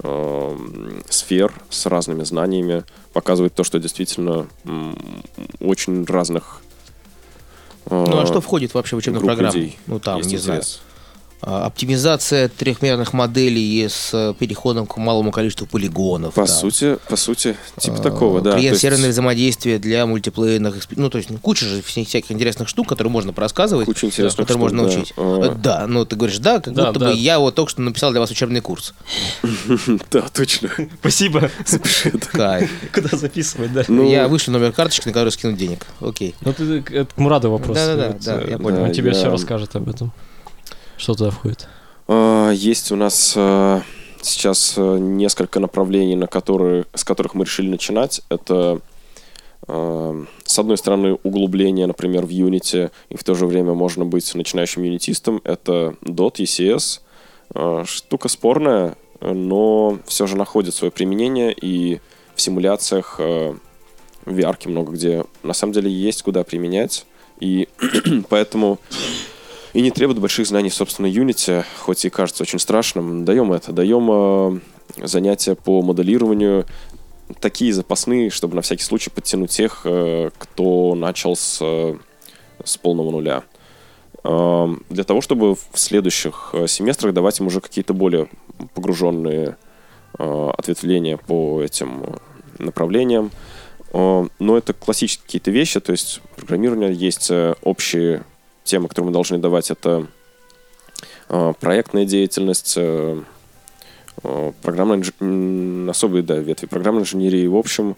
э, 0.00 0.56
сфер 1.08 1.52
с 1.70 1.86
разными 1.86 2.24
знаниями, 2.24 2.84
показывает 3.12 3.54
то, 3.54 3.64
что 3.64 3.78
действительно 3.78 4.46
очень 5.60 6.04
разных 6.04 6.60
э, 6.60 6.71
Ну 7.92 8.20
а 8.20 8.26
что 8.26 8.40
входит 8.40 8.74
вообще 8.74 8.96
в 8.96 8.98
учебную 9.00 9.24
программу? 9.24 9.54
людей 9.54 9.78
Ну 9.86 9.98
там, 10.00 10.20
не 10.20 10.36
знаю. 10.36 10.62
А, 11.44 11.66
Оптимизация 11.66 12.48
трехмерных 12.48 13.12
моделей 13.12 13.88
с 13.88 14.10
э, 14.14 14.32
переходом 14.38 14.86
к 14.86 14.96
малому 14.96 15.32
количеству 15.32 15.66
полигонов. 15.66 16.34
По 16.34 16.42
да. 16.42 16.46
сути, 16.46 16.98
по 17.08 17.16
сути, 17.16 17.56
типа 17.78 17.96
А, 17.98 18.02
такого, 18.02 18.40
да. 18.40 18.52
то 18.52 18.56
есть- 18.56 18.60
Клиент-серверное 18.80 19.10
взаимодействие 19.10 19.78
для 19.80 20.06
мультиплеерных 20.06 20.76
Ну, 20.94 21.10
то 21.10 21.18
есть, 21.18 21.30
куча 21.42 21.66
же 21.66 21.82
вся- 21.82 22.04
всяких 22.04 22.30
интересных 22.30 22.68
штук, 22.68 22.88
которые 22.88 23.10
можно 23.10 23.32
порассказывать. 23.32 23.86
Куча 23.86 24.06
интересных 24.06 24.46
которые 24.46 24.68
штук, 24.68 24.78
можно 24.78 24.88
да. 24.88 24.94
научить. 24.94 25.12
А. 25.16 25.50
Э, 25.50 25.54
Да, 25.60 25.86
ну 25.88 26.04
ты 26.04 26.14
говоришь, 26.14 26.38
да, 26.38 26.60
как 26.60 26.74
Да, 26.74 26.86
будто 26.88 27.00
да. 27.00 27.10
бы 27.10 27.16
я 27.16 27.40
вот 27.40 27.56
только 27.56 27.70
что 27.72 27.82
написал 27.82 28.12
для 28.12 28.20
вас 28.20 28.30
учебный 28.30 28.60
курс. 28.60 28.94
Да, 30.12 30.22
точно. 30.32 30.70
Спасибо. 31.00 31.50
Кайф. 32.32 32.70
Куда 32.94 33.16
записывать, 33.16 33.72
да? 33.72 33.82
Ну, 33.88 34.08
Я 34.08 34.28
вышлю 34.28 34.52
номер 34.52 34.72
карточки, 34.72 35.06
на 35.08 35.12
который 35.12 35.30
скинуть 35.30 35.56
денег. 35.56 35.86
Окей. 36.00 36.34
Ну, 36.42 36.52
ты, 36.52 36.82
к- 36.82 36.90
это 36.92 37.12
к 37.14 37.18
Мураду 37.18 37.50
вопрос. 37.50 37.76
Да-да-да, 37.76 38.16
да, 38.20 38.42
э, 38.42 38.50
я 38.50 38.58
понял. 38.58 38.82
Он 38.82 38.92
тебе 38.92 39.10
Да, 39.10 39.16
все 39.16 39.26
я- 39.26 39.30
расскажет 39.32 39.74
об 39.76 39.88
этом. 39.88 40.12
Что 40.96 41.14
туда 41.14 41.30
входит? 41.30 41.68
А, 42.08 42.50
Есть 42.50 42.92
у 42.92 42.96
нас 42.96 43.34
а, 43.36 43.82
сейчас 44.20 44.74
а, 44.76 44.96
несколько 44.98 45.60
направлений, 45.60 46.16
на 46.16 46.26
которые, 46.26 46.86
с 46.94 47.04
которых 47.04 47.34
мы 47.34 47.44
решили 47.44 47.68
начинать. 47.68 48.20
Это, 48.28 48.80
с 49.64 50.58
одной 50.58 50.76
стороны, 50.76 51.18
углубление, 51.22 51.86
например, 51.86 52.26
в 52.26 52.30
Unity, 52.30 52.90
и 53.10 53.16
в 53.16 53.22
то 53.22 53.34
же 53.34 53.46
время 53.46 53.74
можно 53.74 54.04
быть 54.04 54.34
начинающим 54.34 54.82
юнитистом. 54.82 55.40
Это 55.44 55.94
Dot, 56.02 56.34
ECS. 56.34 57.00
Штука 57.86 58.28
спорная, 58.28 58.96
но 59.20 60.00
все 60.06 60.26
же 60.26 60.36
находит 60.36 60.74
свое 60.74 60.90
применение, 60.90 61.52
и 61.52 62.00
в 62.34 62.42
симуляциях 62.42 63.20
в 63.20 63.58
VR 64.26 64.68
много 64.68 64.92
где 64.92 65.24
на 65.44 65.52
самом 65.52 65.72
деле 65.74 65.90
есть 65.90 66.22
куда 66.22 66.42
применять. 66.42 67.06
И 67.40 67.68
поэтому 68.28 68.78
и 69.72 69.80
не 69.80 69.90
требует 69.90 70.20
больших 70.20 70.46
знаний, 70.46 70.70
собственно, 70.70 71.06
Unity, 71.06 71.64
хоть 71.78 72.04
и 72.04 72.10
кажется 72.10 72.42
очень 72.42 72.58
страшным. 72.58 73.24
Даем 73.24 73.52
это, 73.52 73.72
даем 73.72 74.08
э, 74.10 75.06
занятия 75.06 75.54
по 75.54 75.82
моделированию, 75.82 76.66
такие 77.40 77.72
запасные, 77.72 78.30
чтобы 78.30 78.54
на 78.54 78.62
всякий 78.62 78.84
случай 78.84 79.10
подтянуть 79.10 79.50
тех, 79.50 79.82
э, 79.84 80.30
кто 80.36 80.94
начал 80.94 81.36
с, 81.36 81.58
э, 81.62 81.96
с 82.64 82.76
полного 82.76 83.10
нуля. 83.10 83.44
Э, 84.24 84.68
для 84.90 85.04
того, 85.04 85.20
чтобы 85.20 85.54
в 85.54 85.78
следующих 85.78 86.50
э, 86.52 86.66
семестрах 86.66 87.14
давать 87.14 87.40
им 87.40 87.46
уже 87.46 87.60
какие-то 87.60 87.94
более 87.94 88.28
погруженные 88.74 89.56
э, 90.18 90.50
ответвления 90.58 91.16
по 91.16 91.62
этим 91.62 92.04
направлениям. 92.58 93.30
Э, 93.92 94.26
Но 94.38 94.58
это 94.58 94.74
классические 94.74 95.24
какие-то 95.24 95.50
вещи, 95.50 95.80
то 95.80 95.92
есть 95.92 96.20
программирование 96.36 96.92
есть 96.92 97.30
э, 97.30 97.54
общие 97.62 98.24
темы, 98.64 98.88
которые 98.88 99.08
мы 99.08 99.12
должны 99.12 99.38
давать, 99.38 99.70
это 99.70 100.06
э, 101.28 101.52
проектная 101.60 102.04
деятельность, 102.04 102.74
э, 102.76 103.22
э, 104.22 104.52
программная 104.62 105.02
особые 105.90 106.22
да, 106.22 106.36
ветви 106.36 106.66
программной 106.66 107.02
инженерии. 107.02 107.46
В 107.46 107.56
общем, 107.56 107.96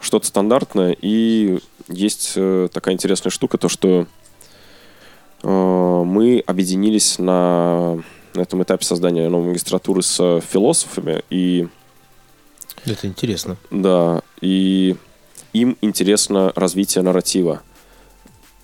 что-то 0.00 0.26
стандартное. 0.26 0.96
И 1.00 1.58
есть 1.88 2.32
э, 2.36 2.68
такая 2.72 2.94
интересная 2.94 3.30
штука, 3.30 3.58
то 3.58 3.68
что 3.68 4.06
мы 5.42 6.44
объединились 6.46 7.18
на, 7.18 7.94
на 8.34 8.40
этом 8.42 8.62
этапе 8.62 8.84
создания 8.84 9.26
новой 9.30 9.48
магистратуры 9.48 10.02
с 10.02 10.40
философами, 10.40 11.22
и 11.30 11.66
Это 12.84 13.06
интересно. 13.06 13.56
да, 13.70 14.20
и 14.42 14.96
им 15.54 15.78
интересно 15.80 16.52
развитие 16.54 17.02
нарратива. 17.02 17.62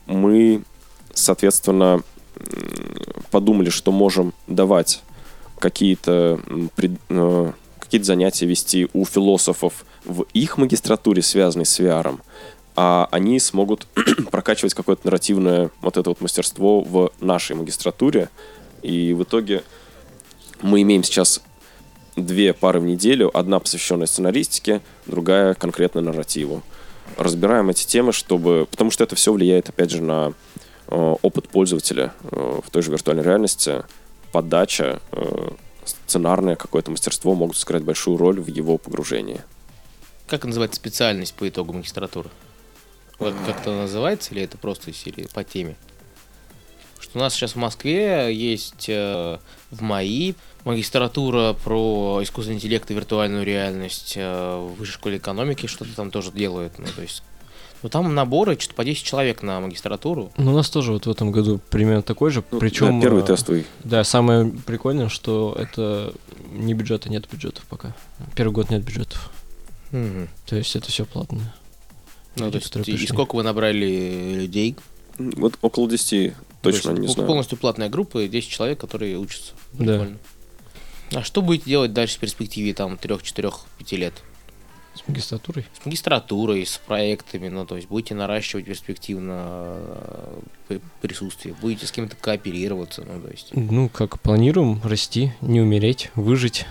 Мы, 0.06 0.62
соответственно, 1.16 2.02
подумали, 3.30 3.70
что 3.70 3.92
можем 3.92 4.32
давать 4.46 5.02
какие-то 5.58 6.40
э, 7.08 7.52
какие-то 7.80 8.06
занятия 8.06 8.46
вести 8.46 8.88
у 8.92 9.04
философов 9.04 9.84
в 10.04 10.22
их 10.32 10.58
магистратуре, 10.58 11.22
связанной 11.22 11.66
с 11.66 11.80
VR, 11.80 12.18
а 12.74 13.08
они 13.10 13.40
смогут 13.40 13.86
прокачивать 14.30 14.74
какое-то 14.74 15.06
нарративное 15.06 15.70
вот 15.80 15.96
это 15.96 16.10
вот 16.10 16.20
мастерство 16.20 16.82
в 16.82 17.12
нашей 17.20 17.56
магистратуре. 17.56 18.28
И 18.82 19.14
в 19.14 19.22
итоге 19.22 19.62
мы 20.62 20.82
имеем 20.82 21.02
сейчас 21.02 21.40
две 22.16 22.52
пары 22.52 22.80
в 22.80 22.84
неделю, 22.84 23.30
одна 23.36 23.60
посвященная 23.60 24.06
сценаристике, 24.06 24.80
другая 25.06 25.54
конкретно 25.54 26.00
нарративу. 26.00 26.62
Разбираем 27.16 27.70
эти 27.70 27.86
темы, 27.86 28.12
чтобы... 28.12 28.66
Потому 28.70 28.90
что 28.90 29.04
это 29.04 29.16
все 29.16 29.32
влияет, 29.32 29.68
опять 29.68 29.90
же, 29.90 30.02
на 30.02 30.34
опыт 30.94 31.48
пользователя 31.48 32.12
э, 32.22 32.60
в 32.64 32.70
той 32.70 32.82
же 32.82 32.90
виртуальной 32.90 33.24
реальности. 33.24 33.84
Подача, 34.32 35.00
э, 35.12 35.50
сценарное 35.84 36.56
какое-то 36.56 36.90
мастерство 36.90 37.34
могут 37.34 37.56
сыграть 37.56 37.82
большую 37.82 38.16
роль 38.16 38.40
в 38.40 38.48
его 38.48 38.78
погружении. 38.78 39.40
Как 40.26 40.44
называется 40.44 40.76
специальность 40.76 41.34
по 41.34 41.48
итогу 41.48 41.72
магистратуры? 41.72 42.30
Вот 43.18 43.34
как-то 43.46 43.74
называется 43.74 44.34
или 44.34 44.42
это 44.42 44.58
просто 44.58 44.90
из 44.90 44.96
серии 44.96 45.26
по 45.32 45.44
теме? 45.44 45.76
Что 46.98 47.18
у 47.18 47.22
нас 47.22 47.34
сейчас 47.34 47.52
в 47.52 47.56
Москве 47.56 48.34
есть 48.34 48.88
э, 48.88 49.38
в 49.70 49.82
МАИ 49.82 50.34
магистратура 50.64 51.52
про 51.52 52.20
искусственный 52.22 52.56
интеллект 52.56 52.90
и 52.90 52.94
виртуальную 52.94 53.44
реальность 53.44 54.14
э, 54.16 54.56
в 54.56 54.74
высшей 54.78 54.94
школе 54.94 55.18
экономики 55.18 55.66
что-то 55.66 55.94
там 55.94 56.10
тоже 56.10 56.32
делают. 56.32 56.78
Ну, 56.78 56.86
то 56.94 57.02
есть, 57.02 57.22
ну 57.82 57.88
там 57.88 58.14
наборы 58.14 58.58
что-то 58.58 58.74
по 58.74 58.84
10 58.84 59.04
человек 59.04 59.42
на 59.42 59.60
магистратуру. 59.60 60.32
Ну, 60.36 60.52
у 60.52 60.56
нас 60.56 60.70
тоже 60.70 60.92
вот 60.92 61.06
в 61.06 61.10
этом 61.10 61.32
году 61.32 61.60
примерно 61.70 62.02
такой 62.02 62.30
же. 62.30 62.42
Ну, 62.50 62.58
Причем 62.58 63.00
да, 63.00 63.02
первый 63.06 63.22
э, 63.22 63.26
тестовый. 63.26 63.66
Да, 63.84 64.04
самое 64.04 64.46
прикольное, 64.46 65.08
что 65.08 65.54
это 65.58 66.12
не 66.52 66.74
бюджета, 66.74 67.08
нет 67.08 67.28
бюджетов 67.30 67.64
пока. 67.68 67.94
Первый 68.34 68.52
год 68.52 68.70
нет 68.70 68.82
бюджетов. 68.82 69.30
Мгм. 69.90 70.28
То 70.46 70.56
есть 70.56 70.74
это 70.76 70.90
все 70.90 71.04
платное. 71.04 71.54
Ну, 72.36 72.46
Люди, 72.46 72.60
то 72.60 72.80
есть, 72.80 72.88
и 72.88 73.06
сколько 73.06 73.36
вы 73.36 73.42
набрали 73.42 74.34
людей? 74.34 74.76
Вот 75.18 75.54
около 75.62 75.88
10, 75.88 76.34
То 76.34 76.36
точно 76.62 76.90
есть 76.90 77.00
не 77.00 77.08
знаю. 77.08 77.26
Полностью 77.26 77.56
платная 77.56 77.88
группа, 77.88 78.22
и 78.22 78.28
10 78.28 78.48
человек, 78.48 78.78
которые 78.78 79.16
учатся. 79.16 79.52
Да. 79.72 79.98
Прикольно. 79.98 80.18
А 81.12 81.22
что 81.22 81.40
будете 81.40 81.66
делать 81.66 81.92
дальше 81.92 82.16
в 82.16 82.20
перспективе 82.20 82.74
там 82.74 82.98
3, 82.98 83.18
4, 83.22 83.50
5 83.78 83.92
лет? 83.92 84.14
С 84.96 85.06
магистратурой. 85.08 85.66
С 85.80 85.84
магистратурой, 85.84 86.64
с 86.66 86.78
проектами, 86.78 87.48
ну, 87.48 87.66
то 87.66 87.76
есть 87.76 87.88
будете 87.88 88.14
наращивать 88.14 88.64
перспективно 88.64 89.76
э, 90.68 90.78
присутствие, 91.02 91.54
будете 91.60 91.86
с 91.86 91.92
кем-то 91.92 92.16
кооперироваться, 92.16 93.04
ну, 93.04 93.20
то 93.20 93.30
есть. 93.30 93.50
Ну, 93.52 93.88
как 93.88 94.18
планируем 94.20 94.80
расти, 94.82 95.32
не 95.40 95.60
умереть, 95.60 96.10
выжить 96.14 96.66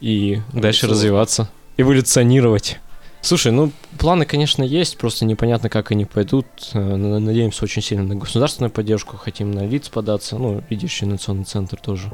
и 0.00 0.40
дальше 0.52 0.86
Эволюционно. 0.86 0.92
развиваться, 0.94 1.50
эволюционировать. 1.76 2.78
Слушай, 3.20 3.50
ну, 3.50 3.72
планы, 3.98 4.24
конечно, 4.26 4.62
есть, 4.62 4.96
просто 4.96 5.24
непонятно, 5.24 5.68
как 5.68 5.90
они 5.90 6.04
пойдут. 6.04 6.46
Э, 6.74 6.96
Надеемся 6.96 7.64
очень 7.64 7.82
сильно 7.82 8.04
на 8.04 8.14
государственную 8.14 8.70
поддержку, 8.70 9.16
хотим 9.16 9.50
на 9.50 9.66
ЛИЦ 9.66 9.88
податься, 9.88 10.38
ну, 10.38 10.62
видящий 10.70 11.04
инновационный 11.06 11.44
центр 11.44 11.80
тоже. 11.80 12.10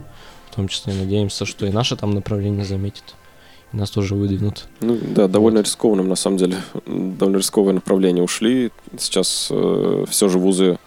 В 0.51 0.55
том 0.55 0.69
числе 0.69 0.95
надеемся, 0.95 1.45
что 1.47 1.67
и 1.67 1.71
наше 1.71 1.97
там 1.97 2.13
направление 2.13 2.65
заметит. 2.65 3.17
Нас 3.75 3.91
тоже 3.91 4.15
выдвинут. 4.15 4.67
Ну 4.81 4.99
да, 5.15 5.29
довольно 5.29 5.59
рискованным 5.59 6.09
на 6.09 6.17
самом 6.17 6.37
деле. 6.37 6.57
Довольно 6.87 7.39
рисковое 7.39 7.75
направление 7.75 8.23
ушли. 8.23 8.71
Сейчас 8.99 9.53
все 10.09 10.29
же 10.29 10.39
вузы, 10.39 10.79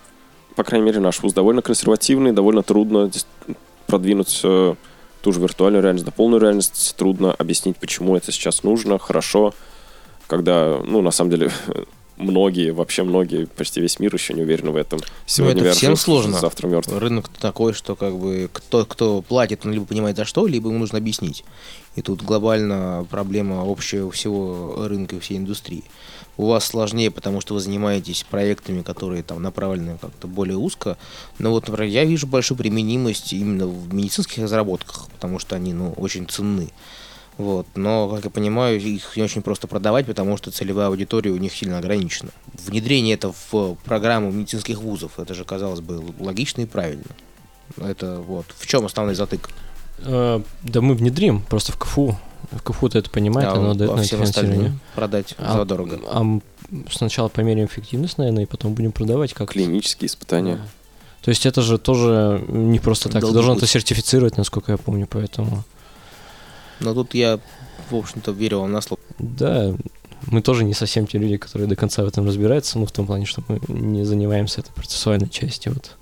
по 0.56 0.64
крайней 0.64 0.86
мере 0.86 1.00
наш 1.00 1.22
вуз, 1.22 1.34
довольно 1.34 1.62
консервативный, 1.62 2.32
довольно 2.32 2.64
трудно 2.64 3.12
продвинуть 3.88 4.42
э, 4.44 4.76
ту 5.22 5.34
же 5.34 5.40
виртуальную 5.40 5.82
реальность 5.82 6.06
до 6.06 6.12
полную 6.12 6.42
реальность. 6.42 6.94
Трудно 6.98 7.34
объяснить, 7.34 7.78
почему 7.78 8.16
это 8.16 8.32
сейчас 8.32 8.64
нужно, 8.64 9.00
хорошо. 9.00 9.54
Когда, 10.28 10.80
ну, 10.86 11.02
на 11.02 11.12
самом 11.12 11.32
деле, 11.32 11.52
многие, 12.18 12.72
вообще 12.72 13.04
многие, 13.04 13.46
почти 13.46 13.82
весь 13.82 14.00
мир 14.00 14.14
еще 14.14 14.34
не 14.34 14.42
уверены 14.42 14.72
в 14.72 14.76
этом. 14.76 15.00
Сегодня 15.26 15.64
ну, 15.64 15.70
это 15.70 15.78
всем 15.78 15.92
жив, 15.92 16.02
сложно. 16.02 16.38
Завтра 16.38 16.68
мертв. 16.68 16.92
Рынок 16.92 17.30
такой, 17.30 17.74
что 17.74 17.96
как 17.96 18.16
бы 18.18 18.50
кто, 18.52 18.86
кто 18.86 19.22
платит, 19.22 19.66
он 19.66 19.72
либо 19.72 19.86
понимает 19.86 20.18
за 20.18 20.26
что, 20.26 20.46
либо 20.46 20.70
ему 20.70 20.80
нужно 20.80 20.98
объяснить. 20.98 21.44
И 21.98 22.04
тут 22.04 22.22
глобально 22.22 23.08
проблема 23.10 23.64
общего 23.66 24.12
всего 24.12 24.86
рынка 24.88 25.16
и 25.16 25.20
всей 25.20 25.40
индустрии. 25.40 25.84
У 26.38 26.46
вас 26.46 26.64
сложнее, 26.66 27.10
потому 27.10 27.42
что 27.42 27.56
вы 27.56 27.60
занимаетесь 27.60 28.24
проектами, 28.24 28.84
которые 28.84 29.24
там 29.24 29.42
направлены 29.42 29.98
как-то 30.00 30.28
более 30.28 30.58
узко. 30.58 30.96
Но 31.40 31.50
вот, 31.50 31.68
например, 31.68 31.92
я 31.92 32.06
вижу 32.06 32.28
большую 32.28 32.56
применимость 32.56 33.34
именно 33.34 33.66
в 33.66 33.92
медицинских 33.92 34.44
разработках, 34.44 35.10
потому 35.10 35.40
что 35.40 35.56
они, 35.56 35.74
ну, 35.74 35.94
очень 35.94 36.28
ценны. 36.28 36.70
Вот. 37.40 37.66
Но, 37.74 38.08
как 38.10 38.26
я 38.26 38.30
понимаю, 38.30 38.80
их 38.80 39.18
не 39.18 39.24
очень 39.24 39.42
просто 39.42 39.68
продавать, 39.68 40.06
потому 40.06 40.38
что 40.38 40.52
целевая 40.52 40.90
аудитория 40.90 41.32
у 41.32 41.38
них 41.38 41.52
сильно 41.52 41.80
ограничена. 41.80 42.30
Внедрение 42.64 43.16
это 43.16 43.34
в 43.52 43.76
программу 43.86 44.32
медицинских 44.32 44.82
вузов, 44.82 45.20
это 45.20 45.34
же, 45.34 45.44
казалось 45.46 45.82
бы, 45.82 46.14
логично 46.20 46.62
и 46.62 46.66
правильно. 46.68 47.10
Это 47.78 48.20
вот. 48.20 48.46
В 48.56 48.68
чем 48.68 48.86
основной 48.86 49.16
затык? 49.16 49.50
Э, 50.00 50.42
да 50.64 50.82
мы 50.82 50.96
внедрим 50.96 51.42
просто 51.42 51.72
в 51.72 51.78
КФУ. 51.78 52.18
В 52.52 52.62
КФУ-то 52.62 53.00
это 53.00 53.10
понимает, 53.10 53.50
а 53.50 53.54
оно 53.54 53.74
дает 53.74 53.96
на 53.96 54.04
финансирование. 54.04 54.78
продать 54.96 55.36
а, 55.38 55.66
дорого. 55.66 56.00
А 56.06 56.40
сначала 56.90 57.28
померяем 57.28 57.68
эффективность, 57.68 58.18
наверное, 58.18 58.44
и 58.44 58.46
потом 58.46 58.74
будем 58.74 58.92
продавать 58.92 59.34
как 59.34 59.50
Клинические 59.50 60.08
испытания. 60.08 60.56
Да. 60.56 60.62
То 61.24 61.30
есть 61.30 61.46
это 61.46 61.62
же 61.62 61.78
тоже 61.78 62.44
не 62.48 62.80
просто 62.80 63.10
так. 63.10 63.22
Ты 63.22 63.32
должен 63.32 63.58
это 63.58 63.68
сертифицировать, 63.68 64.38
насколько 64.38 64.72
я 64.72 64.78
помню, 64.78 65.08
поэтому... 65.10 65.64
Но 66.80 66.94
тут 66.94 67.16
я, 67.16 67.40
в 67.90 67.96
общем-то, 67.96 68.32
верю 68.32 68.60
вам 68.60 68.72
на 68.72 68.82
слово. 68.82 69.02
Да, 69.20 69.76
мы 70.28 70.42
тоже 70.42 70.64
не 70.64 70.74
совсем 70.74 71.08
те 71.08 71.18
люди, 71.18 71.38
которые 71.38 71.68
до 71.68 71.76
конца 71.76 72.04
в 72.04 72.08
этом 72.08 72.26
разбираются, 72.26 72.80
ну, 72.80 72.86
в 72.86 72.92
том 72.92 73.08
плане, 73.08 73.26
что 73.26 73.44
мы 73.48 73.60
не 73.68 74.06
занимаемся 74.06 74.62
этой 74.62 74.72
процессуальной 74.72 75.28
частью, 75.30 75.74
вот. 75.74 75.98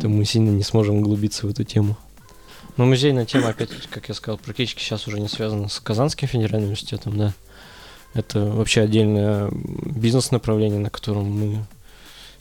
То 0.00 0.08
мы 0.08 0.24
сильно 0.24 0.50
не 0.50 0.62
сможем 0.62 0.98
углубиться 0.98 1.48
в 1.48 1.50
эту 1.50 1.64
тему. 1.64 1.96
Но 2.80 2.86
музейная 2.86 3.26
тема, 3.26 3.50
опять, 3.50 3.68
как 3.90 4.08
я 4.08 4.14
сказал, 4.14 4.38
практически 4.38 4.80
сейчас 4.80 5.06
уже 5.06 5.20
не 5.20 5.28
связана 5.28 5.68
с 5.68 5.80
Казанским 5.80 6.26
федеральным 6.28 6.62
университетом, 6.62 7.18
да. 7.18 7.34
Это 8.14 8.40
вообще 8.46 8.80
отдельное 8.80 9.50
бизнес-направление, 9.52 10.78
на 10.78 10.88
котором 10.88 11.30
мы, 11.30 11.66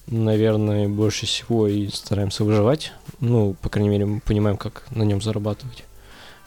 наверное, 0.08 0.88
больше 0.88 1.26
всего 1.26 1.68
и 1.68 1.90
стараемся 1.90 2.46
выживать. 2.46 2.94
Ну, 3.20 3.54
по 3.62 3.68
крайней 3.68 3.90
мере, 3.90 4.06
мы 4.06 4.22
понимаем, 4.22 4.56
как 4.56 4.86
на 4.92 5.04
нем 5.04 5.22
зарабатывать. 5.22 5.84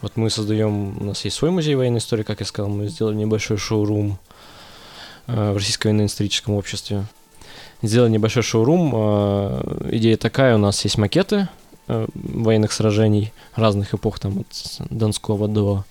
Вот 0.00 0.16
мы 0.16 0.30
создаем, 0.30 0.96
у 0.98 1.04
нас 1.04 1.22
есть 1.26 1.36
свой 1.36 1.50
музей 1.50 1.74
военной 1.74 1.98
истории, 1.98 2.22
как 2.22 2.40
я 2.40 2.46
сказал, 2.46 2.70
мы 2.70 2.88
сделали 2.88 3.16
небольшой 3.16 3.58
шоурум 3.58 4.18
э, 5.26 5.52
в 5.52 5.56
Российском 5.56 5.90
военно-историческом 5.90 6.54
обществе. 6.54 7.04
Сделали 7.82 8.12
небольшой 8.12 8.42
шоурум. 8.42 8.90
Э, 8.94 9.88
идея 9.90 10.16
такая, 10.16 10.54
у 10.54 10.58
нас 10.58 10.82
есть 10.82 10.96
макеты 10.96 11.50
военных 12.14 12.72
сражений 12.72 13.32
разных 13.54 13.94
эпох, 13.94 14.18
там 14.18 14.40
от 14.40 14.90
Донского 14.90 15.48
до 15.48 15.84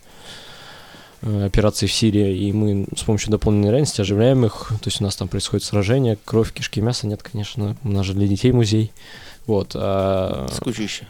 э, 1.22 1.46
операций 1.46 1.88
в 1.88 1.94
Сирии, 1.94 2.38
и 2.38 2.54
мы 2.54 2.86
с 2.96 3.04
помощью 3.04 3.32
дополненной 3.32 3.70
реальности 3.70 4.02
оживляем 4.02 4.46
их. 4.46 4.68
То 4.82 4.88
есть 4.88 5.02
у 5.02 5.04
нас 5.04 5.16
там 5.16 5.28
происходит 5.28 5.66
сражение, 5.66 6.18
кровь, 6.24 6.54
кишки, 6.54 6.82
мясо 6.82 7.08
нет, 7.08 7.24
конечно. 7.24 7.76
У 7.84 7.90
нас 7.90 8.06
же 8.06 8.14
для 8.14 8.28
детей 8.28 8.52
музей. 8.52 8.92
Вот. 9.48 9.72
А... 9.76 10.48
Скучище. 10.54 11.08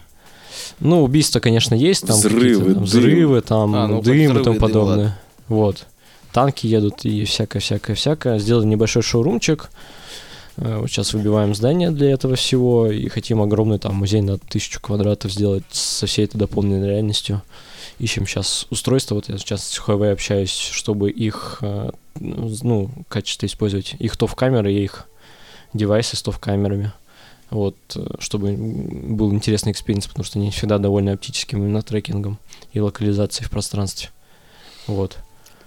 Ну, 0.80 1.02
убийства, 1.02 1.40
конечно, 1.40 1.74
есть. 1.74 2.06
Там 2.06 2.16
взрывы, 2.16 2.74
там, 2.74 2.84
взрывы, 2.84 3.40
там 3.40 3.74
а, 3.74 3.86
ну, 3.86 4.02
дым 4.02 4.38
и 4.38 4.44
тому 4.44 4.58
подобное. 4.58 5.06
Дым, 5.06 5.14
вот. 5.48 5.86
Танки 6.32 6.66
едут 6.66 7.04
и 7.04 7.24
всякое-всякое-всякое. 7.24 8.38
Сделали 8.38 8.66
небольшой 8.66 9.02
шоурумчик. 9.02 9.70
Э, 10.62 10.78
вот 10.78 10.88
сейчас 10.90 11.12
выбиваем 11.12 11.54
здание 11.54 11.90
для 11.90 12.12
этого 12.12 12.36
всего 12.36 12.90
и 12.90 13.08
хотим 13.08 13.42
огромный 13.42 13.78
там 13.78 13.96
музей 13.96 14.20
на 14.20 14.38
тысячу 14.38 14.80
квадратов 14.80 15.32
сделать 15.32 15.64
со 15.70 16.06
всей 16.06 16.24
этой 16.24 16.38
дополненной 16.38 16.88
реальностью. 16.88 17.42
Ищем 17.98 18.26
сейчас 18.26 18.66
устройство, 18.70 19.16
вот 19.16 19.28
я 19.28 19.38
сейчас 19.38 19.64
с 19.64 19.78
Huawei 19.80 20.12
общаюсь, 20.12 20.50
чтобы 20.50 21.10
их, 21.10 21.58
э, 21.62 21.90
ну, 22.20 22.90
качество 23.08 23.46
использовать. 23.46 23.94
Их 23.98 24.16
то 24.16 24.26
в 24.26 24.36
камеры 24.36 24.72
и 24.72 24.84
их 24.84 25.08
девайсы 25.74 26.16
с 26.16 26.22
в 26.22 26.38
камерами 26.38 26.92
вот, 27.50 27.76
э, 27.96 28.06
чтобы 28.20 28.52
был 28.52 29.32
интересный 29.32 29.72
experience, 29.72 30.06
потому 30.06 30.24
что 30.24 30.38
они 30.38 30.50
всегда 30.50 30.78
довольны 30.78 31.10
оптическим 31.10 31.58
именно 31.58 31.82
трекингом 31.82 32.38
и 32.72 32.80
локализацией 32.80 33.46
в 33.46 33.50
пространстве. 33.50 34.10
Вот. 34.86 35.18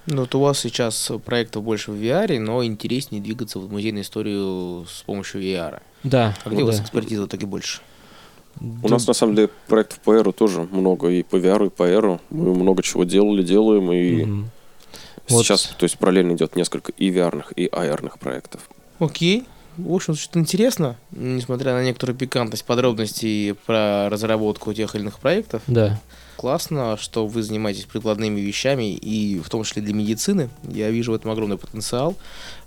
Ну, 0.08 0.22
вот 0.22 0.36
у 0.36 0.40
вас 0.40 0.60
сейчас 0.60 1.12
проектов 1.26 1.64
больше 1.64 1.92
в 1.92 1.96
VR, 1.96 2.40
но 2.40 2.64
интереснее 2.64 3.22
двигаться 3.22 3.60
в 3.60 3.72
музейную 3.72 4.04
историю 4.04 4.86
с 4.88 5.02
помощью 5.04 5.42
VR. 5.42 5.82
Да. 6.04 6.36
А 6.44 6.50
где 6.50 6.60
да. 6.60 6.64
у 6.64 6.68
вас 6.68 6.80
экспертиза 6.80 7.28
так 7.28 7.42
и 7.42 7.46
больше? 7.46 7.82
У 8.62 8.88
да. 8.88 8.90
нас, 8.90 9.08
на 9.08 9.14
самом 9.14 9.36
деле, 9.36 9.50
проектов 9.68 10.00
по 10.00 10.14
R 10.14 10.32
тоже 10.32 10.62
много, 10.62 11.10
и 11.10 11.24
по 11.24 11.36
VR, 11.38 11.68
и 11.68 11.70
по 11.70 11.84
R. 11.84 12.20
Мы 12.30 12.54
много 12.54 12.84
чего 12.84 13.04
делали, 13.04 13.44
делаем, 13.44 13.92
и 13.92 14.24
mm-hmm. 14.24 14.46
сейчас, 15.28 15.68
вот. 15.68 15.78
то 15.78 15.84
есть, 15.84 15.98
параллельно 15.98 16.34
идет 16.34 16.56
несколько 16.56 16.92
и 16.92 17.10
VR, 17.10 17.44
и 17.56 17.68
AR 17.68 18.18
проектов. 18.20 18.70
Окей. 19.00 19.46
В 19.78 19.94
общем, 19.94 20.16
что-то 20.16 20.40
интересно, 20.40 20.96
несмотря 21.12 21.74
на 21.74 21.84
некоторую 21.84 22.18
пикантность 22.18 22.64
подробностей 22.64 23.56
про 23.66 24.10
разработку 24.10 24.74
тех 24.74 24.96
или 24.96 25.02
иных 25.02 25.20
проектов. 25.20 25.64
Да. 25.68 26.00
Классно, 26.38 26.98
что 26.98 27.28
вы 27.28 27.44
занимаетесь 27.44 27.86
прикладными 27.86 28.42
вещами, 28.42 28.94
и 28.94 29.40
в 29.40 29.50
том 29.50 29.64
числе 29.64 29.82
для 29.82 29.94
медицины. 29.94 30.50
Я 30.64 30.90
вижу 30.90 31.14
в 31.14 31.16
этом 31.16 31.32
огромный 31.32 31.58
потенциал. 31.58 32.16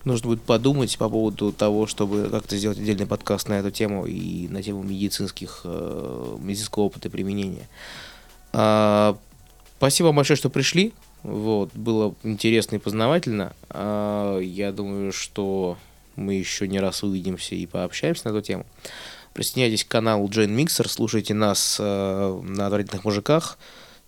Нужно 0.05 0.29
будет 0.29 0.43
подумать 0.43 0.97
по 0.97 1.09
поводу 1.09 1.53
того, 1.53 1.87
чтобы 1.87 2.29
как-то 2.31 2.57
сделать 2.57 2.79
отдельный 2.79 3.07
подкаст 3.07 3.49
на 3.49 3.55
эту 3.55 3.71
тему 3.71 4.07
и 4.07 4.49
на 4.49 4.63
тему 4.63 4.83
медицинских, 4.83 5.63
э, 5.65 6.37
медицинского 6.41 6.85
опыта 6.85 7.11
применения. 7.11 7.69
А, 8.53 9.19
спасибо 9.77 10.07
вам 10.07 10.17
большое, 10.17 10.39
что 10.39 10.49
пришли. 10.49 10.95
Вот, 11.23 11.75
было 11.75 12.15
интересно 12.23 12.77
и 12.77 12.79
познавательно. 12.79 13.53
А, 13.69 14.39
я 14.39 14.73
думаю, 14.73 15.13
что 15.13 15.77
мы 16.17 16.35
еще 16.35 16.67
не 16.69 16.81
раз 16.81 17.03
увидимся 17.03 17.55
и 17.55 17.67
пообщаемся 17.67 18.29
на 18.29 18.31
эту 18.31 18.47
тему. 18.47 18.67
Присоединяйтесь 19.35 19.85
к 19.85 19.89
каналу 19.89 20.29
Джейн 20.29 20.55
Миксер, 20.55 20.89
слушайте 20.89 21.35
нас 21.35 21.77
э, 21.79 22.41
на 22.43 22.67
отвратительных 22.67 23.05
мужиках 23.05 23.59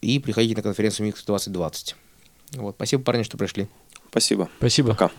и 0.01 0.19
приходите 0.19 0.57
на 0.57 0.63
конференцию 0.63 1.07
Микс 1.07 1.25
2020. 1.25 1.97
Вот. 2.53 2.75
Спасибо, 2.77 3.03
парни, 3.03 3.23
что 3.23 3.37
пришли. 3.37 3.69
Спасибо. 4.11 4.49
Спасибо. 4.59 4.91
Пока. 4.91 5.11